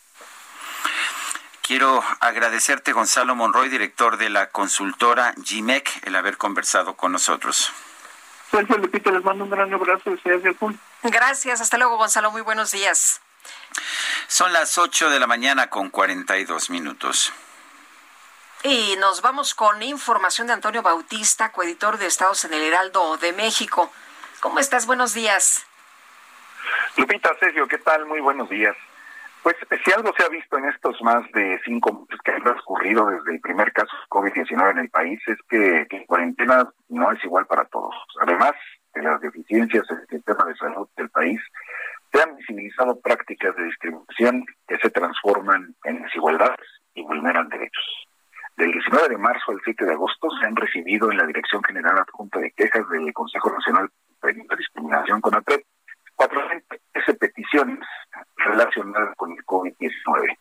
[1.66, 7.72] Quiero agradecerte, Gonzalo Monroy, director de la consultora GIMEC, el haber conversado con nosotros.
[8.52, 10.12] Sergio Lupita, les mando un gran abrazo
[11.02, 13.20] Gracias, hasta luego Gonzalo, muy buenos días.
[14.28, 17.32] Son las 8 de la mañana con 42 minutos.
[18.62, 23.32] Y nos vamos con información de Antonio Bautista, coeditor de Estados en el Heraldo de
[23.32, 23.92] México.
[24.38, 24.86] ¿Cómo estás?
[24.86, 25.66] Buenos días.
[26.96, 28.06] Lupita, Sergio, ¿qué tal?
[28.06, 28.76] Muy buenos días.
[29.46, 29.54] Pues
[29.84, 33.34] si algo se ha visto en estos más de cinco meses que han transcurrido desde
[33.34, 37.46] el primer caso de COVID-19 en el país es que, la cuarentena no es igual
[37.46, 37.94] para todos.
[38.22, 38.54] Además
[38.92, 41.40] de las deficiencias en el sistema de salud del país,
[42.12, 47.84] se han visibilizado prácticas de discriminación que se transforman en desigualdades y vulneran derechos.
[48.56, 51.96] Del 19 de marzo al 7 de agosto se han recibido en la Dirección General
[52.00, 53.88] Adjunta de Quejas del Consejo Nacional
[54.22, 55.62] de Discriminación con APEP
[56.16, 57.86] 413 peticiones
[58.36, 60.36] relacionadas con el COVID-19.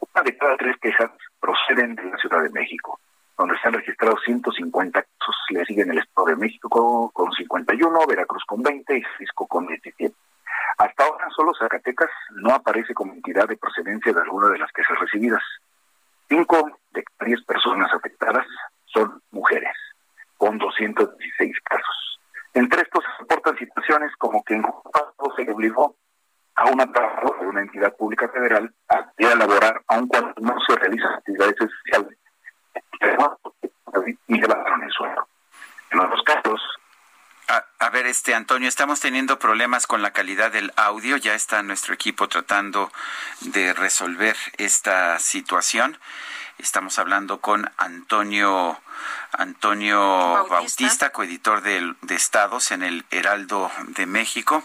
[0.00, 2.98] Una de cada tres quejas proceden de la Ciudad de México,
[3.38, 5.36] donde se han registrado 150 casos.
[5.50, 10.14] Le siguen el Estado de México con 51, Veracruz con 20 y Cisco con 17.
[10.78, 14.98] Hasta ahora solo Zacatecas no aparece como entidad de procedencia de alguna de las quejas
[14.98, 15.42] recibidas.
[16.28, 18.46] Cinco de diez personas afectadas
[18.86, 19.76] son mujeres,
[20.36, 22.19] con 216 casos.
[22.54, 24.64] Entre estos se reportan situaciones como que en
[25.36, 25.96] se le obligó
[26.56, 30.56] a una trabajadora de una entidad pública federal a ir a laborar aun cuando no
[30.66, 32.18] se realizan actividades esenciales
[34.26, 35.28] y llevaron el suelo.
[35.90, 36.60] En los casos
[37.80, 41.16] a, ver, este Antonio, estamos teniendo problemas con la calidad del audio.
[41.16, 42.92] Ya está nuestro equipo tratando
[43.40, 45.98] de resolver esta situación.
[46.62, 48.78] Estamos hablando con Antonio
[49.32, 54.62] Antonio Bautista, Bautista coeditor de, de Estados en el Heraldo de México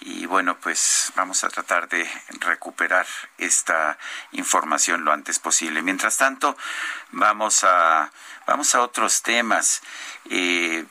[0.00, 2.06] y bueno, pues vamos a tratar de
[2.40, 3.06] recuperar
[3.38, 3.98] esta
[4.32, 5.80] información lo antes posible.
[5.80, 6.56] Mientras tanto,
[7.10, 8.10] vamos a
[8.46, 9.80] vamos a otros temas.
[10.28, 10.84] Eh,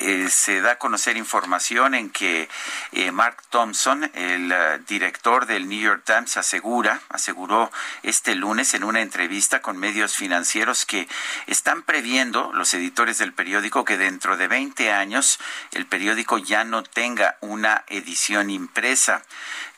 [0.00, 2.48] eh, se da a conocer información en que
[2.92, 7.70] eh, Mark Thompson, el eh, director del New York Times, asegura, aseguró
[8.02, 11.08] este lunes en una entrevista con medios financieros que
[11.46, 15.38] están previendo los editores del periódico que dentro de 20 años
[15.72, 19.22] el periódico ya no tenga una edición impresa.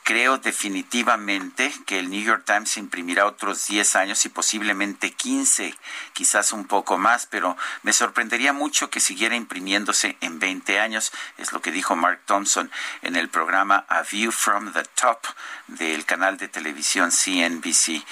[0.03, 5.75] Creo definitivamente que el New York Times imprimirá otros 10 años y posiblemente 15,
[6.13, 11.53] quizás un poco más, pero me sorprendería mucho que siguiera imprimiéndose en 20 años, es
[11.53, 12.71] lo que dijo Mark Thompson
[13.03, 15.19] en el programa A View from the Top
[15.67, 18.03] del canal de televisión CNBC.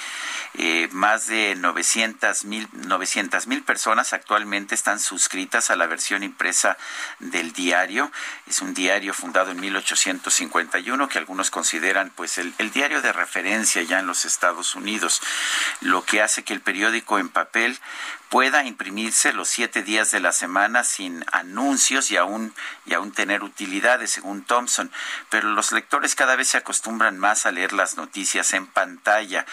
[0.56, 6.78] Eh, más de 900 mil personas actualmente están suscritas a la versión impresa
[7.18, 8.12] del diario.
[8.48, 11.79] Es un diario fundado en 1851 que algunos consideran
[12.16, 15.22] pues el, el diario de referencia ya en los Estados Unidos,
[15.82, 17.80] lo que hace que el periódico en papel
[18.30, 22.54] pueda imprimirse los siete días de la semana sin anuncios y aún,
[22.86, 24.92] y aún tener utilidades, según Thompson.
[25.30, 29.46] Pero los lectores cada vez se acostumbran más a leer las noticias en pantalla.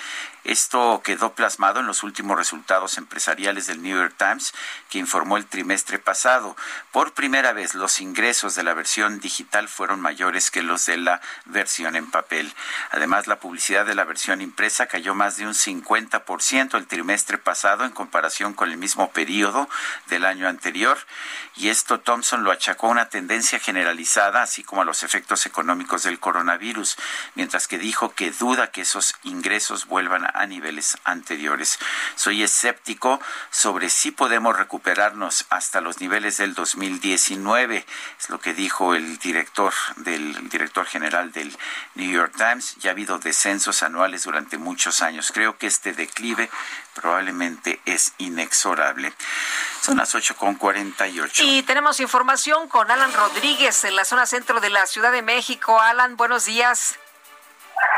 [0.45, 4.55] Esto quedó plasmado en los últimos resultados empresariales del New York Times,
[4.91, 6.57] que informó el trimestre pasado.
[6.93, 11.21] Por primera vez, los ingresos de la versión digital fueron mayores que los de la
[11.47, 12.55] versión en papel.
[12.93, 17.85] Además, la publicidad de la versión impresa cayó más de un 50% el trimestre pasado
[17.85, 19.69] en comparación con el mismo periodo
[20.09, 20.99] del año anterior.
[21.57, 26.03] Y esto Thompson lo achacó a una tendencia generalizada, así como a los efectos económicos
[26.03, 26.97] del coronavirus,
[27.35, 31.79] mientras que dijo que duda que esos ingresos vuelvan a niveles anteriores.
[32.15, 33.21] Soy escéptico
[33.51, 37.87] sobre si podemos recuperarnos hasta los niveles del 2019,
[38.19, 41.57] es lo que dijo el director del director general del
[41.95, 42.77] New York Times.
[42.81, 45.33] Ya ha habido descensos anuales durante muchos años.
[45.33, 46.51] Creo que este declive
[47.01, 49.13] probablemente es inexorable.
[49.81, 51.43] Son las 8.48.
[51.43, 55.79] Y tenemos información con Alan Rodríguez en la zona centro de la Ciudad de México.
[55.81, 56.99] Alan, buenos días.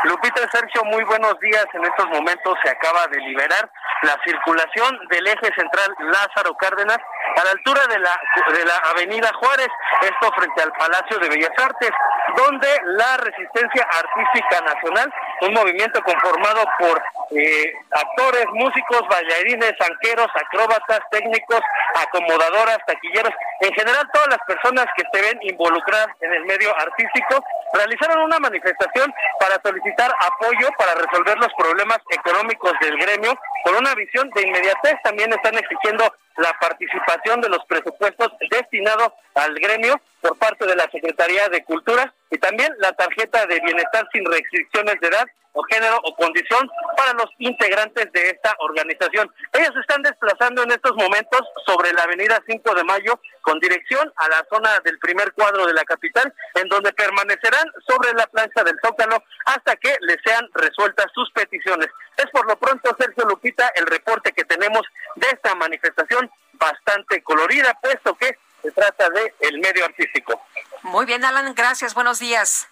[0.03, 1.65] Lupita Sergio, muy buenos días.
[1.73, 3.71] En estos momentos se acaba de liberar
[4.03, 6.99] la circulación del eje central Lázaro Cárdenas
[7.35, 8.19] a la altura de la,
[8.53, 9.67] de la Avenida Juárez,
[10.01, 11.91] esto frente al Palacio de Bellas Artes,
[12.35, 17.01] donde la Resistencia Artística Nacional, un movimiento conformado por
[17.31, 21.61] eh, actores, músicos, bailarines, anqueros, acróbatas, técnicos,
[21.95, 27.43] acomodadoras, taquilleros, en general todas las personas que se ven involucradas en el medio artístico,
[27.73, 33.93] realizaron una manifestación para solicitar apoyo para resolver los problemas económicos del gremio con una
[33.95, 34.95] visión de inmediatez.
[35.03, 40.89] También están exigiendo la participación de los presupuestos destinados al gremio por parte de la
[40.89, 45.99] Secretaría de Cultura y también la tarjeta de bienestar sin restricciones de edad o género
[46.03, 49.29] o condición para los integrantes de esta organización.
[49.53, 54.11] Ellos se están desplazando en estos momentos sobre la avenida 5 de Mayo con dirección
[54.15, 58.63] a la zona del primer cuadro de la capital, en donde permanecerán sobre la plancha
[58.63, 61.89] del Zócalo hasta que les sean resueltas sus peticiones.
[62.17, 64.81] Es por lo pronto, Sergio Lupita, el reporte que tenemos
[65.15, 66.29] de esta manifestación
[66.59, 70.41] bastante colorida, puesto que se trata de el medio artístico.
[70.83, 72.67] Muy bien, Alan, gracias, buenos días.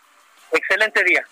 [0.51, 1.25] Excelente día.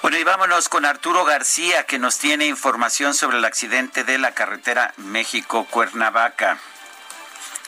[0.00, 4.32] Bueno, y vámonos con Arturo García, que nos tiene información sobre el accidente de la
[4.32, 6.58] carretera México-Cuernavaca.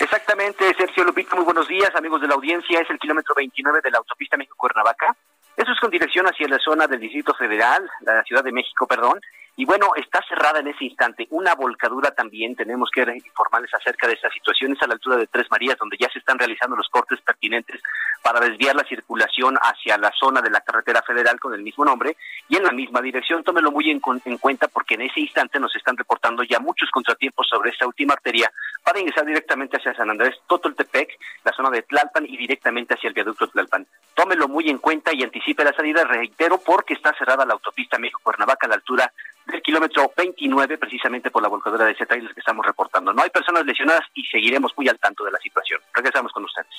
[0.01, 2.81] Exactamente, Sergio Lupita, muy buenos días, amigos de la audiencia.
[2.81, 5.15] Es el kilómetro 29 de la autopista México-Cuernavaca.
[5.57, 9.21] Eso es con dirección hacia la zona del Distrito Federal, la Ciudad de México, perdón.
[9.57, 11.29] Y bueno, está cerrada en ese instante.
[11.31, 15.29] Una volcadura también, tenemos que informarles acerca de esta situación, es a la altura de
[15.29, 17.81] Tres Marías, donde ya se están realizando los cortes pertinentes
[18.23, 22.17] para desviar la circulación hacia la zona de la carretera federal con el mismo nombre
[22.49, 23.45] y en la misma dirección.
[23.45, 27.47] Tómelo muy en, en cuenta porque en ese instante nos están reportando ya muchos contratiempos
[27.49, 28.51] sobre esta última arteria
[28.83, 33.15] para ingresar directamente hacia San Andrés, Totoltepec, la zona de Tlalpan y directamente hacia el
[33.15, 33.87] viaducto Tlalpan.
[34.15, 38.67] Tómelo muy en cuenta y anticipe la salida, reitero, porque está cerrada la autopista México-Cuernavaca
[38.67, 39.13] a la altura
[39.47, 43.13] del kilómetro 29, precisamente por la volcadura de ese trailer que estamos reportando.
[43.13, 45.81] No hay personas lesionadas y seguiremos muy al tanto de la situación.
[45.93, 46.75] Regresamos con ustedes.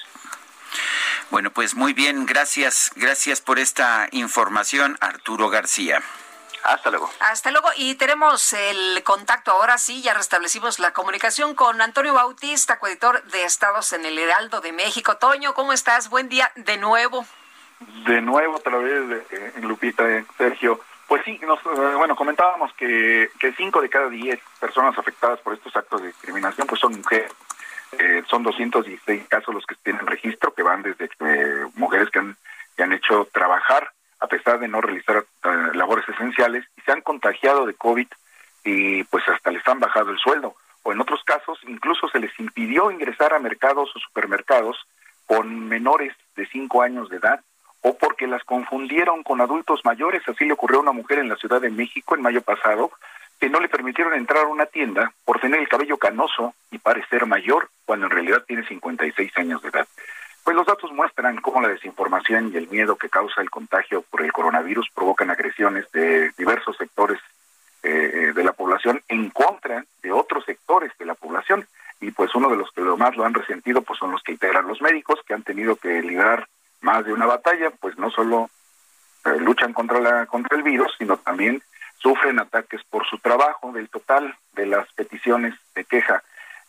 [1.32, 6.02] Bueno, pues muy bien, gracias, gracias por esta información, Arturo García.
[6.64, 7.10] Hasta luego.
[7.20, 7.70] Hasta luego.
[7.76, 13.44] Y tenemos el contacto ahora sí, ya restablecimos la comunicación con Antonio Bautista, coeditor de
[13.44, 15.18] Estados en el Heraldo de México.
[15.18, 16.10] Toño, ¿cómo estás?
[16.10, 17.26] Buen día de nuevo.
[18.08, 20.80] De nuevo, otra vez, eh, Lupita, eh, Sergio.
[21.08, 25.54] Pues sí, nos, eh, bueno, comentábamos que, que cinco de cada diez personas afectadas por
[25.54, 27.32] estos actos de discriminación pues son mujeres.
[28.00, 32.36] Eh, son 216 casos los que tienen registro, que van desde eh, mujeres que han,
[32.76, 35.24] que han hecho trabajar a pesar de no realizar
[35.74, 38.08] labores esenciales y se han contagiado de COVID
[38.64, 40.56] y pues hasta les han bajado el sueldo.
[40.84, 44.78] O en otros casos incluso se les impidió ingresar a mercados o supermercados
[45.28, 47.42] con menores de cinco años de edad
[47.88, 50.28] o porque las confundieron con adultos mayores.
[50.28, 52.90] Así le ocurrió a una mujer en la Ciudad de México en mayo pasado,
[53.40, 57.28] que no le permitieron entrar a una tienda por tener el cabello canoso y parecer
[57.28, 59.88] mayor, cuando en realidad tiene 56 años de edad.
[60.44, 64.24] Pues los datos muestran cómo la desinformación y el miedo que causa el contagio por
[64.24, 67.20] el coronavirus provocan agresiones de diversos sectores
[67.84, 71.68] eh, de la población en contra de otros sectores de la población.
[72.02, 74.32] Y pues uno de los que lo más lo han resentido pues son los que
[74.32, 76.48] integran los médicos, que han tenido que librar
[76.86, 78.50] más de una batalla, pues no solo
[79.26, 81.62] eh, luchan contra la contra el virus, sino también
[81.98, 83.72] sufren ataques por su trabajo.
[83.74, 86.24] Del total de las peticiones de queja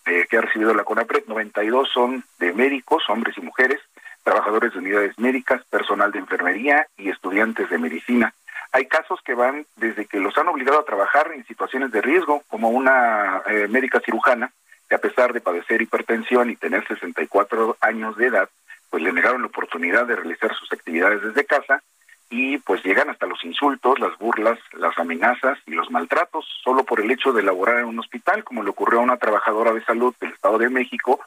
[0.06, 3.80] eh, que ha recibido la CONAPRED, 92 son de médicos, hombres y mujeres,
[4.24, 8.32] trabajadores de unidades médicas, personal de enfermería y estudiantes de medicina.
[8.72, 12.42] Hay casos que van desde que los han obligado a trabajar en situaciones de riesgo,
[12.48, 14.50] como una eh, médica cirujana,
[14.88, 18.48] que a pesar de padecer hipertensión y tener 64 años de edad,
[18.90, 21.82] pues le negaron la oportunidad de realizar sus actividades desde casa
[22.28, 27.00] y pues llegan hasta los insultos, las burlas, las amenazas y los maltratos solo por
[27.00, 30.14] el hecho de laborar en un hospital, como le ocurrió a una trabajadora de salud
[30.20, 31.20] del Estado de México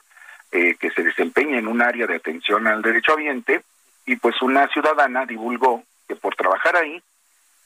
[0.51, 3.61] eh, que se desempeña en un área de atención al derecho ambiente
[4.05, 7.01] y pues una ciudadana divulgó que por trabajar ahí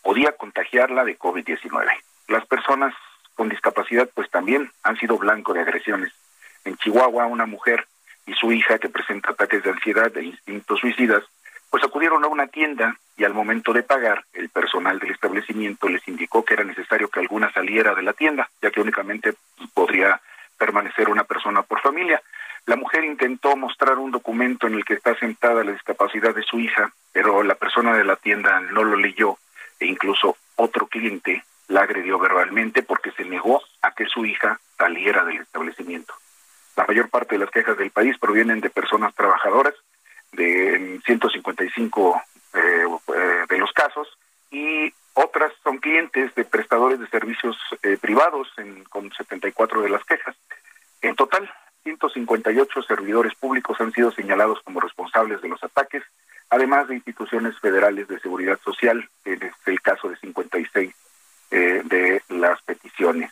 [0.01, 1.85] podía contagiarla de COVID-19.
[2.27, 2.93] Las personas
[3.35, 6.11] con discapacidad pues también han sido blanco de agresiones.
[6.65, 7.87] En Chihuahua una mujer
[8.25, 11.23] y su hija, que presenta ataques de ansiedad e instintos suicidas,
[11.69, 16.07] pues acudieron a una tienda y al momento de pagar, el personal del establecimiento les
[16.07, 19.33] indicó que era necesario que alguna saliera de la tienda, ya que únicamente
[19.73, 20.21] podría
[20.57, 22.21] permanecer una persona por familia.
[22.65, 26.59] La mujer intentó mostrar un documento en el que está sentada la discapacidad de su
[26.59, 29.37] hija, pero la persona de la tienda no lo leyó
[29.79, 35.25] e incluso otro cliente la agredió verbalmente porque se negó a que su hija saliera
[35.25, 36.13] del establecimiento.
[36.75, 39.75] La mayor parte de las quejas del país provienen de personas trabajadoras,
[40.31, 42.21] de 155
[42.53, 44.07] eh, eh, de los casos,
[44.49, 50.03] y otras son clientes de prestadores de servicios eh, privados en, con 74 de las
[50.05, 50.35] quejas.
[51.01, 51.49] En total,
[51.83, 56.03] 158 servidores públicos han sido señalados como responsables de los ataques,
[56.49, 60.93] además de instituciones federales de seguridad social, en el caso de 56
[61.51, 63.31] de las peticiones.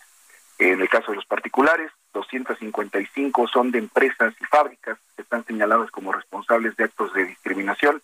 [0.60, 5.92] En el caso de los particulares, 255 son de empresas y fábricas que están señaladas
[5.92, 8.02] como responsables de actos de discriminación.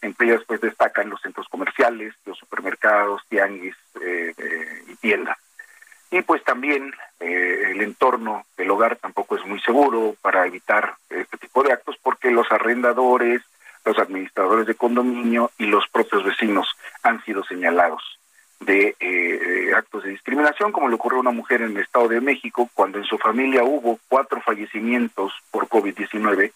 [0.00, 5.38] Entre ellas pues destacan los centros comerciales, los supermercados, tianguis eh, eh, y tiendas.
[6.10, 11.36] Y pues también eh, el entorno del hogar tampoco es muy seguro para evitar este
[11.36, 13.42] tipo de actos porque los arrendadores,
[13.84, 16.68] los administradores de condominio y los propios vecinos
[17.02, 18.18] han sido señalados
[18.60, 22.20] de eh, actos de discriminación, como le ocurrió a una mujer en el Estado de
[22.20, 26.52] México, cuando en su familia hubo cuatro fallecimientos por COVID-19,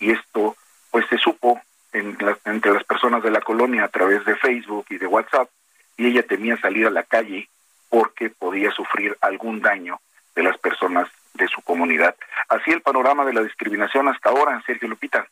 [0.00, 0.56] y esto
[0.90, 1.60] pues se supo
[1.92, 5.48] en entre las personas de la colonia a través de Facebook y de WhatsApp,
[5.96, 7.48] y ella temía salir a la calle
[7.88, 10.00] porque podía sufrir algún daño
[10.34, 12.16] de las personas de su comunidad.
[12.48, 15.26] Así el panorama de la discriminación hasta ahora, Sergio Lupita.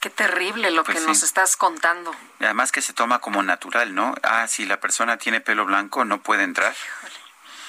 [0.00, 2.12] Qué terrible lo pues que nos estás contando.
[2.38, 4.14] además que se toma como natural, ¿no?
[4.22, 6.74] Ah, si la persona tiene pelo blanco no puede entrar.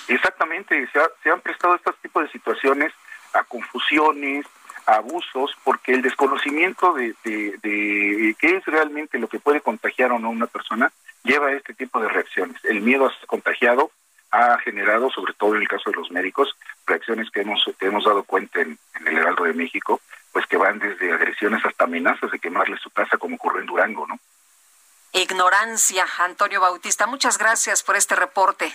[0.07, 0.87] Exactamente,
[1.23, 2.93] se, han prestado este tipo de situaciones
[3.33, 4.45] a confusiones,
[4.85, 10.19] a abusos, porque el desconocimiento de, de, qué es realmente lo que puede contagiar o
[10.19, 10.91] no a una persona
[11.23, 12.57] lleva a este tipo de reacciones.
[12.63, 13.91] El miedo a ser contagiado
[14.31, 18.23] ha generado, sobre todo en el caso de los médicos, reacciones que hemos, hemos dado
[18.23, 20.01] cuenta en, en el Heraldo de México,
[20.31, 24.07] pues que van desde agresiones hasta amenazas de quemarle su casa, como ocurrió en Durango,
[24.07, 24.19] ¿no?
[25.11, 27.07] Ignorancia, Antonio Bautista.
[27.07, 28.71] Muchas gracias por este reporte.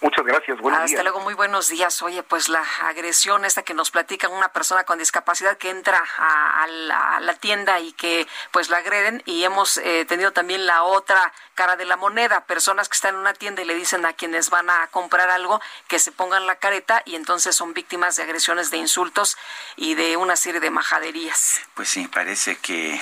[0.00, 2.02] Muchas gracias, buenos Hasta luego, muy buenos días.
[2.02, 6.66] Oye, pues la agresión esta que nos platica una persona con discapacidad que entra a,
[6.68, 11.76] la, tienda y que pues la agreden y hemos eh, tenido también la otra cara
[11.76, 14.70] de la moneda, personas que están en una tienda y le dicen a quienes van
[14.70, 18.76] a comprar algo que se pongan la careta y entonces son víctimas de agresiones, de
[18.78, 19.36] insultos
[19.76, 21.60] y de una serie de majaderías.
[21.74, 23.00] Pues sí, parece que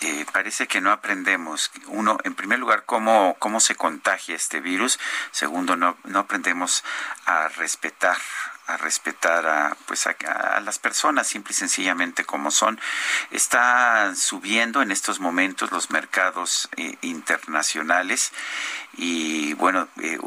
[0.00, 1.70] eh, parece que no aprendemos.
[1.86, 4.98] Uno en primer lugar cómo cómo se contagia este virus,
[5.30, 6.84] segundo no no aprendemos
[7.26, 8.18] a respetar
[8.68, 12.78] a respetar a pues a, las personas simple y sencillamente como son.
[13.30, 18.32] Está subiendo en estos momentos los mercados eh, internacionales
[18.96, 20.18] y bueno eh,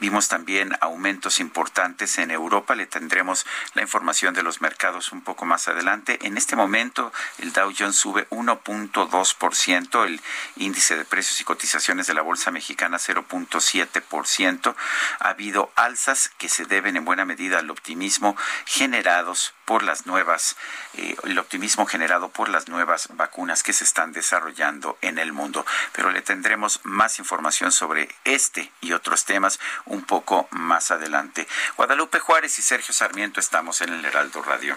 [0.00, 2.74] vimos también aumentos importantes en Europa.
[2.74, 6.18] Le tendremos la información de los mercados un poco más adelante.
[6.22, 10.20] En este momento el Dow Jones sube 1.2 el
[10.56, 14.74] índice de precios y cotizaciones de la bolsa mexicana 0.7
[15.20, 18.36] ha habido alzas que se deben en buena medida al optimismo
[18.66, 20.56] generados por las nuevas,
[20.94, 25.64] eh, el optimismo generado por las nuevas vacunas que se están desarrollando en el mundo.
[25.92, 31.46] Pero le tendremos más información sobre este y otros temas un poco más adelante.
[31.76, 34.76] Guadalupe Juárez y Sergio Sarmiento estamos en el Heraldo Radio.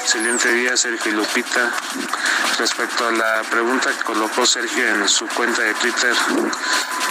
[0.00, 1.72] Excelente día, Sergio Lupita.
[2.58, 6.14] Respecto a la pregunta que colocó Sergio en su cuenta de Twitter,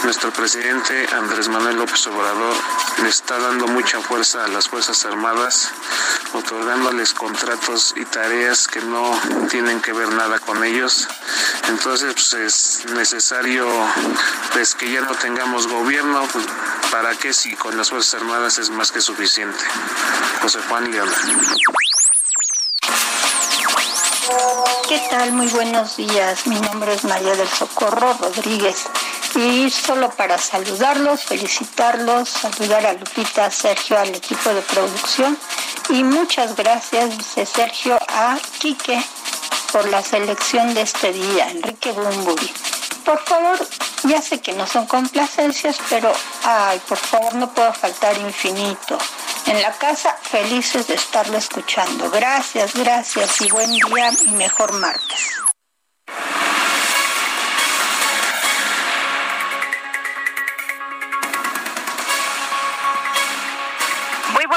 [0.02, 2.54] nuestro presidente Andrés Manuel López Obrador
[3.02, 5.70] le está dando mucha fuerza a las Fuerzas Armadas,
[6.34, 9.18] otorgándoles contratos y tareas que no
[9.48, 11.08] tienen que ver nada con ellos.
[11.68, 13.66] Entonces pues, es necesario
[14.52, 16.44] pues, que ya no tengamos gobierno, pues,
[16.90, 19.64] ¿para qué si con las Fuerzas Armadas es más que suficiente?
[20.42, 21.08] José Juan León.
[24.88, 25.32] ¿Qué tal?
[25.32, 26.46] Muy buenos días.
[26.46, 28.84] Mi nombre es María del Socorro Rodríguez.
[29.34, 35.38] Y solo para saludarlos, felicitarlos, saludar a Lupita, a Sergio, al equipo de producción.
[35.88, 39.02] Y muchas gracias, dice Sergio, a Quique
[39.72, 42.73] por la selección de este día, Enrique Bumburi.
[43.04, 43.58] Por favor,
[44.04, 46.12] ya sé que no son complacencias, pero,
[46.44, 48.96] ay, por favor, no puedo faltar infinito
[49.46, 52.10] en la casa, felices de estarlo escuchando.
[52.10, 55.44] Gracias, gracias y buen día y mejor martes.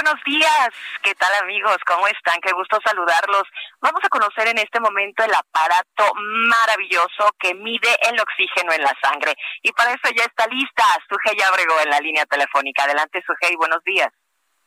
[0.08, 0.70] Buenos días,
[1.04, 1.76] ¿qué tal amigos?
[1.86, 2.40] ¿Cómo están?
[2.42, 3.44] Qué gusto saludarlos.
[3.82, 8.94] Vamos a conocer en este momento el aparato maravilloso que mide el oxígeno en la
[9.04, 9.36] sangre.
[9.64, 12.84] Y para eso ya está lista Sujei Abrego en la línea telefónica.
[12.84, 14.08] Adelante, Sujei, buenos días.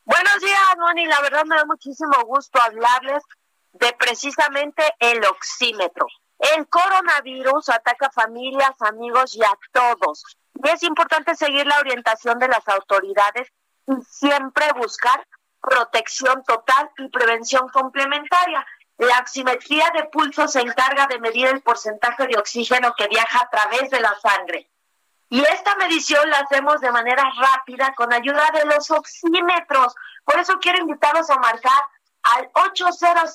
[0.05, 1.07] Buenos días, Moni.
[1.07, 3.23] La verdad me da muchísimo gusto hablarles
[3.73, 6.07] de precisamente el oxímetro.
[6.39, 10.37] El coronavirus ataca a familias, amigos y a todos.
[10.63, 13.49] Y es importante seguir la orientación de las autoridades
[13.91, 15.27] y siempre buscar
[15.61, 18.67] protección total y prevención complementaria.
[18.99, 23.51] La oximetría de pulso se encarga de medir el porcentaje de oxígeno que viaja a
[23.51, 24.71] través de la sangre.
[25.29, 29.95] Y esta medición la hacemos de manera rápida con ayuda de los oxímetros.
[30.25, 31.83] Por eso quiero invitarlos a marcar
[32.23, 33.33] al 800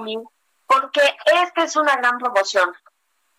[0.00, 0.24] mil
[0.66, 1.00] porque
[1.44, 2.72] esta es una gran promoción.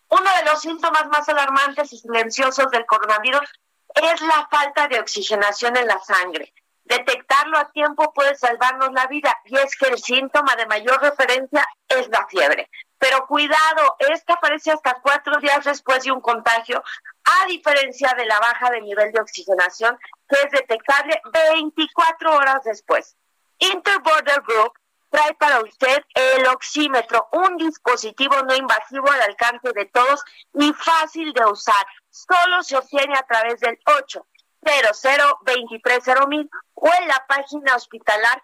[0.10, 3.49] Uno de los síntomas más alarmantes y silenciosos del coronavirus
[3.95, 6.53] es la falta de oxigenación en la sangre.
[6.84, 11.65] Detectarlo a tiempo puede salvarnos la vida y es que el síntoma de mayor referencia
[11.88, 12.69] es la fiebre.
[12.97, 16.84] Pero cuidado, esta aparece hasta cuatro días después de un contagio,
[17.23, 19.97] a diferencia de la baja de nivel de oxigenación,
[20.27, 23.15] que es detectable 24 horas después.
[23.57, 24.73] Interborder Group
[25.09, 30.23] trae para usted el oxímetro, un dispositivo no invasivo al alcance de todos
[30.53, 31.85] y fácil de usar.
[32.11, 34.27] Solo se obtiene a través del 8
[34.63, 38.41] 00 mil o en la página hospitalar.mx.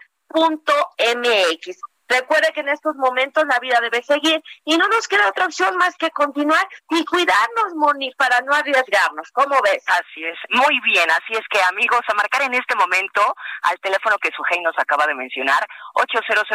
[2.07, 5.75] Recuerde que en estos momentos la vida debe seguir y no nos queda otra opción
[5.77, 9.29] más que continuar y cuidarnos, Moni, para no arriesgarnos.
[9.33, 9.83] ¿Cómo ves?
[9.87, 11.09] Así es, muy bien.
[11.11, 15.05] Así es que, amigos, a marcar en este momento al teléfono que Sujei nos acaba
[15.05, 15.65] de mencionar,
[15.95, 16.45] 800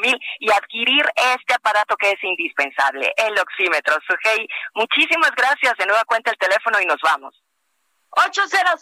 [0.00, 1.04] mil y adquirir
[1.36, 3.94] este aparato que es indispensable, el oxímetro.
[4.06, 5.76] Sujei, muchísimas gracias.
[5.78, 7.43] De nueva cuenta el teléfono y nos vamos.
[8.16, 8.80] 800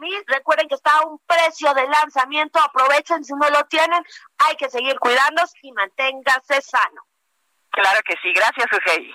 [0.00, 0.24] mil.
[0.26, 2.60] Recuerden que está a un precio de lanzamiento.
[2.60, 4.02] Aprovechen si no lo tienen.
[4.38, 7.02] Hay que seguir cuidándose y manténgase sano.
[7.70, 8.32] Claro que sí.
[8.32, 9.14] Gracias, Ugei.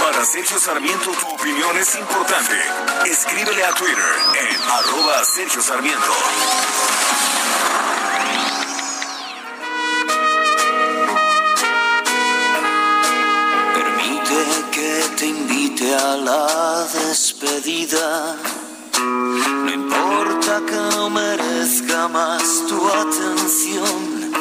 [0.00, 2.54] Para Sergio Sarmiento tu opinión es importante.
[3.06, 4.04] Escríbele a Twitter
[4.38, 6.12] en arroba Sergio Sarmiento.
[15.20, 18.36] Te invite a la despedida.
[19.64, 24.32] No importa que no merezca más tu atención.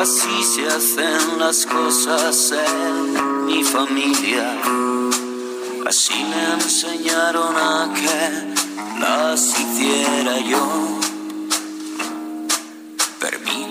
[0.00, 4.46] Así se hacen las cosas en mi familia.
[5.88, 10.97] Así me enseñaron a que las hiciera yo.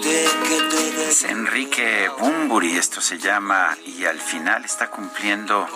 [0.08, 5.68] Es Enrique Bumburi, esto se llama, y al final está cumpliendo,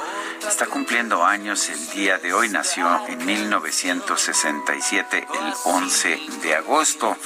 [0.48, 2.50] está cumpliendo años el día de hoy.
[2.50, 7.18] Nació en 1967, el 11 de agosto.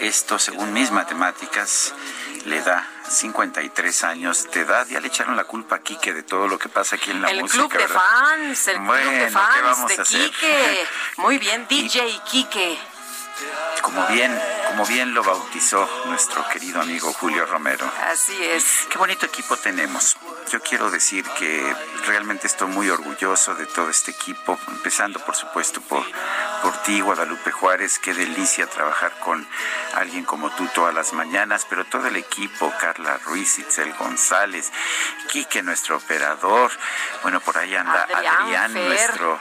[0.00, 1.94] Esto, según mis matemáticas,
[2.44, 4.86] le da 53 años de edad.
[4.88, 7.30] Ya le echaron la culpa a Quique de todo lo que pasa aquí en la
[7.30, 7.68] el música.
[7.68, 8.00] Club de ¿verdad?
[8.00, 10.30] fans, el Bueno, club de ¿qué fans vamos de a hacer?
[11.18, 12.78] Muy bien, DJ Quique.
[13.82, 14.36] Como bien,
[14.68, 17.90] como bien lo bautizó nuestro querido amigo Julio Romero.
[18.10, 18.86] Así es.
[18.90, 20.16] Qué bonito equipo tenemos.
[20.50, 21.74] Yo quiero decir que
[22.06, 26.04] realmente estoy muy orgulloso de todo este equipo, empezando por supuesto por,
[26.62, 27.98] por ti, Guadalupe Juárez.
[27.98, 29.46] Qué delicia trabajar con
[29.94, 34.72] alguien como tú todas las mañanas, pero todo el equipo, Carla Ruiz, Itzel González,
[35.28, 36.70] Quique, nuestro operador.
[37.22, 39.40] Bueno, por ahí anda Adrián Adrián, nuestro.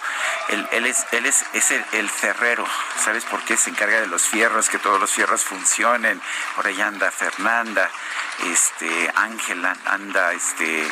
[0.49, 2.65] Él, él es, él es, es el, el ferrero.
[3.03, 3.55] ¿Sabes por qué?
[3.55, 6.21] Se encarga de los fierros, que todos los fierros funcionen.
[6.55, 7.89] Por ahí anda Fernanda
[8.43, 10.87] este Ángela anda este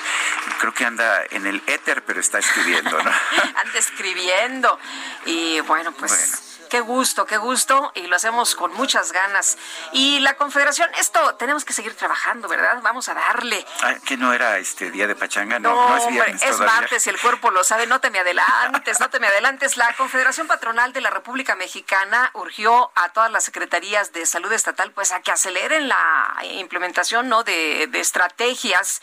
[0.59, 3.11] creo que anda en el éter pero está escribiendo no
[3.55, 4.79] Anda escribiendo.
[5.25, 6.48] Y bueno, pues.
[6.69, 9.57] Qué gusto, qué gusto, y lo hacemos con muchas ganas.
[9.91, 12.79] Y la Confederación, esto tenemos que seguir trabajando, ¿verdad?
[12.83, 13.65] Vamos a darle.
[13.81, 16.75] Ah, que no era este día de pachanga no, No, no, es viernes es todavía
[16.81, 19.77] martes y el cuerpo lo sabe, no te me adelantes, no te me adelantes.
[19.77, 24.91] La Confederación Patronal de la República Mexicana urgió a todas las secretarías de salud estatal
[24.91, 27.43] pues a que aceleren la implementación ¿no?
[27.43, 29.01] de, de estrategias.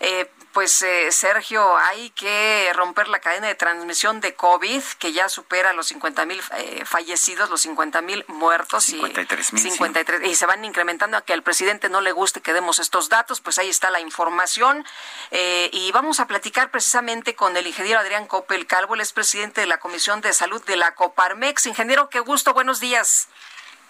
[0.00, 5.28] Eh, pues eh, Sergio, hay que romper la cadena de transmisión de COVID que ya
[5.28, 7.01] supera los 50 mil eh, fallecidos,
[7.48, 8.84] los 50 mil muertos.
[8.84, 9.70] 53,000, y, sí.
[9.70, 13.08] 53, y se van incrementando a que al presidente no le guste que demos estos
[13.08, 14.84] datos, pues ahí está la información.
[15.30, 19.60] Eh, y vamos a platicar precisamente con el ingeniero Adrián Coppel Calvo, él es presidente
[19.60, 21.66] de la Comisión de Salud de la Coparmex.
[21.66, 23.28] Ingeniero, qué gusto, buenos días.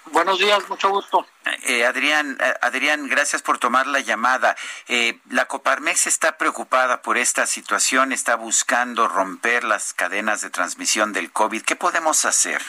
[0.07, 1.27] Buenos días, mucho gusto.
[1.63, 4.57] Eh, Adrián, eh, Adrián, gracias por tomar la llamada.
[4.89, 11.13] Eh, la Coparmex está preocupada por esta situación, está buscando romper las cadenas de transmisión
[11.13, 11.63] del COVID.
[11.63, 12.63] ¿Qué podemos hacer?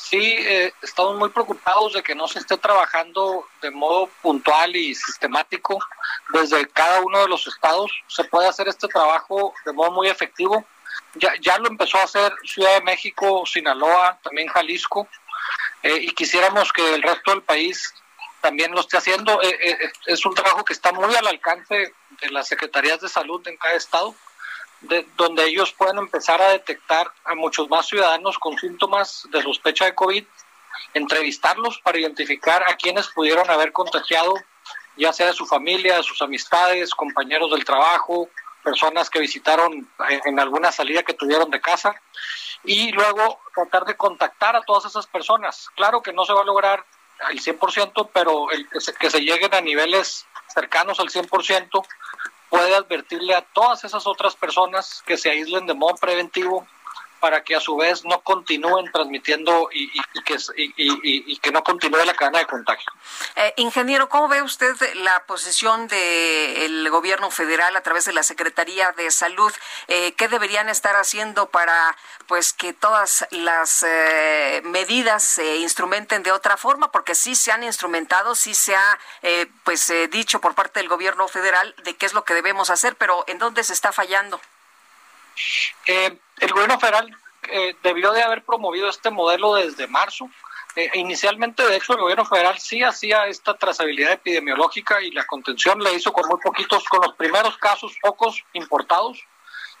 [0.00, 4.94] Sí, eh, estamos muy preocupados de que no se esté trabajando de modo puntual y
[4.94, 5.78] sistemático
[6.32, 7.92] desde cada uno de los estados.
[8.06, 10.64] Se puede hacer este trabajo de modo muy efectivo.
[11.14, 15.08] Ya, ya lo empezó a hacer Ciudad de México, Sinaloa, también Jalisco,
[15.82, 17.92] eh, y quisiéramos que el resto del país
[18.40, 19.42] también lo esté haciendo.
[19.42, 23.46] Eh, eh, es un trabajo que está muy al alcance de las secretarías de salud
[23.46, 24.14] en cada estado
[24.80, 29.86] de, donde ellos pueden empezar a detectar a muchos más ciudadanos con síntomas de sospecha
[29.86, 30.24] de COVID,
[30.94, 34.34] entrevistarlos para identificar a quienes pudieron haber contagiado,
[34.96, 38.28] ya sea de su familia, de sus amistades, compañeros del trabajo,
[38.62, 39.88] personas que visitaron
[40.24, 41.94] en alguna salida que tuvieron de casa,
[42.64, 45.68] y luego tratar de contactar a todas esas personas.
[45.76, 46.84] Claro que no se va a lograr
[47.20, 51.86] al 100%, pero el que se, que se lleguen a niveles cercanos al 100%
[52.48, 56.66] puede advertirle a todas esas otras personas que se aíslen de modo preventivo
[57.20, 59.90] para que a su vez no continúen transmitiendo y,
[60.24, 62.90] que, y, que no continúe la cadena de contagio.
[63.36, 68.92] Eh, ingeniero, ¿cómo ve usted la posición del gobierno federal a través de la Secretaría
[68.92, 69.52] de Salud?
[69.88, 71.96] Eh, ¿Qué deberían estar haciendo para
[72.26, 76.90] pues que todas las eh, medidas se instrumenten de otra forma?
[76.92, 78.98] Porque sí se han instrumentado, sí se ha
[79.64, 83.24] pues dicho por parte del gobierno federal de qué es lo que debemos hacer, pero
[83.26, 84.40] ¿en dónde se está fallando?
[85.86, 87.16] Eh, el gobierno federal
[87.50, 90.28] eh, debió de haber promovido este modelo desde marzo.
[90.76, 95.82] Eh, inicialmente, de hecho, el gobierno federal sí hacía esta trazabilidad epidemiológica y la contención
[95.82, 99.18] la hizo con muy poquitos, con los primeros casos, pocos importados.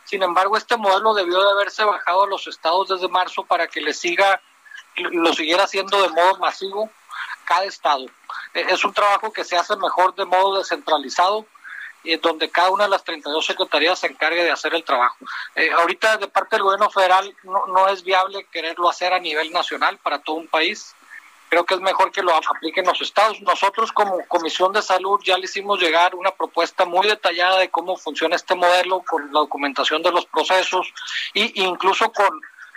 [0.04, 3.80] Sin embargo, este modelo debió de haberse bajado a los estados desde marzo para que
[3.80, 4.40] le siga,
[4.96, 6.90] lo siguiera haciendo de modo masivo
[7.44, 8.06] cada estado.
[8.52, 11.46] es un trabajo que se hace mejor de modo descentralizado
[12.16, 15.16] donde cada una de las 32 secretarías se encargue de hacer el trabajo.
[15.54, 19.52] Eh, ahorita de parte del gobierno federal no, no es viable quererlo hacer a nivel
[19.52, 20.94] nacional para todo un país.
[21.48, 23.40] Creo que es mejor que lo apliquen los estados.
[23.40, 27.96] Nosotros como Comisión de Salud ya le hicimos llegar una propuesta muy detallada de cómo
[27.96, 30.92] funciona este modelo con la documentación de los procesos
[31.34, 32.28] e incluso con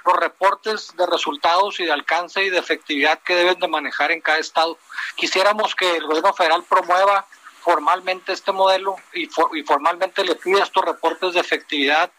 [0.05, 4.21] los reportes de resultados y de alcance y de efectividad que deben de manejar en
[4.21, 4.77] cada estado.
[5.15, 7.25] Quisiéramos que el gobierno federal promueva
[7.61, 9.27] formalmente este modelo y,
[9.63, 12.11] formalmente le pide estos reportes de efectividad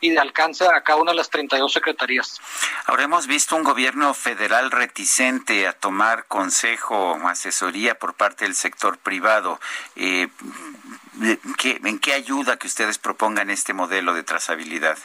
[0.00, 2.40] y de alcance a cada una de las 32 secretarías.
[2.86, 8.54] Ahora hemos visto un gobierno federal reticente a tomar consejo o asesoría por parte del
[8.54, 9.60] sector privado.
[9.96, 10.28] Eh,
[11.62, 14.98] ¿En qué ayuda que ustedes propongan este modelo de trazabilidad?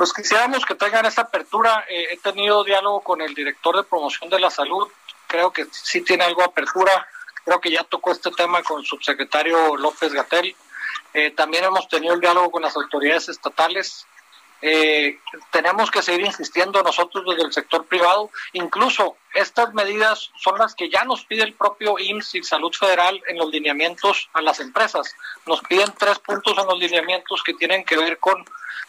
[0.00, 1.84] Pues quisiéramos que tengan esa apertura.
[1.86, 4.88] Eh, he tenido diálogo con el director de promoción de la salud.
[5.26, 7.06] Creo que sí tiene algo de apertura
[7.50, 10.54] Creo que ya tocó este tema con el subsecretario López Gatel.
[11.12, 14.06] Eh, también hemos tenido el diálogo con las autoridades estatales.
[14.62, 15.18] Eh,
[15.50, 18.30] tenemos que seguir insistiendo nosotros desde el sector privado.
[18.52, 23.20] Incluso estas medidas son las que ya nos pide el propio IMSS y Salud Federal
[23.26, 25.12] en los lineamientos a las empresas.
[25.44, 28.44] Nos piden tres puntos en los lineamientos que tienen que ver con,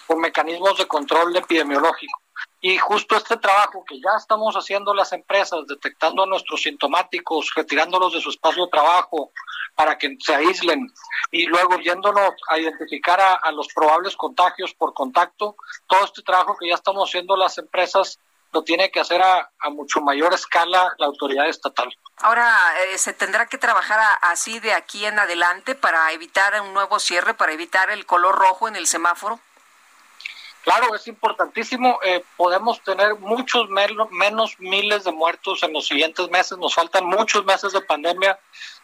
[0.06, 2.22] con mecanismos de control epidemiológico.
[2.64, 8.14] Y justo este trabajo que ya estamos haciendo las empresas, detectando a nuestros sintomáticos, retirándolos
[8.14, 9.32] de su espacio de trabajo
[9.76, 10.88] para que se aíslen
[11.32, 15.56] y luego yéndonos a identificar a, los probables contagios por contacto,
[15.88, 18.20] todo este trabajo que ya estamos haciendo las empresas
[18.54, 21.90] lo tiene que hacer a, mucho mayor escala la autoridad estatal.
[22.18, 27.00] Ahora, eh, ¿se tendrá que trabajar así de aquí en adelante para evitar un nuevo
[27.00, 29.40] cierre, para evitar el color rojo en el semáforo?
[30.64, 32.00] Claro, es importantísimo.
[32.04, 36.58] Eh, podemos tener muchos menos miles de muertos en los siguientes meses.
[36.58, 38.40] Nos faltan muchos meses de pandemia.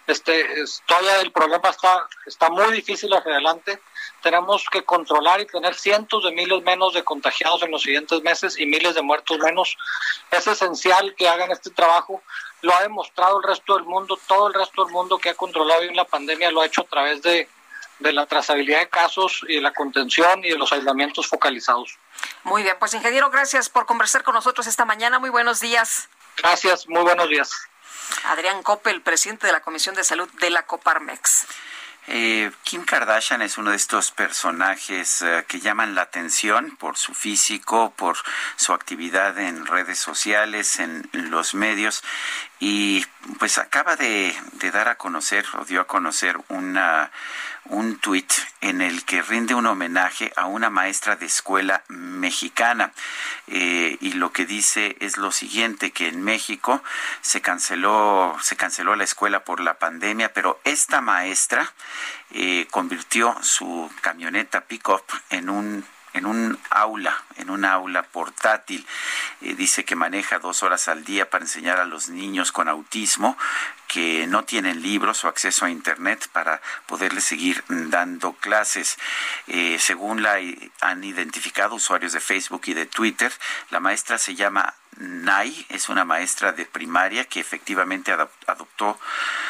[0.08, 0.46] Este,
[0.86, 3.80] todavía el problema está, está muy difícil hacia adelante.
[4.24, 8.58] Tenemos que controlar y tener cientos de miles menos de contagiados en los siguientes meses
[8.58, 9.78] y miles de muertos menos.
[10.32, 12.24] Es esencial que hagan este trabajo.
[12.62, 14.18] Lo ha demostrado el resto del mundo.
[14.28, 16.86] Todo el resto del mundo que ha controlado bien la pandemia lo ha hecho a
[16.86, 17.48] través de
[18.00, 21.98] de la trazabilidad de casos y de la contención y de los aislamientos focalizados.
[22.44, 25.20] Muy bien, pues ingeniero, gracias por conversar con nosotros esta mañana.
[25.20, 26.10] Muy buenos días.
[26.38, 27.52] Gracias, muy buenos días.
[28.26, 31.48] Adrián Coppel, presidente de la Comisión de Salud de la Coparmex.
[32.10, 37.14] Eh, Kim Kardashian es uno de estos personajes eh, que llaman la atención por su
[37.14, 38.16] físico, por
[38.56, 42.04] su actividad en redes sociales, en los medios
[42.60, 43.06] y
[43.40, 44.36] pues acaba de,
[44.72, 47.12] dar a conocer o dio a conocer una,
[47.70, 48.32] un tuit
[48.62, 52.92] en el que rinde un homenaje a una maestra de escuela mexicana.
[53.48, 56.84] Eh, y lo que dice es lo siguiente que en México
[57.22, 61.74] se canceló se canceló la escuela por la pandemia pero esta maestra
[62.32, 65.86] eh, convirtió su camioneta pick-up en un
[66.18, 68.86] en un aula, en un aula portátil.
[69.42, 73.38] Eh, dice que maneja dos horas al día para enseñar a los niños con autismo
[73.88, 78.98] que no tienen libros o acceso a Internet para poderles seguir dando clases.
[79.48, 80.38] Eh, según la
[80.82, 83.32] han identificado usuarios de Facebook y de Twitter,
[83.70, 89.00] la maestra se llama Nay, es una maestra de primaria que efectivamente adoptó,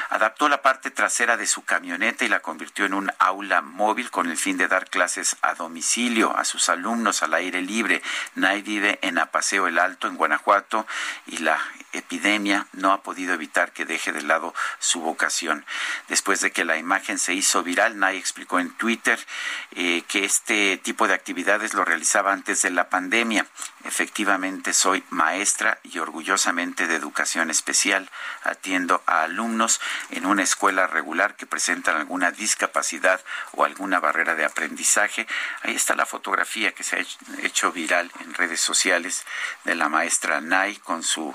[0.09, 4.29] adaptó la parte trasera de su camioneta y la convirtió en un aula móvil con
[4.29, 8.01] el fin de dar clases a domicilio a sus alumnos al aire libre.
[8.35, 10.85] Nay vive en Apaseo el Alto, en Guanajuato,
[11.27, 11.57] y la
[11.97, 15.65] epidemia no ha podido evitar que deje de lado su vocación.
[16.07, 19.19] Después de que la imagen se hizo viral, Nay explicó en Twitter
[19.71, 23.45] eh, que este tipo de actividades lo realizaba antes de la pandemia.
[23.83, 28.09] Efectivamente, soy maestra y orgullosamente de educación especial.
[28.43, 29.79] Atiendo a alumnos
[30.09, 33.21] en una escuela regular que presentan alguna discapacidad
[33.53, 35.27] o alguna barrera de aprendizaje.
[35.63, 39.25] Ahí está la fotografía que se ha hecho viral en redes sociales
[39.63, 41.33] de la maestra Nay con su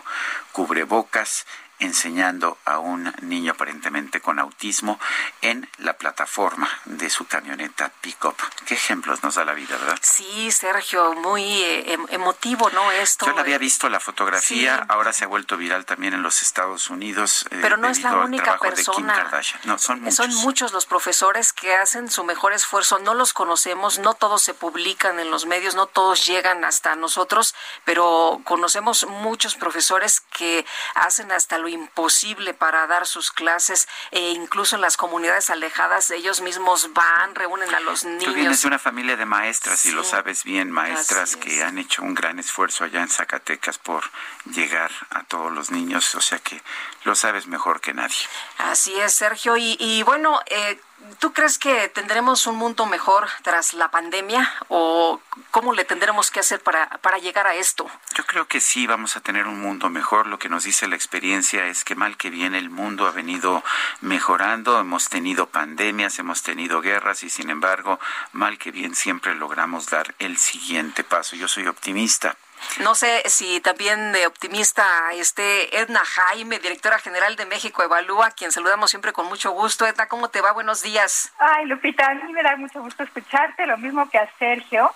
[0.53, 1.47] cubrebocas
[1.83, 4.99] enseñando a un niño aparentemente con autismo
[5.41, 8.37] en la plataforma de su camioneta pickup.
[8.67, 9.99] Qué ejemplos nos da la vida, ¿verdad?
[10.01, 12.91] Sí, Sergio, muy eh, em, emotivo, ¿no?
[12.93, 13.27] Esto.
[13.27, 16.91] Yo no había visto la fotografía, ahora se ha vuelto viral también en los Estados
[16.91, 17.47] Unidos.
[17.51, 19.31] Eh, Pero no es la única persona.
[19.65, 20.15] No, son muchos.
[20.17, 22.99] Son muchos los profesores que hacen su mejor esfuerzo.
[23.01, 27.55] No los conocemos, no todos se publican en los medios, no todos llegan hasta nosotros,
[27.85, 30.65] pero conocemos muchos profesores que
[30.95, 36.41] hacen hasta lo imposible para dar sus clases e incluso en las comunidades alejadas ellos
[36.41, 38.25] mismos van, reúnen a los niños.
[38.25, 42.03] Tú vienes de una familia de maestras y lo sabes bien, maestras que han hecho
[42.03, 44.05] un gran esfuerzo allá en Zacatecas por
[44.45, 46.63] llegar a todos los niños, o sea que
[47.05, 48.17] lo sabes mejor que nadie.
[48.59, 49.57] Así es, Sergio.
[49.57, 50.81] Y, y bueno, eh,
[51.19, 55.21] ¿Tú crees que tendremos un mundo mejor tras la pandemia o
[55.51, 57.91] cómo le tendremos que hacer para, para llegar a esto?
[58.15, 60.27] Yo creo que sí vamos a tener un mundo mejor.
[60.27, 63.63] Lo que nos dice la experiencia es que mal que bien el mundo ha venido
[64.01, 64.79] mejorando.
[64.79, 67.99] Hemos tenido pandemias, hemos tenido guerras y sin embargo,
[68.33, 71.37] mal que bien siempre logramos dar el siguiente paso.
[71.37, 72.37] Yo soy optimista.
[72.81, 78.53] No sé si también de optimista esté Edna Jaime, directora general de México Evalúa, quien
[78.53, 79.87] saludamos siempre con mucho gusto.
[79.87, 80.53] Edna, ¿cómo te va?
[80.53, 81.33] Buenos días.
[81.39, 84.93] Ay, Lupita, a mí me da mucho gusto escucharte, lo mismo que a Sergio.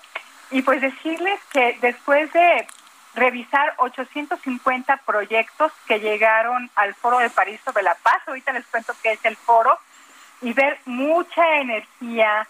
[0.49, 2.67] Y pues decirles que después de
[3.13, 8.93] revisar 850 proyectos que llegaron al Foro de París sobre la paz, ahorita les cuento
[9.01, 9.77] qué es el foro,
[10.41, 12.47] y ver mucha energía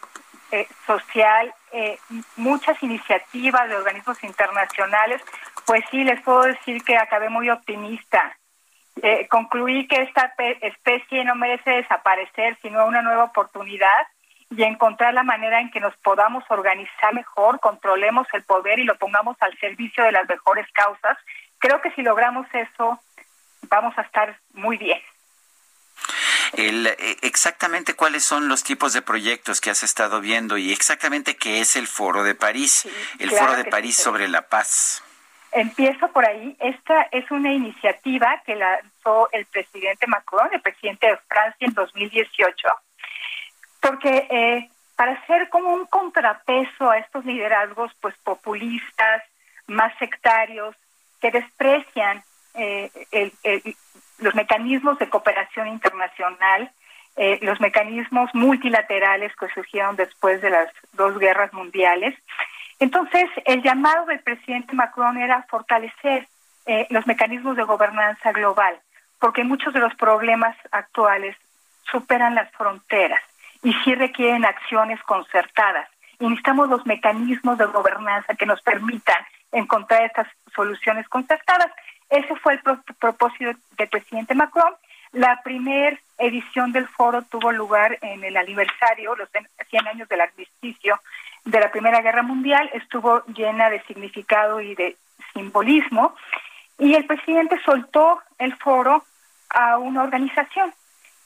[0.51, 1.99] eh, social, eh,
[2.37, 5.21] muchas iniciativas de organismos internacionales,
[5.65, 8.37] pues sí, les puedo decir que acabé muy optimista.
[9.01, 14.07] Eh, concluí que esta especie no merece desaparecer, sino una nueva oportunidad
[14.49, 18.97] y encontrar la manera en que nos podamos organizar mejor, controlemos el poder y lo
[18.97, 21.17] pongamos al servicio de las mejores causas.
[21.59, 22.99] Creo que si logramos eso,
[23.63, 25.01] vamos a estar muy bien.
[26.53, 31.35] El, eh, exactamente cuáles son los tipos de proyectos que has estado viendo y exactamente
[31.35, 32.87] qué es el Foro de París,
[33.19, 35.03] el Foro de París sobre la paz.
[35.51, 36.55] Empiezo por ahí.
[36.59, 42.67] Esta es una iniciativa que lanzó el presidente Macron, el presidente de Francia, en 2018,
[43.79, 49.23] porque eh, para hacer como un contrapeso a estos liderazgos pues populistas,
[49.67, 50.75] más sectarios,
[51.21, 53.31] que desprecian eh, el,
[54.19, 56.71] los mecanismos de cooperación internacional,
[57.15, 62.15] eh, los mecanismos multilaterales que surgieron después de las dos guerras mundiales.
[62.79, 66.27] Entonces, el llamado del presidente Macron era fortalecer
[66.65, 68.77] eh, los mecanismos de gobernanza global,
[69.19, 71.35] porque muchos de los problemas actuales
[71.91, 73.21] superan las fronteras
[73.63, 75.89] y sí requieren acciones concertadas.
[76.19, 81.71] Necesitamos los mecanismos de gobernanza que nos permitan encontrar estas soluciones concertadas.
[82.09, 82.61] Ese fue el
[82.99, 84.73] propósito del presidente Macron.
[85.11, 89.29] La primera edición del foro tuvo lugar en el aniversario, los
[89.69, 90.99] 100 años del armisticio
[91.45, 94.97] de la Primera Guerra Mundial, estuvo llena de significado y de
[95.33, 96.13] simbolismo,
[96.77, 99.05] y el presidente soltó el foro
[99.49, 100.73] a una organización.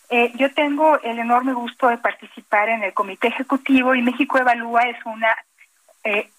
[0.09, 4.83] Eh, yo tengo el enorme gusto de participar en el comité ejecutivo y México Evalúa
[4.83, 5.35] es una
[6.03, 6.29] eh,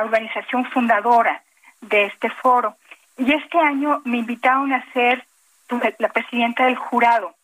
[0.00, 1.42] organización fundadora
[1.80, 2.76] de este foro.
[3.18, 5.26] Y este año me invitaron a ser
[5.98, 7.34] la presidenta del jurado.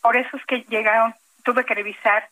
[0.00, 1.14] Por eso es que llegaron,
[1.44, 2.28] tuve que revisar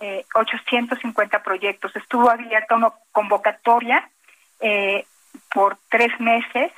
[0.00, 1.94] eh, 850 proyectos.
[1.96, 4.08] Estuvo abierta una convocatoria
[4.60, 5.04] eh,
[5.52, 6.72] por tres meses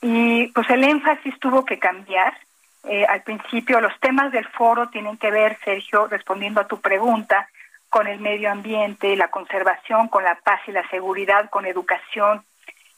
[0.00, 2.36] y pues el énfasis tuvo que cambiar.
[2.84, 7.48] Eh, al principio los temas del foro tienen que ver, Sergio, respondiendo a tu pregunta,
[7.88, 12.44] con el medio ambiente, la conservación, con la paz y la seguridad, con educación,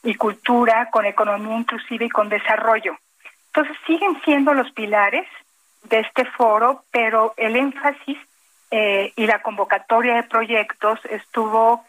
[0.03, 2.97] y cultura, con economía inclusiva y con desarrollo.
[3.47, 5.27] Entonces siguen siendo los pilares
[5.83, 8.17] de este foro, pero el énfasis
[8.71, 11.85] eh, y la convocatoria de proyectos estuvo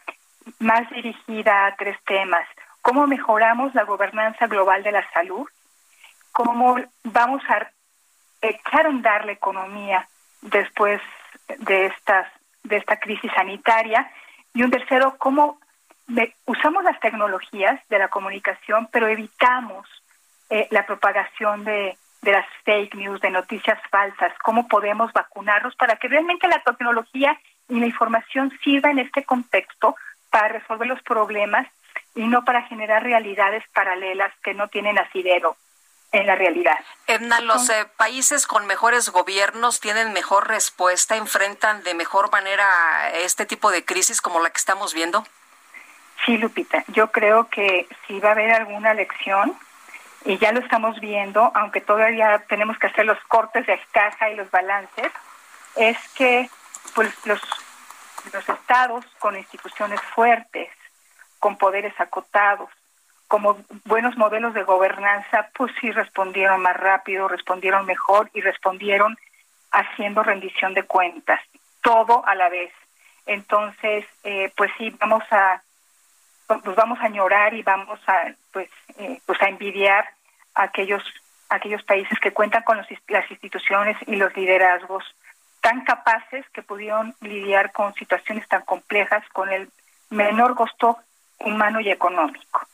[0.59, 2.47] más dirigida a tres temas.
[2.81, 5.47] ¿Cómo mejoramos la gobernanza global de la salud?
[6.31, 7.69] ¿Cómo vamos a
[8.41, 10.07] echar a andar la economía
[10.41, 10.99] después
[11.59, 12.27] de, estas,
[12.63, 14.11] de esta crisis sanitaria?
[14.53, 15.59] Y un tercero, ¿cómo
[16.45, 19.87] usamos las tecnologías de la comunicación, pero evitamos
[20.49, 25.95] eh, la propagación de, de las fake news, de noticias falsas, cómo podemos vacunarnos para
[25.95, 27.39] que realmente la tecnología
[27.69, 29.95] y la información sirva en este contexto
[30.29, 31.67] para resolver los problemas
[32.15, 35.55] y no para generar realidades paralelas que no tienen asidero
[36.11, 36.77] en la realidad.
[37.07, 42.67] Edna, los eh, países con mejores gobiernos tienen mejor respuesta, enfrentan de mejor manera
[43.13, 45.25] este tipo de crisis como la que estamos viendo.
[46.25, 49.57] Sí, Lupita, yo creo que si va a haber alguna lección,
[50.25, 54.35] y ya lo estamos viendo, aunque todavía tenemos que hacer los cortes de caja y
[54.35, 55.11] los balances,
[55.75, 56.49] es que
[56.93, 57.41] pues los,
[58.33, 60.69] los estados con instituciones fuertes,
[61.39, 62.69] con poderes acotados,
[63.27, 69.17] como buenos modelos de gobernanza, pues sí respondieron más rápido, respondieron mejor y respondieron
[69.71, 71.39] haciendo rendición de cuentas,
[71.81, 72.71] todo a la vez.
[73.25, 75.61] Entonces, eh, pues sí, vamos a
[76.59, 80.05] pues vamos a añorar y vamos a pues eh, pues a envidiar
[80.55, 81.03] a aquellos
[81.49, 85.03] aquellos países que cuentan con las instituciones y los liderazgos
[85.61, 89.69] tan capaces que pudieron lidiar con situaciones tan complejas con el
[90.09, 90.97] menor costo
[91.39, 92.67] humano y económico.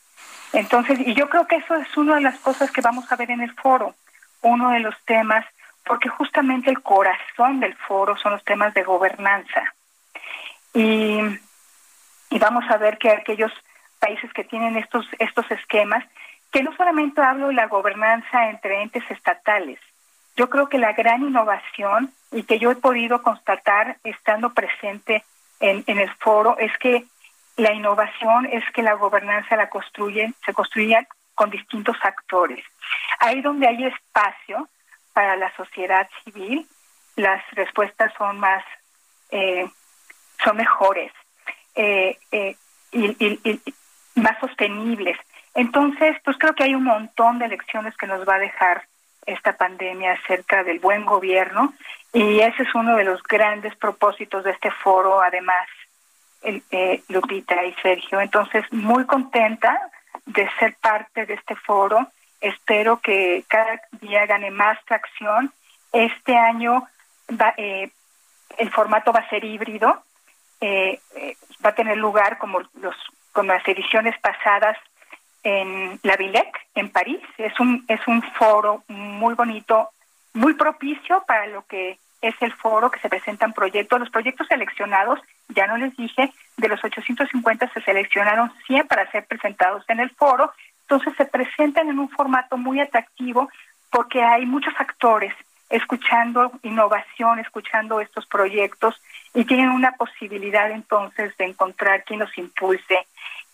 [0.54, 3.32] Entonces, y yo creo que eso es una de las cosas que vamos a ver
[3.32, 3.94] en el foro,
[4.42, 5.46] uno de los temas,
[5.86, 9.64] porque justamente el corazón del foro son los temas de gobernanza.
[10.74, 11.20] Y,
[12.30, 13.52] y vamos a ver que aquellos
[14.08, 16.04] países que tienen estos, estos esquemas,
[16.50, 19.80] que no solamente hablo de la gobernanza entre entes estatales,
[20.38, 25.26] yo creo que la gran innovación y que yo he podido constatar estando presente
[25.60, 27.04] en, en el foro es que
[27.58, 31.06] la innovación es que la gobernanza la construyen, se construye
[31.36, 32.64] con distintos actores.
[33.20, 34.70] Ahí donde hay espacio
[35.12, 36.66] para la sociedad civil,
[37.18, 38.64] las respuestas son más,
[39.32, 39.68] eh,
[40.42, 41.12] son mejores
[41.76, 42.56] eh, eh,
[42.92, 43.60] y,
[44.28, 45.18] más sostenibles.
[45.54, 48.84] Entonces, pues creo que hay un montón de lecciones que nos va a dejar
[49.26, 51.74] esta pandemia acerca del buen gobierno
[52.14, 55.68] y ese es uno de los grandes propósitos de este foro, además
[56.44, 58.22] eh, Lupita y Sergio.
[58.22, 59.90] Entonces, muy contenta
[60.26, 62.08] de ser parte de este foro.
[62.40, 65.52] Espero que cada día gane más tracción.
[65.92, 66.88] Este año
[67.30, 67.90] va, eh,
[68.58, 70.04] el formato va a ser híbrido.
[70.60, 72.96] Eh, eh, va a tener lugar como los
[73.38, 74.76] como las ediciones pasadas
[75.44, 77.22] en la Villette, en París.
[77.38, 79.92] Es un es un foro muy bonito,
[80.34, 84.00] muy propicio para lo que es el foro que se presentan proyectos.
[84.00, 85.20] Los proyectos seleccionados,
[85.50, 90.10] ya no les dije, de los 850 se seleccionaron 100 para ser presentados en el
[90.10, 90.52] foro.
[90.82, 93.50] Entonces se presentan en un formato muy atractivo
[93.92, 95.36] porque hay muchos actores
[95.70, 98.96] escuchando innovación, escuchando estos proyectos
[99.34, 103.06] y tienen una posibilidad entonces de encontrar quién los impulse,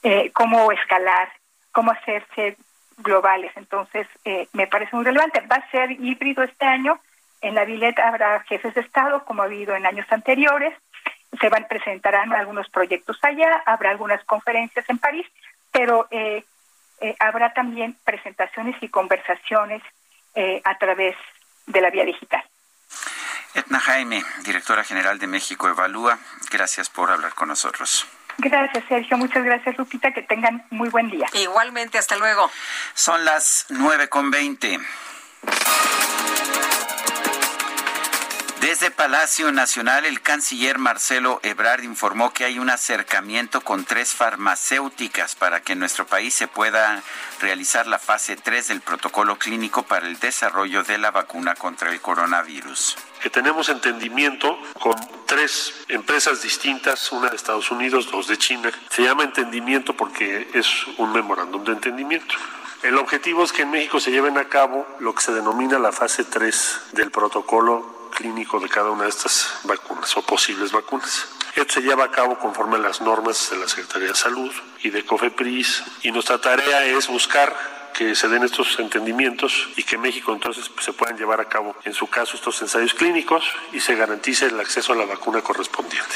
[0.03, 1.29] eh, cómo escalar,
[1.71, 2.57] cómo hacerse
[2.97, 3.51] globales.
[3.55, 5.41] Entonces, eh, me parece muy relevante.
[5.41, 6.99] Va a ser híbrido este año,
[7.41, 10.73] en la Villeta habrá jefes de Estado, como ha habido en años anteriores.
[11.41, 15.25] Se van presentarán algunos proyectos allá, habrá algunas conferencias en París,
[15.71, 16.45] pero eh,
[17.19, 19.81] habrá también presentaciones y conversaciones
[20.63, 21.15] a través
[21.65, 22.43] de la vía digital.
[23.53, 26.17] Etna Jaime, directora general de México Evalúa,
[26.51, 28.07] gracias por hablar con nosotros.
[28.37, 29.17] Gracias, Sergio.
[29.17, 30.11] Muchas gracias, Lupita.
[30.11, 31.27] Que tengan muy buen día.
[31.33, 32.49] Igualmente, hasta luego.
[32.95, 34.79] Son las nueve con veinte.
[38.73, 45.35] Desde Palacio Nacional, el canciller Marcelo Ebrard informó que hay un acercamiento con tres farmacéuticas
[45.35, 47.03] para que en nuestro país se pueda
[47.39, 52.01] realizar la fase 3 del protocolo clínico para el desarrollo de la vacuna contra el
[52.01, 52.97] coronavirus.
[53.21, 54.95] Que tenemos entendimiento con
[55.27, 58.71] tres empresas distintas, una de Estados Unidos, dos de China.
[58.89, 60.67] Se llama entendimiento porque es
[60.97, 62.33] un memorándum de entendimiento.
[62.81, 65.91] El objetivo es que en México se lleven a cabo lo que se denomina la
[65.91, 71.27] fase 3 del protocolo clínico de cada una de estas vacunas o posibles vacunas.
[71.55, 74.89] Esto se lleva a cabo conforme a las normas de la Secretaría de Salud y
[74.89, 80.33] de COFEPRIS y nuestra tarea es buscar que se den estos entendimientos y que México
[80.33, 83.95] entonces pues, se puedan llevar a cabo en su caso estos ensayos clínicos y se
[83.95, 86.15] garantice el acceso a la vacuna correspondiente.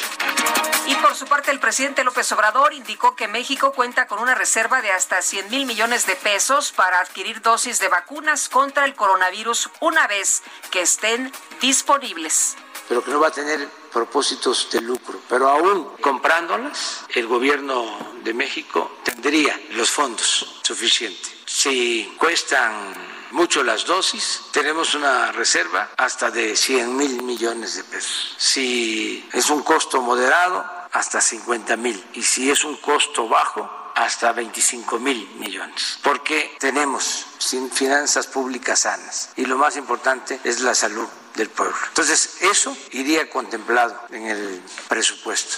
[0.87, 4.81] Y por su parte, el presidente López Obrador indicó que México cuenta con una reserva
[4.81, 9.69] de hasta 100 mil millones de pesos para adquirir dosis de vacunas contra el coronavirus
[9.81, 12.55] una vez que estén disponibles.
[12.87, 15.19] Pero que no va a tener propósitos de lucro.
[15.27, 17.83] Pero aún comprándolas, el gobierno
[18.23, 21.36] de México tendría los fondos suficientes.
[21.49, 22.93] Si cuestan
[23.31, 28.35] mucho las dosis, tenemos una reserva hasta de 100 mil millones de pesos.
[28.37, 32.03] Si es un costo moderado, hasta 50 mil.
[32.13, 37.25] Y si es un costo bajo, hasta 25 mil millones, porque tenemos
[37.73, 41.75] finanzas públicas sanas y lo más importante es la salud del pueblo.
[41.87, 45.57] Entonces, eso iría contemplado en el presupuesto.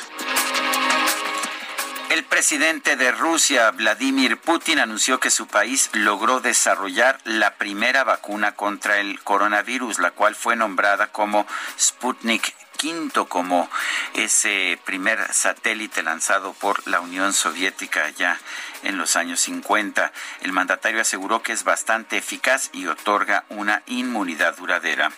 [2.09, 8.55] El presidente de Rusia, Vladimir Putin, anunció que su país logró desarrollar la primera vacuna
[8.55, 11.45] contra el coronavirus, la cual fue nombrada como
[11.79, 13.69] Sputnik V, como
[14.15, 18.39] ese primer satélite lanzado por la Unión Soviética allá
[18.81, 20.11] en los años 50.
[20.41, 25.11] El mandatario aseguró que es bastante eficaz y otorga una inmunidad duradera.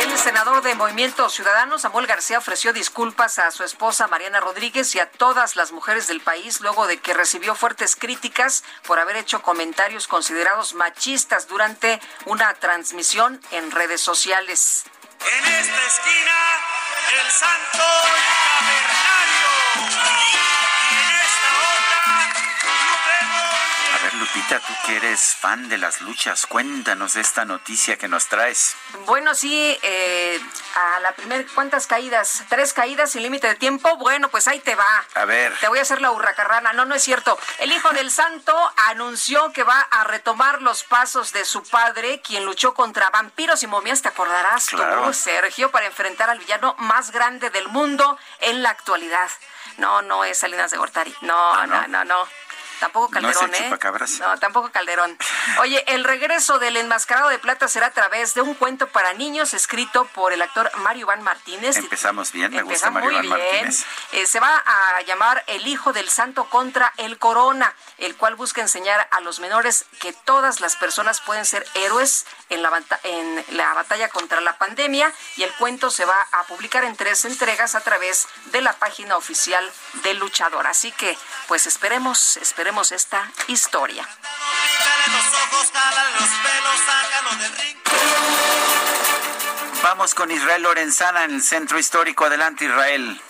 [0.00, 4.98] El senador de Movimiento Ciudadano, Samuel García, ofreció disculpas a su esposa Mariana Rodríguez y
[4.98, 9.42] a todas las mujeres del país luego de que recibió fuertes críticas por haber hecho
[9.42, 14.84] comentarios considerados machistas durante una transmisión en redes sociales.
[15.20, 16.34] En esta esquina,
[17.22, 17.84] el santo
[18.60, 19.14] cavernario.
[24.18, 28.76] Lupita, tú que eres fan de las luchas, cuéntanos de esta noticia que nos traes.
[29.06, 30.40] Bueno, sí, eh,
[30.76, 32.44] a la primera, ¿cuántas caídas?
[32.48, 33.96] ¿Tres caídas sin límite de tiempo?
[33.96, 35.04] Bueno, pues ahí te va.
[35.14, 35.52] A ver.
[35.58, 36.72] Te voy a hacer la hurracarrana.
[36.72, 37.38] No, no es cierto.
[37.58, 38.56] El hijo del santo
[38.88, 43.66] anunció que va a retomar los pasos de su padre, quien luchó contra vampiros y
[43.66, 45.12] momias, te acordarás claro.
[45.12, 49.28] Sergio, para enfrentar al villano más grande del mundo en la actualidad.
[49.78, 51.12] No, no es Salinas de Gortari.
[51.22, 51.80] no, Ah, no?
[51.88, 52.04] no, no.
[52.04, 52.28] no.
[52.80, 54.18] Tampoco Calderón, ¿No es el ¿eh?
[54.20, 55.16] No, tampoco Calderón.
[55.60, 59.54] Oye, el regreso del enmascarado de plata será a través de un cuento para niños
[59.54, 61.76] escrito por el actor Mario Iván Martínez.
[61.76, 63.52] Empezamos bien, me gusta Empezamos Mario muy bien.
[63.52, 63.84] Martínez.
[64.12, 68.60] Eh, se va a llamar El Hijo del Santo contra el Corona, el cual busca
[68.60, 73.74] enseñar a los menores que todas las personas pueden ser héroes en la, en la
[73.74, 77.80] batalla contra la pandemia y el cuento se va a publicar en tres entregas a
[77.80, 79.70] través de la página oficial
[80.02, 80.66] del luchador.
[80.66, 81.16] Así que,
[81.48, 84.08] pues esperemos, esperemos esta historia.
[89.82, 92.24] Vamos con Israel Lorenzana en el centro histórico.
[92.24, 93.20] Adelante, Israel.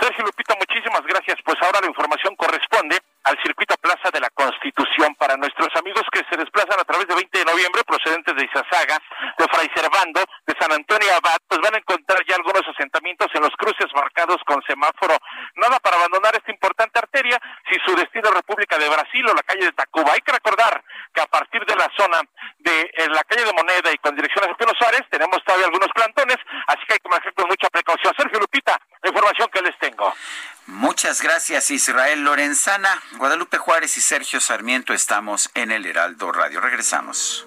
[0.00, 1.36] Sergio Lupita, muchísimas gracias.
[1.44, 6.22] Pues ahora la información corresponde al circuito Plaza de la Constitución para nuestros amigos que
[6.30, 8.98] se desplazan a través de 20 de noviembre procedentes de Izazaga,
[9.36, 13.42] de Fray Servando, de San Antonio Abad, pues van a encontrar ya algunos asentamientos en
[13.42, 15.16] los cruces marcados con semáforo.
[15.56, 17.38] Nada para abandonar esta importante arteria
[17.70, 20.12] si su destino es República de Brasil o la calle de Tacuba.
[20.12, 20.82] Hay que recordar
[21.12, 22.20] que a partir de la zona
[22.58, 26.36] de la calle de Moneda y con dirección a Pino Suárez tenemos todavía algunos plantones,
[26.66, 28.14] así que hay que manejar con mucha precaución.
[28.16, 30.12] Sergio Lupita, la información que les tengo.
[30.66, 33.02] Muchas gracias, Israel Lorenzana.
[33.16, 36.60] Guadalupe Juárez y Sergio Sarmiento estamos en el Heraldo Radio.
[36.60, 37.46] Regresamos.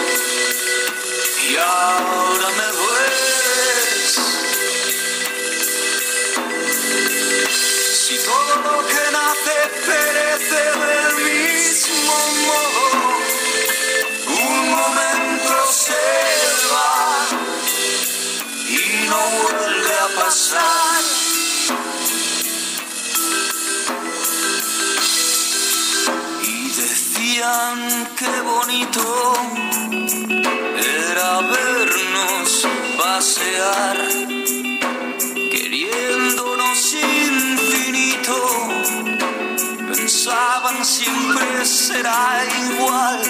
[1.49, 4.13] y ahora me dueles.
[7.93, 9.55] Si todo lo que nace
[9.87, 12.15] perece del mismo
[12.47, 12.83] modo,
[14.27, 16.03] un momento se
[16.73, 17.27] va
[18.67, 21.10] y no vuelve a pasar.
[27.41, 29.33] Decían qué bonito
[30.77, 33.97] era vernos pasear,
[35.49, 38.35] queriéndonos infinito.
[39.87, 43.21] Pensaban siempre será igual.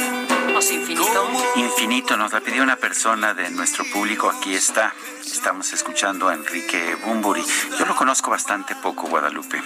[0.71, 1.31] infinito.
[1.55, 4.29] Infinito, nos la pidió una persona de nuestro público.
[4.29, 4.93] Aquí está.
[5.25, 7.43] Estamos escuchando a Enrique Bumburi.
[7.79, 9.61] Yo lo conozco bastante poco, Guadalupe.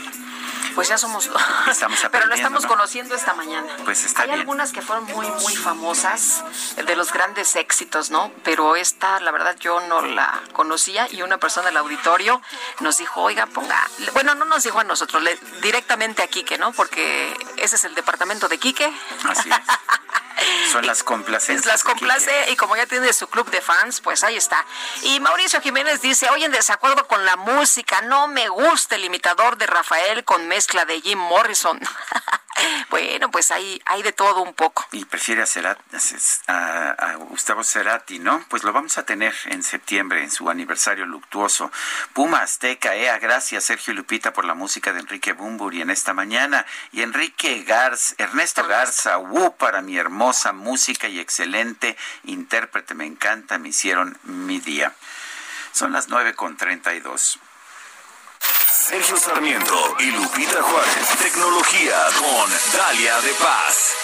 [0.75, 1.29] Pues ya somos
[1.69, 2.69] Estamos Pero lo estamos ¿no?
[2.69, 3.67] conociendo esta mañana.
[3.85, 4.39] Pues está Hay bien.
[4.41, 6.43] algunas que fueron muy, muy famosas,
[6.75, 8.31] de los grandes éxitos, ¿no?
[8.43, 12.41] Pero esta, la verdad, yo no la conocía y una persona del auditorio
[12.81, 13.89] nos dijo, oiga, ponga...
[14.13, 16.71] Bueno, no nos dijo a nosotros, le- directamente a Quique, ¿no?
[16.73, 18.91] Porque ese es el departamento de Quique.
[19.29, 19.57] Así es.
[20.71, 21.65] Son las complacencias.
[21.65, 24.65] Las complace y como ya tiene su club de fans, pues ahí está.
[25.03, 29.57] Y Mauricio Jiménez dice, hoy en desacuerdo con la música, no me gusta el imitador
[29.57, 31.79] de Rafael con mezcla de Jim Morrison.
[32.89, 34.85] bueno, pues hay, hay de todo un poco.
[34.91, 35.83] Y prefiere a, Cerati,
[37.29, 38.45] Gustavo Cerati, ¿no?
[38.49, 41.71] Pues lo vamos a tener en septiembre, en su aniversario luctuoso.
[42.13, 46.13] Puma Azteca, eh, EA, gracias Sergio Lupita por la música de Enrique Bumburi en esta
[46.13, 46.65] mañana.
[46.91, 53.57] Y Enrique Garza, Ernesto Garza, Wu para mi hermosa música y excelente intérprete, me encanta,
[53.57, 54.93] me hicieron mi día.
[55.71, 57.39] Son las 9.32.
[58.75, 61.07] Sergio Sarmiento y Lupita Juárez.
[61.21, 63.95] Tecnología con Dalia de Paz.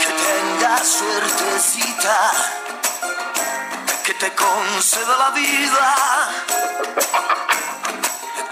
[0.00, 2.32] Que tengas suertecita,
[4.04, 5.94] que te conceda la vida.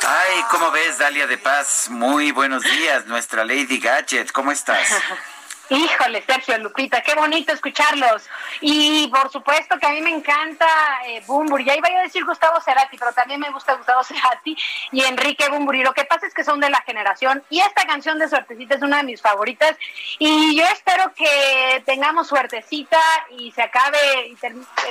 [0.06, 1.88] Ay, ¿cómo ves, Dalia de Paz?
[1.90, 4.30] Muy buenos días, nuestra Lady Gadget.
[4.30, 4.88] ¿Cómo estás?
[5.70, 8.28] Híjole, Sergio, Lupita, qué bonito escucharlos.
[8.60, 10.66] Y por supuesto que a mí me encanta
[11.06, 11.64] eh, Bumburi.
[11.64, 14.54] Ya iba a decir Gustavo Cerati, pero también me gusta Gustavo Cerati
[14.92, 15.82] y Enrique Bumburi.
[15.82, 18.82] Lo que pasa es que son de la generación y esta canción de Suertecita es
[18.82, 19.74] una de mis favoritas.
[20.18, 23.00] Y yo espero que tengamos suertecita
[23.30, 24.36] y se acabe y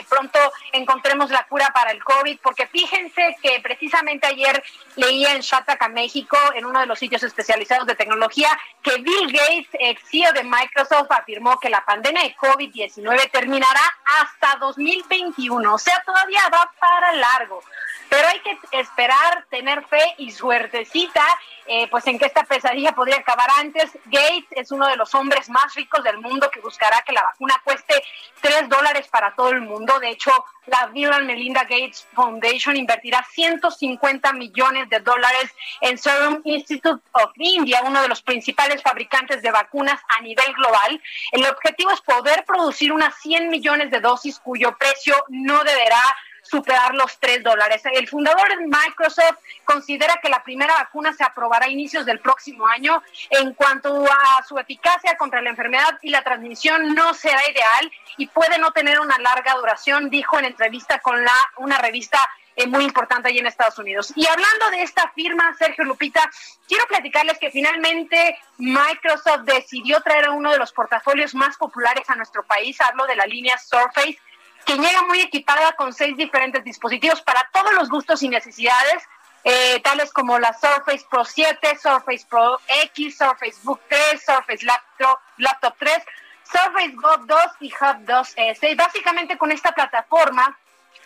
[0.10, 0.40] pronto
[0.72, 4.64] encontremos la cura para el COVID, porque fíjense que precisamente ayer
[4.96, 8.50] leía en Shataka, México, en uno de los sitios especializados de tecnología,
[8.82, 10.63] que Bill Gates, ex CEO de Microsoft
[11.10, 13.82] afirmó que la pandemia de COVID-19 terminará
[14.22, 17.62] hasta 2021, o sea, todavía va para largo.
[18.10, 21.26] Pero hay que esperar, tener fe y suertecita,
[21.66, 23.92] eh, pues en que esta pesadilla podría acabar antes.
[24.06, 27.60] Gates es uno de los hombres más ricos del mundo que buscará que la vacuna
[27.64, 28.04] cueste
[28.42, 30.00] 3 dólares para todo el mundo.
[30.00, 30.32] De hecho,
[30.68, 37.32] la Bill and Melinda Gates Foundation invertirá 150 millones de dólares en Serum Institute of
[37.38, 41.02] India, uno de los principales fabricantes de vacunas a nivel global.
[41.32, 46.02] El objetivo es poder producir unas 100 millones de dosis cuyo precio no deberá
[46.44, 47.82] superar los 3 dólares.
[47.86, 52.68] El fundador de Microsoft considera que la primera vacuna se aprobará a inicios del próximo
[52.68, 53.02] año.
[53.30, 58.28] En cuanto a su eficacia contra la enfermedad y la transmisión, no será ideal y
[58.28, 62.20] puede no tener una larga duración, dijo en entrevista con la, una revista
[62.56, 64.14] eh, muy importante ahí en Estados Unidos.
[64.16, 66.30] Y hablando de esta firma, Sergio Lupita,
[66.68, 72.16] quiero platicarles que finalmente Microsoft decidió traer a uno de los portafolios más populares a
[72.16, 72.80] nuestro país.
[72.82, 74.20] Hablo de la línea Surface
[74.66, 79.04] que llega muy equipada con seis diferentes dispositivos para todos los gustos y necesidades,
[79.44, 85.20] eh, tales como la Surface Pro 7, Surface Pro X, Surface Book 3, Surface Laptop,
[85.38, 86.04] Laptop 3,
[86.44, 88.72] Surface Go 2 y Hub 2S.
[88.72, 90.58] Y básicamente con esta plataforma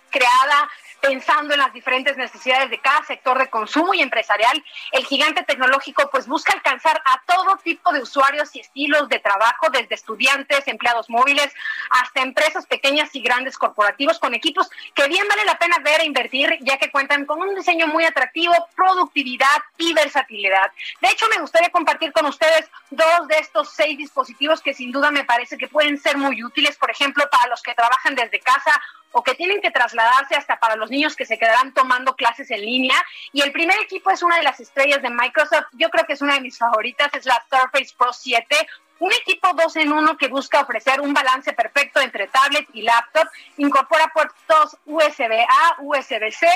[0.10, 0.70] creada
[1.02, 6.10] pensando en las diferentes necesidades de cada sector de consumo y empresarial, el gigante tecnológico
[6.10, 11.10] pues busca alcanzar a todo tipo de usuarios y estilos de trabajo, desde estudiantes, empleados
[11.10, 11.53] móviles,
[11.90, 16.06] hasta empresas pequeñas y grandes corporativos con equipos que bien vale la pena ver e
[16.06, 20.72] invertir, ya que cuentan con un diseño muy atractivo, productividad y versatilidad.
[21.02, 25.11] De hecho, me gustaría compartir con ustedes dos de estos seis dispositivos que sin duda
[25.11, 28.82] me parece que pueden ser muy útiles, por ejemplo, para los que trabajan desde casa
[29.12, 32.62] o que tienen que trasladarse hasta para los niños que se quedarán tomando clases en
[32.62, 32.96] línea.
[33.32, 35.68] Y el primer equipo es una de las estrellas de Microsoft.
[35.74, 38.68] Yo creo que es una de mis favoritas, es la Surface Pro 7,
[38.99, 43.28] un equipo dos en uno que busca ofrecer un balance perfecto entre tablet y laptop.
[43.57, 46.48] Incorpora puertos USB-A, USB-C,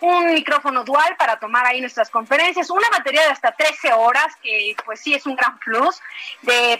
[0.00, 4.74] un micrófono dual para tomar ahí nuestras conferencias, una batería de hasta 13 horas, que
[4.84, 6.00] pues sí es un gran plus,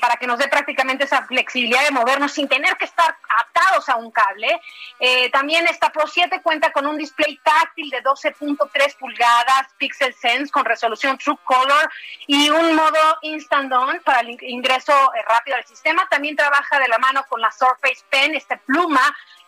[0.01, 3.97] para que nos dé prácticamente esa flexibilidad de movernos sin tener que estar atados a
[3.97, 4.61] un cable.
[4.99, 10.51] Eh, también esta Pro 7 cuenta con un display táctil de 12.3 pulgadas, Pixel Sense
[10.51, 11.91] con resolución True Color
[12.27, 14.93] y un modo Instant On para el ingreso
[15.27, 16.07] rápido al sistema.
[16.09, 19.01] También trabaja de la mano con la Surface Pen, esta pluma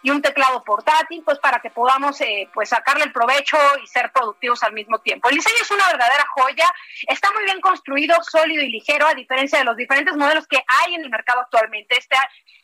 [0.02, 4.10] y un teclado portátil, pues para que podamos eh, pues sacarle el provecho y ser
[4.12, 5.28] productivos al mismo tiempo.
[5.28, 6.72] El diseño es una verdadera joya,
[7.06, 10.94] está muy bien construido, sólido y ligero, a diferencia de los diferentes modelos que hay
[10.94, 11.96] en el mercado actualmente.
[11.98, 12.16] Este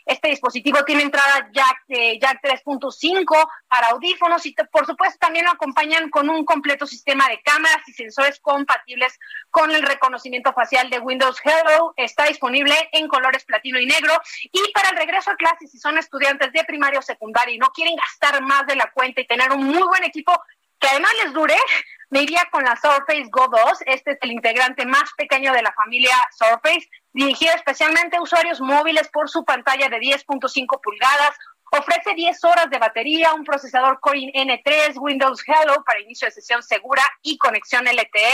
[0.08, 5.50] este dispositivo tiene entrada Jack, eh, Jack 3.5 para audífonos y por supuesto también lo
[5.50, 9.18] acompañan con un completo sistema de cámaras y sensores compatibles
[9.50, 11.92] con el reconocimiento facial de Windows Hello.
[11.94, 14.14] Está disponible en colores platino y negro.
[14.44, 17.68] Y para el regreso a clases, si son estudiantes de primaria o secundaria y no
[17.68, 20.32] quieren gastar más de la cuenta y tener un muy buen equipo
[20.78, 21.56] que además les dure,
[22.10, 23.82] me iría con la Surface Go 2.
[23.86, 29.08] Este es el integrante más pequeño de la familia Surface, dirigido especialmente a usuarios móviles
[29.08, 31.36] por su pantalla de 10.5 pulgadas.
[31.70, 36.62] Ofrece 10 horas de batería, un procesador Core N3, Windows Hello para inicio de sesión
[36.62, 38.32] segura y conexión LTE,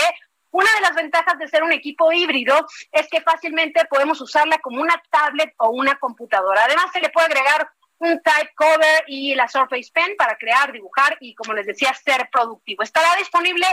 [0.53, 2.55] Una de las ventajas de ser un equipo híbrido
[2.93, 6.63] es que fácilmente podemos usarla como una tablet o una computadora.
[6.65, 7.69] Además, se le puede agregar
[7.99, 12.29] un type cover y la Surface Pen para crear, dibujar y, como les decía, ser
[12.31, 12.83] productivo.
[12.83, 13.67] Estará disponible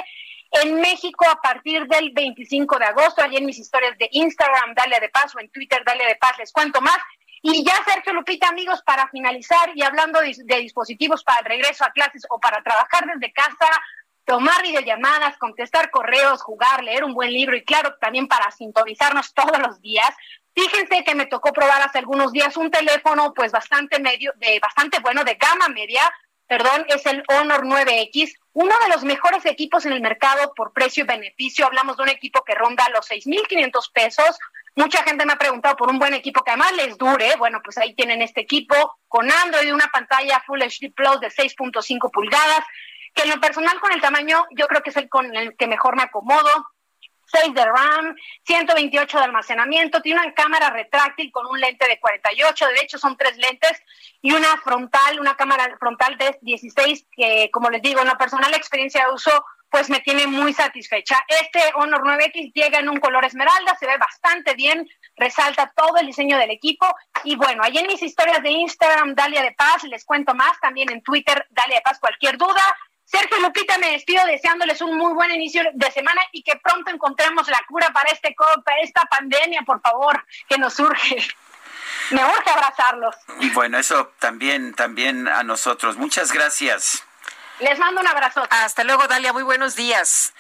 [0.52, 3.24] en México a partir del 25 de agosto.
[3.24, 6.38] Allí en mis historias de Instagram, Dale de Paz, o en Twitter, Dale de Paz,
[6.38, 6.98] les cuento más.
[7.42, 11.84] Y ya, Sergio Lupita, amigos, para finalizar y hablando de, de dispositivos para el regreso
[11.84, 13.68] a clases o para trabajar desde casa,
[14.26, 19.58] tomar videollamadas, contestar correos, jugar, leer un buen libro y claro, también para sintonizarnos todos
[19.60, 20.10] los días.
[20.54, 25.00] Fíjense que me tocó probar hace algunos días un teléfono pues bastante medio, de bastante
[25.00, 26.02] bueno, de gama media,
[26.48, 31.06] perdón, es el Honor 9X, uno de los mejores equipos en el mercado por precio
[31.06, 31.66] y beneficio.
[31.66, 34.38] Hablamos de un equipo que ronda los 6.500 pesos.
[34.76, 37.38] Mucha gente me ha preguntado por un buen equipo que además les dure.
[37.38, 38.76] Bueno, pues ahí tienen este equipo
[39.08, 42.66] con Android una pantalla Full HD Plus de 6.5 pulgadas,
[43.14, 45.68] que en lo personal con el tamaño yo creo que es el con el que
[45.68, 46.71] mejor me acomodo.
[47.32, 52.68] 6 de RAM, 128 de almacenamiento, tiene una cámara retráctil con un lente de 48,
[52.68, 53.82] de hecho son tres lentes
[54.22, 58.54] y una frontal, una cámara frontal de 16 que como les digo, en la personal
[58.54, 61.24] experiencia de uso pues me tiene muy satisfecha.
[61.30, 64.86] Este Honor 9X llega en un color esmeralda, se ve bastante bien,
[65.16, 66.86] resalta todo el diseño del equipo.
[67.24, 70.92] Y bueno, ahí en mis historias de Instagram, Dalia de Paz, les cuento más, también
[70.92, 72.62] en Twitter, Dalia de Paz, cualquier duda,
[73.12, 77.46] Sergio Lupita, me despido deseándoles un muy buen inicio de semana y que pronto encontremos
[77.50, 78.34] la cura para este
[78.64, 81.18] para esta pandemia, por favor, que nos urge.
[82.12, 83.16] Me urge abrazarlos.
[83.42, 85.98] Y bueno, eso también, también a nosotros.
[85.98, 87.04] Muchas gracias.
[87.60, 88.48] Les mando un abrazo.
[88.50, 89.34] Hasta luego, Dalia.
[89.34, 90.34] Muy buenos días.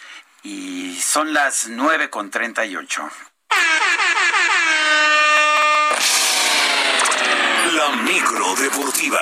[0.43, 3.09] Y son las nueve con treinta y ocho.
[7.73, 9.19] La micro deportiva.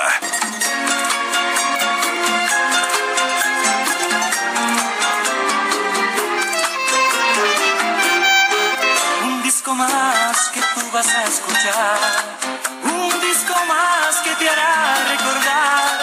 [10.90, 11.99] Tú vas a escuchar,
[12.84, 15.99] un disco más que te hará recordar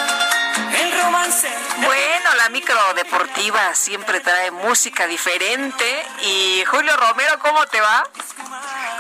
[0.80, 1.48] el romance.
[1.78, 6.06] Bueno, la micro deportiva siempre trae música diferente.
[6.22, 8.08] Y Julio Romero, ¿cómo te va?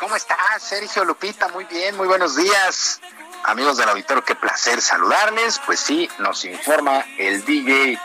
[0.00, 1.48] ¿Cómo estás, Sergio Lupita?
[1.48, 3.00] Muy bien, muy buenos días.
[3.44, 5.60] Amigos del auditorio, qué placer saludarles.
[5.66, 7.98] Pues sí, nos informa el DJ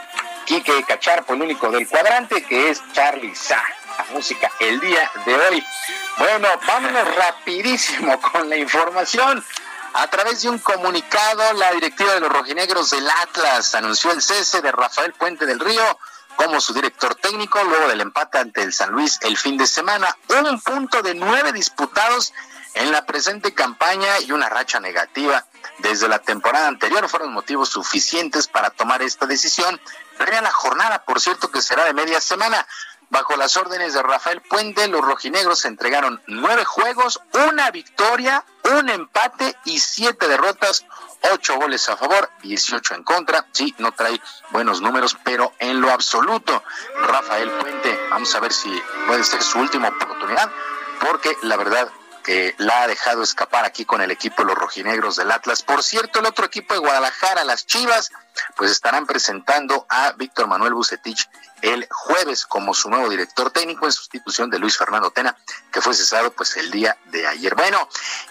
[0.46, 3.64] Quique Cacharpo, el único del cuadrante, que es Charlie Sa
[4.12, 5.64] música el día de hoy.
[6.18, 9.44] Bueno, vámonos rapidísimo con la información.
[9.94, 14.62] A través de un comunicado, la directiva de los rojinegros del Atlas anunció el cese
[14.62, 16.00] de Rafael Puente del Río
[16.38, 20.16] como su director técnico luego del empate ante el San Luis el fin de semana.
[20.30, 22.34] Un punto de nueve disputados
[22.74, 25.46] en la presente campaña y una racha negativa
[25.80, 29.80] desde la temporada anterior fueron motivos suficientes para tomar esta decisión.
[30.18, 32.66] Pero la jornada, por cierto, que será de media semana.
[33.12, 37.20] Bajo las órdenes de Rafael Puente, los rojinegros entregaron nueve juegos,
[37.50, 40.86] una victoria, un empate y siete derrotas,
[41.34, 43.46] ocho goles a favor, 18 en contra.
[43.52, 44.22] Sí, no trae
[44.52, 46.64] buenos números, pero en lo absoluto,
[47.02, 50.50] Rafael Puente, vamos a ver si puede ser su última oportunidad,
[51.02, 51.92] porque la verdad
[52.24, 55.64] que la ha dejado escapar aquí con el equipo de los rojinegros del Atlas.
[55.64, 58.12] Por cierto, el otro equipo de Guadalajara, las Chivas,
[58.56, 61.28] pues estarán presentando a Víctor Manuel Bucetich
[61.62, 65.36] el jueves como su nuevo director técnico en sustitución de Luis Fernando Tena,
[65.72, 67.56] que fue cesado pues el día de ayer.
[67.56, 67.88] Bueno,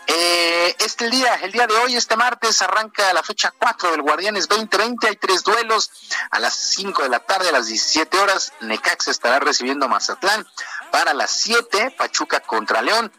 [0.07, 4.49] eh, este día, el día de hoy, este martes, arranca la fecha 4 del Guardianes
[4.49, 5.91] 2020, hay tres duelos
[6.31, 10.47] a las 5 de la tarde, a las 17 horas, Necax estará recibiendo a Mazatlán,
[10.91, 13.12] para las 7, Pachuca contra León,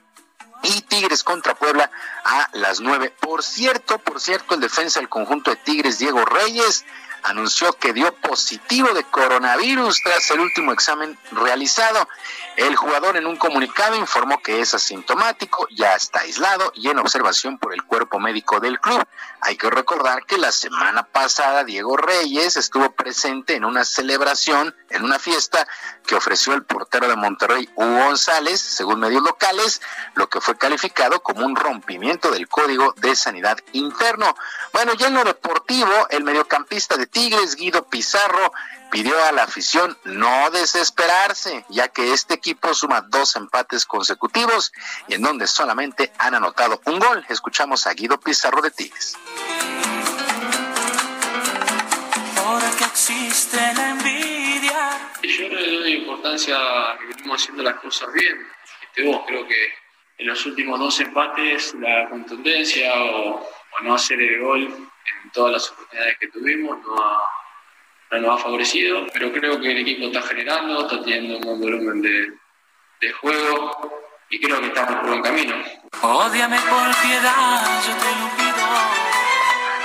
[0.63, 1.89] y Tigres contra Puebla
[2.23, 3.13] a las 9.
[3.19, 6.85] Por cierto, por cierto, el defensa del conjunto de Tigres, Diego Reyes,
[7.23, 12.07] anunció que dio positivo de coronavirus tras el último examen realizado.
[12.57, 17.57] El jugador en un comunicado informó que es asintomático, ya está aislado y en observación
[17.57, 19.03] por el cuerpo médico del club.
[19.41, 25.03] Hay que recordar que la semana pasada Diego Reyes estuvo presente en una celebración, en
[25.03, 25.67] una fiesta
[26.05, 29.81] que ofreció el portero de Monterrey, Hugo González, según medios locales,
[30.15, 34.35] lo que fue calificado como un rompimiento del Código de Sanidad Interno.
[34.73, 38.53] Bueno, ya en lo deportivo, el mediocampista de Tigres, Guido Pizarro,
[38.89, 44.71] pidió a la afición no desesperarse, ya que este equipo suma dos empates consecutivos
[45.07, 47.25] y en donde solamente han anotado un gol.
[47.29, 49.17] Escuchamos a Guido Pizarro de Tigres.
[52.35, 55.11] Porque existe la envidia.
[55.23, 58.47] Yo le doy importancia a que venimos haciendo las cosas bien.
[58.81, 59.73] Este, vos creo que
[60.17, 64.90] en los últimos dos empates la contundencia o, o no hacer el gol
[65.23, 67.29] en todas las oportunidades que tuvimos no ha
[68.11, 71.61] no nos ha favorecido, pero creo que el equipo está generando, está teniendo un buen
[71.61, 72.33] volumen de,
[72.99, 73.71] de juego
[74.29, 75.55] y creo que estamos por buen camino.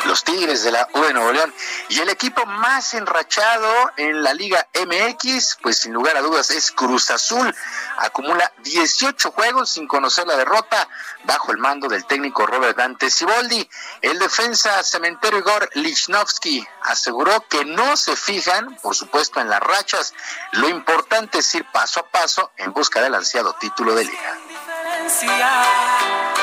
[0.06, 1.52] Los Tigres de la U de Nuevo León.
[1.88, 6.70] Y el equipo más enrachado en la Liga MX, pues sin lugar a dudas es
[6.72, 7.54] Cruz Azul.
[7.98, 10.88] Acumula 18 juegos sin conocer la derrota
[11.24, 13.68] bajo el mando del técnico Robert Dante Siboldi.
[14.00, 20.14] El defensa cementero Igor Lichnowsky aseguró que no se fijan, por supuesto, en las rachas.
[20.52, 24.38] Lo importante es ir paso a paso en busca del ansiado título de liga.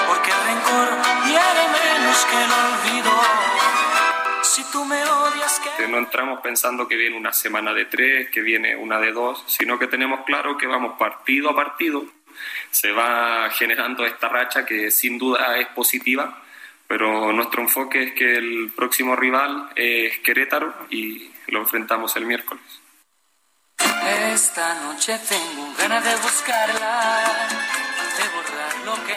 [0.08, 0.94] Porque el rencor
[1.24, 3.43] menos que el olvido
[4.54, 5.88] si tú me odias que...
[5.88, 9.80] No entramos pensando que viene una semana de tres, que viene una de dos, sino
[9.80, 12.06] que tenemos claro que vamos partido a partido,
[12.70, 16.44] se va generando esta racha que sin duda es positiva,
[16.88, 22.64] pero nuestro enfoque es que el próximo rival es Querétaro y lo enfrentamos el miércoles.
[24.34, 27.50] Esta noche tengo ganas de buscarla.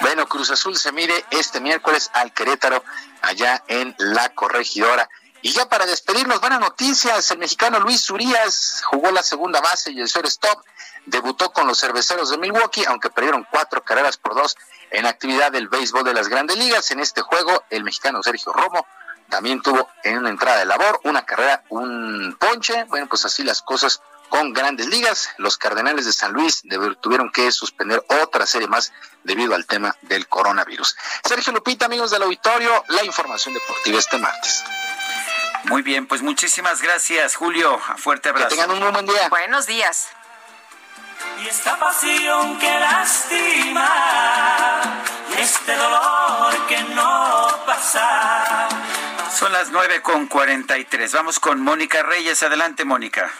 [0.01, 2.83] Bueno, Cruz Azul se mide este miércoles al Querétaro
[3.21, 5.09] allá en La Corregidora.
[5.47, 7.31] Y ya para despedirnos, buenas noticias.
[7.31, 10.61] El mexicano Luis Urias jugó la segunda base y el shortstop.
[11.05, 14.57] Debutó con los cerveceros de Milwaukee, aunque perdieron cuatro carreras por dos
[14.91, 16.91] en actividad del béisbol de las grandes ligas.
[16.91, 18.89] En este juego, el mexicano Sergio Romo
[19.29, 22.83] también tuvo en una entrada de labor una carrera, un ponche.
[22.89, 25.29] Bueno, pues así las cosas con grandes ligas.
[25.39, 26.65] Los Cardenales de San Luis
[27.01, 28.93] tuvieron que suspender otra serie más
[29.23, 30.97] debido al tema del coronavirus.
[31.23, 34.65] Sergio Lupita, amigos del auditorio, la información deportiva este martes.
[35.65, 37.81] Muy bien, pues muchísimas gracias, Julio.
[37.99, 38.49] Fuerte abrazo.
[38.49, 39.29] Que tengan un muy buen día.
[39.29, 40.09] Buenos días.
[41.43, 43.91] Y esta pasión que lastima,
[45.37, 48.69] y este dolor que no pasa.
[49.35, 51.13] Son las nueve con cuarenta y tres.
[51.13, 52.43] Vamos con Mónica Reyes.
[52.43, 53.31] Adelante, Mónica.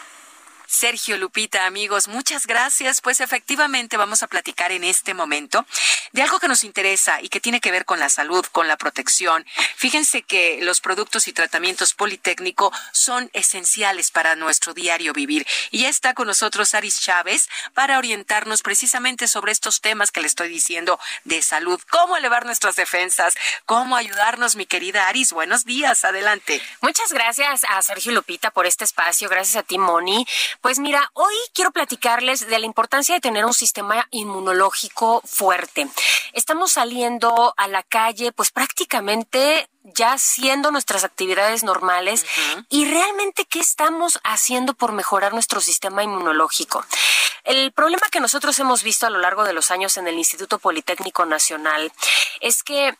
[0.67, 3.01] Sergio Lupita, amigos, muchas gracias.
[3.01, 5.65] Pues efectivamente vamos a platicar en este momento
[6.11, 8.77] de algo que nos interesa y que tiene que ver con la salud, con la
[8.77, 9.45] protección.
[9.77, 15.47] Fíjense que los productos y tratamientos Politécnico son esenciales para nuestro diario vivir.
[15.71, 20.27] Y ya está con nosotros Aris Chávez para orientarnos precisamente sobre estos temas que le
[20.27, 25.31] estoy diciendo de salud, cómo elevar nuestras defensas, cómo ayudarnos, mi querida Aris.
[25.31, 26.61] Buenos días, adelante.
[26.81, 30.27] Muchas gracias a Sergio Lupita por este espacio, gracias a ti, Moni.
[30.61, 35.87] Pues mira, hoy quiero platicarles de la importancia de tener un sistema inmunológico fuerte.
[36.33, 42.25] Estamos saliendo a la calle pues prácticamente ya haciendo nuestras actividades normales
[42.69, 46.85] y realmente qué estamos haciendo por mejorar nuestro sistema inmunológico.
[47.47, 50.59] El problema que nosotros hemos visto a lo largo de los años en el Instituto
[50.59, 51.93] Politécnico Nacional
[52.41, 52.93] es que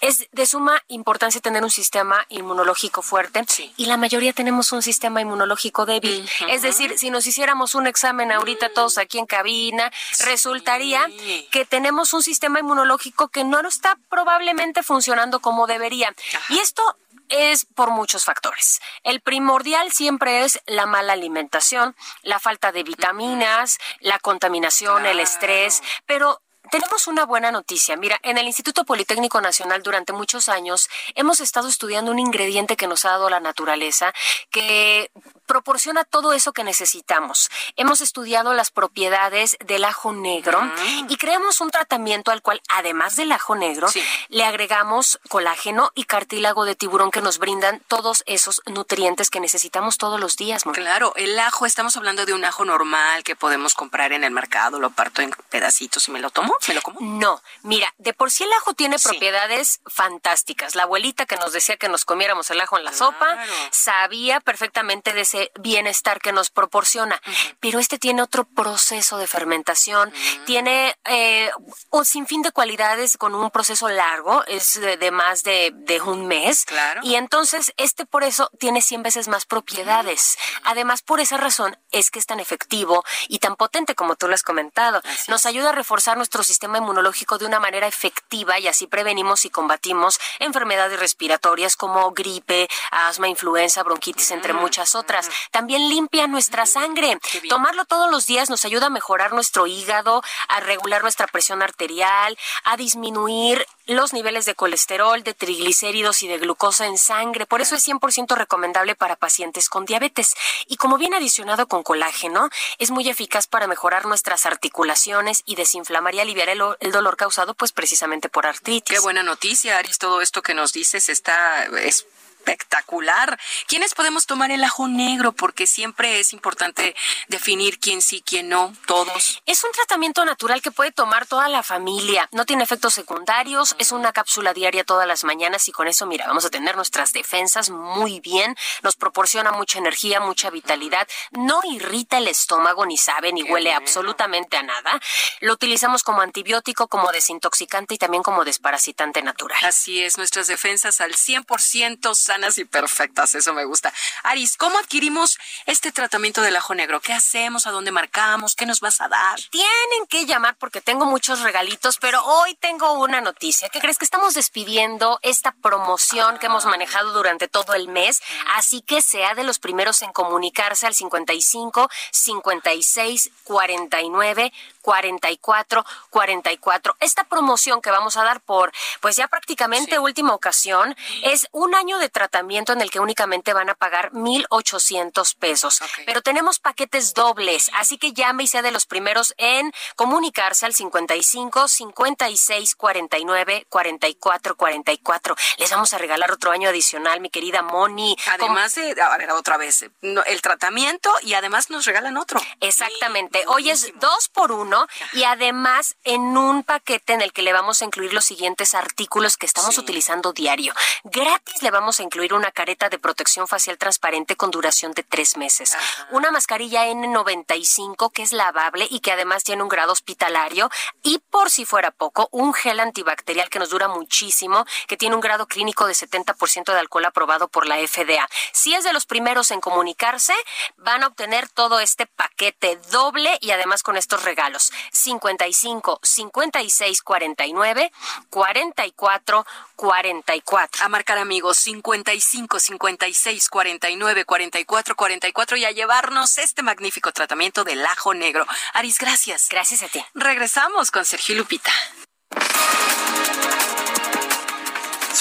[0.00, 3.44] es de suma importancia tener un sistema inmunológico fuerte
[3.76, 6.26] y la mayoría tenemos un sistema inmunológico débil.
[6.48, 11.06] Es decir, si nos hiciéramos un examen ahorita todos aquí en cabina, resultaría
[11.50, 16.14] que tenemos un sistema inmunológico que no está probablemente funcionando como debería.
[16.48, 16.82] Y esto
[17.28, 18.80] es por muchos factores.
[19.02, 25.82] El primordial siempre es la mala alimentación, la falta de vitaminas, la contaminación, el estrés,
[26.06, 27.96] pero tenemos una buena noticia.
[27.96, 32.86] Mira, en el Instituto Politécnico Nacional durante muchos años hemos estado estudiando un ingrediente que
[32.86, 34.12] nos ha dado la naturaleza,
[34.50, 35.10] que
[35.52, 37.50] proporciona todo eso que necesitamos.
[37.76, 40.62] Hemos estudiado las propiedades del ajo negro
[41.10, 43.86] y creamos un tratamiento al cual, además del ajo negro,
[44.30, 49.98] le agregamos colágeno y cartílago de tiburón que nos brindan todos esos nutrientes que necesitamos
[49.98, 50.62] todos los días.
[50.72, 54.80] Claro, el ajo, estamos hablando de un ajo normal que podemos comprar en el mercado,
[54.80, 56.98] lo parto en pedacitos y me lo tomo, me lo como.
[57.02, 60.76] No, mira, de por sí el ajo tiene propiedades fantásticas.
[60.76, 63.36] La abuelita que nos decía que nos comiéramos el ajo en la sopa
[63.70, 67.20] sabía perfectamente de ese bienestar que nos proporciona.
[67.60, 70.12] Pero este tiene otro proceso de fermentación,
[70.46, 71.50] tiene eh,
[71.90, 75.72] un sinfín de cualidades con un proceso largo, es de, más de,
[76.04, 76.66] un mes.
[77.02, 80.36] Y entonces este por eso tiene 100 veces más propiedades.
[80.64, 84.34] Además, por esa razón es que es tan efectivo y tan potente como tú lo
[84.34, 85.02] has comentado.
[85.28, 89.50] Nos ayuda a reforzar nuestro sistema inmunológico de una manera efectiva y así prevenimos y
[89.50, 97.18] combatimos enfermedades respiratorias como gripe, asma, influenza, bronquitis, entre muchas otras también limpia nuestra sangre.
[97.48, 102.36] Tomarlo todos los días nos ayuda a mejorar nuestro hígado, a regular nuestra presión arterial,
[102.64, 107.46] a disminuir los niveles de colesterol, de triglicéridos y de glucosa en sangre.
[107.46, 110.34] Por eso es 100% recomendable para pacientes con diabetes.
[110.66, 116.14] Y como viene adicionado con colágeno, es muy eficaz para mejorar nuestras articulaciones y desinflamar
[116.14, 118.96] y aliviar el, dolor causado pues precisamente por artritis.
[118.96, 119.98] Qué buena noticia, Aris.
[119.98, 122.06] Todo esto que nos dices está es
[122.42, 123.38] espectacular.
[123.68, 125.32] ¿Quiénes podemos tomar el ajo negro?
[125.32, 126.94] Porque siempre es importante
[127.28, 129.40] definir quién sí, quién no, todos.
[129.46, 132.28] Es un tratamiento natural que puede tomar toda la familia.
[132.32, 136.26] No tiene efectos secundarios, es una cápsula diaria todas las mañanas y con eso, mira,
[136.26, 138.56] vamos a tener nuestras defensas muy bien.
[138.82, 141.06] Nos proporciona mucha energía, mucha vitalidad.
[141.30, 145.00] No irrita el estómago, ni sabe, ni huele absolutamente a nada.
[145.40, 149.58] Lo utilizamos como antibiótico, como desintoxicante y también como desparasitante natural.
[149.62, 153.92] Así es, nuestras defensas al 100% sanas y perfectas, eso me gusta.
[154.22, 156.98] Aris, ¿cómo adquirimos este tratamiento del ajo negro?
[157.00, 157.66] ¿Qué hacemos?
[157.66, 158.54] ¿A dónde marcamos?
[158.54, 159.38] ¿Qué nos vas a dar?
[159.50, 163.68] Tienen que llamar porque tengo muchos regalitos, pero hoy tengo una noticia.
[163.68, 168.22] ¿Qué crees que estamos despidiendo esta promoción que hemos manejado durante todo el mes?
[168.56, 174.52] Así que sea de los primeros en comunicarse al 55 56 49
[174.82, 176.96] 44 44.
[177.00, 181.98] Esta promoción que vamos a dar por, pues ya prácticamente última ocasión, es un año
[181.98, 185.80] de tratamiento en el que únicamente van a pagar 1,800 pesos.
[186.04, 190.74] Pero tenemos paquetes dobles, así que llame y sea de los primeros en comunicarse al
[190.74, 195.36] 55 56 49 44 44.
[195.58, 198.16] Les vamos a regalar otro año adicional, mi querida Moni.
[198.26, 202.40] Además de, a ver, otra vez, el tratamiento y además nos regalan otro.
[202.60, 203.44] Exactamente.
[203.46, 204.71] Hoy es dos por uno
[205.12, 209.36] y además en un paquete en el que le vamos a incluir los siguientes artículos
[209.36, 210.74] que estamos utilizando diario.
[211.04, 215.36] Gratis le vamos a incluir una careta de protección facial transparente con duración de tres
[215.36, 215.76] meses,
[216.10, 220.70] una mascarilla N95 que es lavable y que además tiene un grado hospitalario
[221.02, 225.20] y por si fuera poco, un gel antibacterial que nos dura muchísimo, que tiene un
[225.20, 228.28] grado clínico de 70% de alcohol aprobado por la FDA.
[228.52, 230.34] Si es de los primeros en comunicarse,
[230.76, 234.61] van a obtener todo este paquete doble y además con estos regalos.
[234.92, 237.92] 55 56 49
[238.30, 240.84] 44 44.
[240.84, 247.84] A marcar amigos 55 56 49 44 44 y a llevarnos este magnífico tratamiento del
[247.84, 248.46] ajo negro.
[248.74, 249.48] Aris, gracias.
[249.50, 250.04] Gracias a ti.
[250.14, 251.72] Regresamos con Sergio Lupita.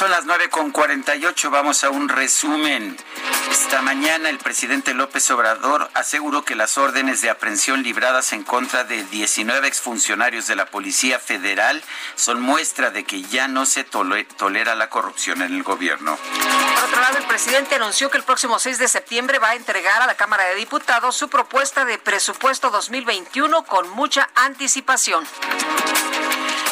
[0.02, 0.74] Son las nueve con
[1.30, 1.52] ocho.
[1.52, 2.98] Vamos a un resumen.
[3.52, 8.84] Esta mañana el presidente López Obrador aseguró que las órdenes de aprehensión libradas en contra
[8.84, 11.84] de 19 exfuncionarios de la Policía Federal
[12.16, 16.18] son muestra de que ya no se tolera la corrupción en el gobierno.
[16.18, 20.02] Por otro lado, el presidente anunció que el próximo 6 de septiembre va a entregar
[20.02, 25.28] a la Cámara de Diputados su propuesta de presupuesto 2021 con mucha anticipación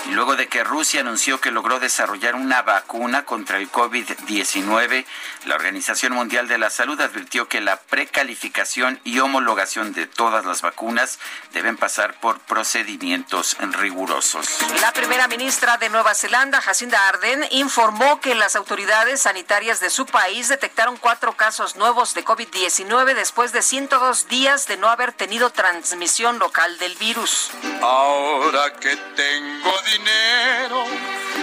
[0.07, 5.05] luego de que Rusia anunció que logró desarrollar una vacuna contra el COVID-19,
[5.45, 10.61] la Organización Mundial de la Salud advirtió que la precalificación y homologación de todas las
[10.61, 11.19] vacunas
[11.53, 14.47] deben pasar por procedimientos rigurosos.
[14.81, 20.05] La primera ministra de Nueva Zelanda, Jacinda Ardern, informó que las autoridades sanitarias de su
[20.05, 25.49] país detectaron cuatro casos nuevos de COVID-19 después de 102 días de no haber tenido
[25.49, 27.51] transmisión local del virus.
[27.81, 30.85] Ahora que tengo dinero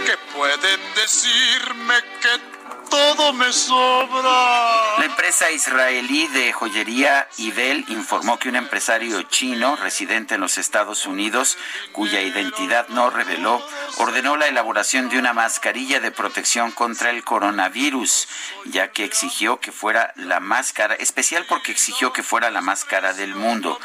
[0.07, 2.56] que pueden decirme que
[2.89, 4.99] todo me sobra.
[4.99, 11.07] La empresa israelí de joyería Ibel informó que un empresario chino residente en los Estados
[11.07, 11.59] Unidos,
[11.93, 13.61] cuya identidad no reveló,
[13.99, 18.29] ordenó la elaboración de una mascarilla de protección contra el coronavirus,
[18.67, 23.35] ya que exigió que fuera la máscara, especial porque exigió que fuera la máscara del
[23.35, 23.79] mundo.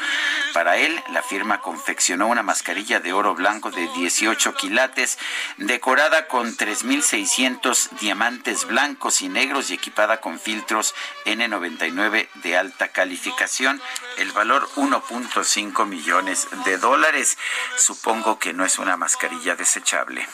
[0.52, 5.18] Para él, la firma confeccionó una mascarilla de oro blanco de 18 quilates,
[5.56, 13.80] decorada con 3.600 diamantes blancos y negros y equipada con filtros N99 de alta calificación.
[14.18, 17.38] El valor 1.5 millones de dólares.
[17.76, 20.26] Supongo que no es una mascarilla desechable.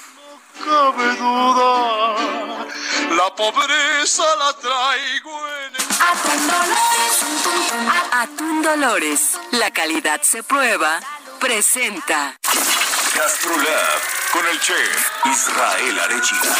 [0.64, 2.16] Cabe duda,
[3.16, 5.88] la pobreza la traigo en el...
[8.12, 10.98] Atún Dolores, la calidad se prueba,
[11.38, 12.36] presenta.
[13.14, 14.00] Gastrolab
[14.32, 16.56] con el chef Israel Arechiga.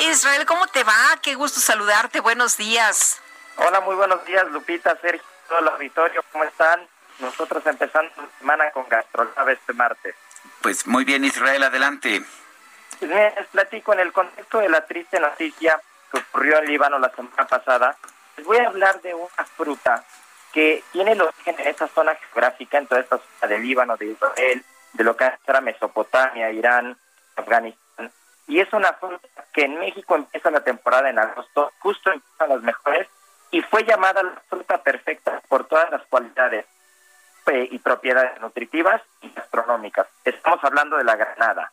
[0.00, 1.18] Israel, ¿cómo te va?
[1.20, 2.20] Qué gusto saludarte.
[2.20, 3.20] Buenos días.
[3.56, 6.80] Hola, muy buenos días, Lupita, Sergio, todo el auditorio, ¿cómo están?
[7.18, 10.14] Nosotros empezando la semana con Gastrolab este martes.
[10.62, 12.22] Pues muy bien, Israel, adelante.
[12.98, 15.78] Pues les platico en el contexto de la triste noticia
[16.10, 17.96] que ocurrió en Líbano la semana pasada.
[18.38, 20.02] Les voy a hablar de una fruta
[20.52, 24.06] que tiene el origen en esta zona geográfica, en toda esta zona de Líbano, de
[24.06, 24.64] Israel,
[24.94, 26.96] de lo que era Mesopotamia, Irán,
[27.36, 27.89] Afganistán
[28.50, 32.62] y es una fruta que en México empieza la temporada en agosto, justo empiezan las
[32.62, 33.06] mejores,
[33.52, 36.66] y fue llamada la fruta perfecta por todas las cualidades
[37.46, 40.08] eh, y propiedades nutritivas y gastronómicas.
[40.24, 41.70] Estamos hablando de la granada.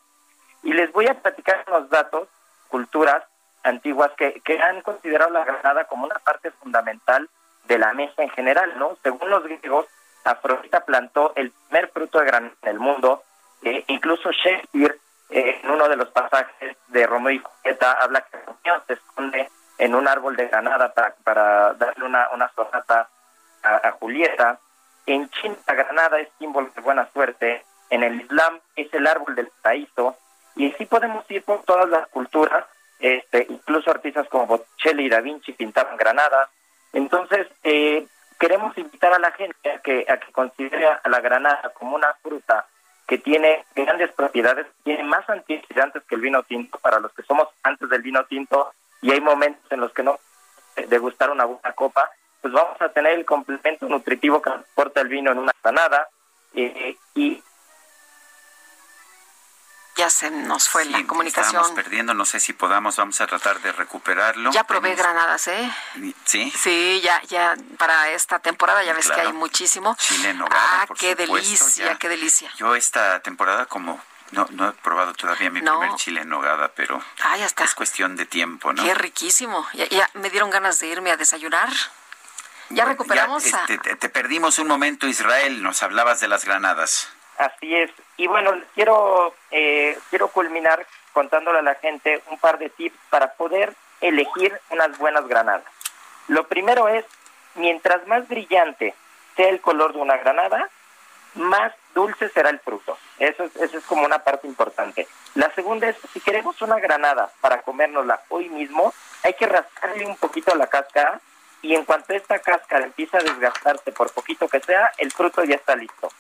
[0.62, 2.28] Y les voy a platicar unos datos,
[2.68, 3.24] culturas,
[3.64, 7.28] antiguas que, que han considerado la granada como una parte fundamental
[7.66, 8.98] de la mesa en general, ¿no?
[9.02, 9.88] Según los griegos,
[10.24, 13.24] Afrodita plantó el primer fruto de granada en el mundo,
[13.64, 15.00] eh, incluso Shakespeare,
[15.30, 19.50] eh, en uno de los pasajes de Romeo y Julieta, habla que Romeo se esconde
[19.78, 23.10] en un árbol de granada para, darle una, una sonata
[23.64, 24.60] a, a Julieta.
[25.06, 29.36] En China, la granada es símbolo de buena suerte, en el Islam es el árbol
[29.36, 30.18] del paraíso,
[30.56, 32.66] y así podemos ir por todas las culturas,
[33.00, 36.50] este, incluso artistas como Botticelli y Da Vinci pintaban granadas.
[36.94, 38.08] Entonces, eh,
[38.40, 42.14] queremos invitar a la gente a que, a que considere a la granada como una
[42.24, 42.66] fruta
[43.08, 47.48] que tiene grandes propiedades, tiene más antioxidantes que el vino tinto, para los que somos
[47.64, 50.20] antes del vino tinto, y hay momentos en los que no
[50.90, 52.10] degustar una buena copa,
[52.42, 56.10] pues vamos a tener el complemento nutritivo que aporta el vino en una granada,
[56.54, 57.42] eh, y
[59.98, 61.48] ya se nos fue la comunicación.
[61.62, 64.52] Estamos perdiendo, no sé si podamos, vamos a tratar de recuperarlo.
[64.52, 65.72] Ya probé granadas, ¿eh?
[66.26, 66.52] Sí.
[66.56, 69.96] Sí, ya, ya para esta temporada ya ves que hay muchísimo.
[70.00, 71.98] Chile en nogada, Ah, por qué supuesto, delicia, ya.
[71.98, 72.52] qué delicia.
[72.58, 74.02] Yo esta temporada como
[74.32, 75.80] no, no he probado todavía mi No.
[75.80, 77.64] primer chile en nogada, pero Ah, ya está.
[77.64, 78.84] es cuestión de tiempo, ¿no?
[78.84, 79.66] Qué riquísimo.
[79.74, 81.70] Ya, ya me dieron ganas de irme a desayunar.
[82.70, 83.62] Ya Bueno, recuperamos ya, a...
[83.62, 87.08] este, te, te perdimos un momento, Israel, nos hablabas de las granadas.
[87.38, 87.92] Así es.
[88.18, 93.34] Y bueno, quiero, eh, quiero culminar contándole a la gente un par de tips para
[93.34, 95.66] poder elegir unas buenas granadas.
[96.28, 97.06] Lo primero es,
[97.56, 98.94] mientras más brillante
[99.36, 100.70] sea el color de una granada,
[101.36, 102.98] más dulce será el fruto.
[103.20, 105.08] Eso es, eso es como una parte importante.
[105.36, 108.94] La segunda es, si queremos una granada para comérnosla hoy mismo,
[109.24, 111.20] hay que rascarle un poquito la cáscara
[111.62, 115.56] y en cuanto esta cáscara empieza a desgastarse por poquito que sea, el fruto ya
[115.56, 116.12] está listo.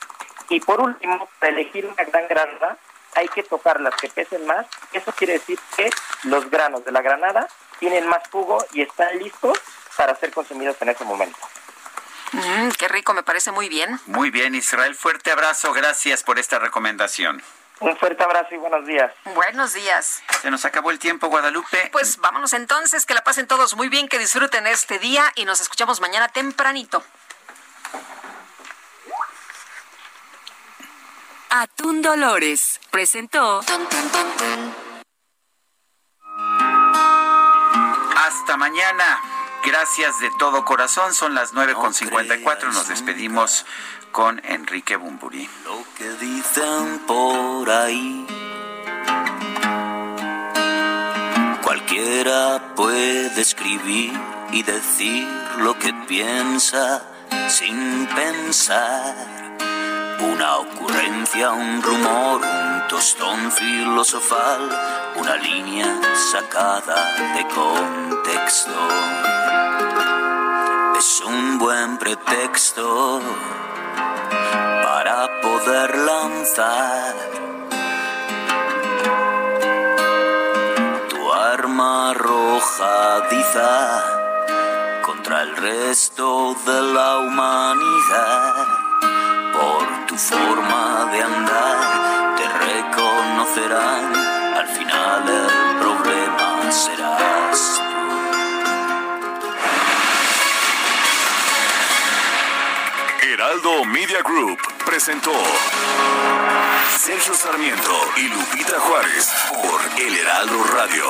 [0.50, 2.77] Y por último, para elegir una gran granada,
[3.16, 4.66] hay que tocar las que pesen más.
[4.93, 5.90] Eso quiere decir que
[6.24, 7.48] los granos de la granada
[7.80, 9.59] tienen más jugo y están listos
[9.95, 11.38] para ser consumidos en ese momento.
[12.32, 14.00] Mm, qué rico, me parece muy bien.
[14.06, 17.42] Muy bien, Israel, fuerte abrazo, gracias por esta recomendación.
[17.80, 19.11] Un fuerte abrazo y buenos días.
[19.35, 20.24] Buenos días.
[20.42, 21.90] Se nos acabó el tiempo, Guadalupe.
[21.92, 25.61] Pues vámonos entonces, que la pasen todos muy bien, que disfruten este día y nos
[25.61, 27.03] escuchamos mañana tempranito.
[31.60, 33.61] Atún Dolores presentó
[38.16, 39.19] Hasta mañana.
[39.66, 41.16] Gracias de todo corazón.
[41.16, 42.72] Son las 9.54.
[42.74, 43.66] Nos despedimos
[44.11, 45.50] con Enrique Bumburi.
[45.64, 48.27] Lo que dicen por ahí.
[51.64, 54.14] Cualquiera puede escribir
[54.52, 55.27] y decir
[55.58, 57.02] lo que piensa
[57.50, 59.47] sin pensar.
[60.33, 64.61] Una ocurrencia, un rumor, un tostón filosofal,
[65.15, 65.99] una línea
[66.31, 66.97] sacada
[67.35, 68.80] de contexto.
[70.97, 73.22] Es un buen pretexto
[74.83, 77.15] para poder lanzar
[81.09, 84.03] tu arma arrojadiza
[85.06, 88.86] contra el resto de la humanidad.
[90.17, 94.15] Forma de andar te reconocerán,
[94.57, 97.81] al final el problema serás
[103.21, 105.31] Heraldo Media Group presentó
[106.97, 111.03] Sergio Sarmiento y Lupita Juárez por El Heraldo Radio.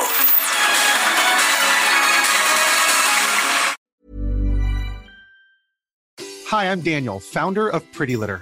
[6.51, 8.41] Hi, I'm Daniel, founder of Pretty Litter.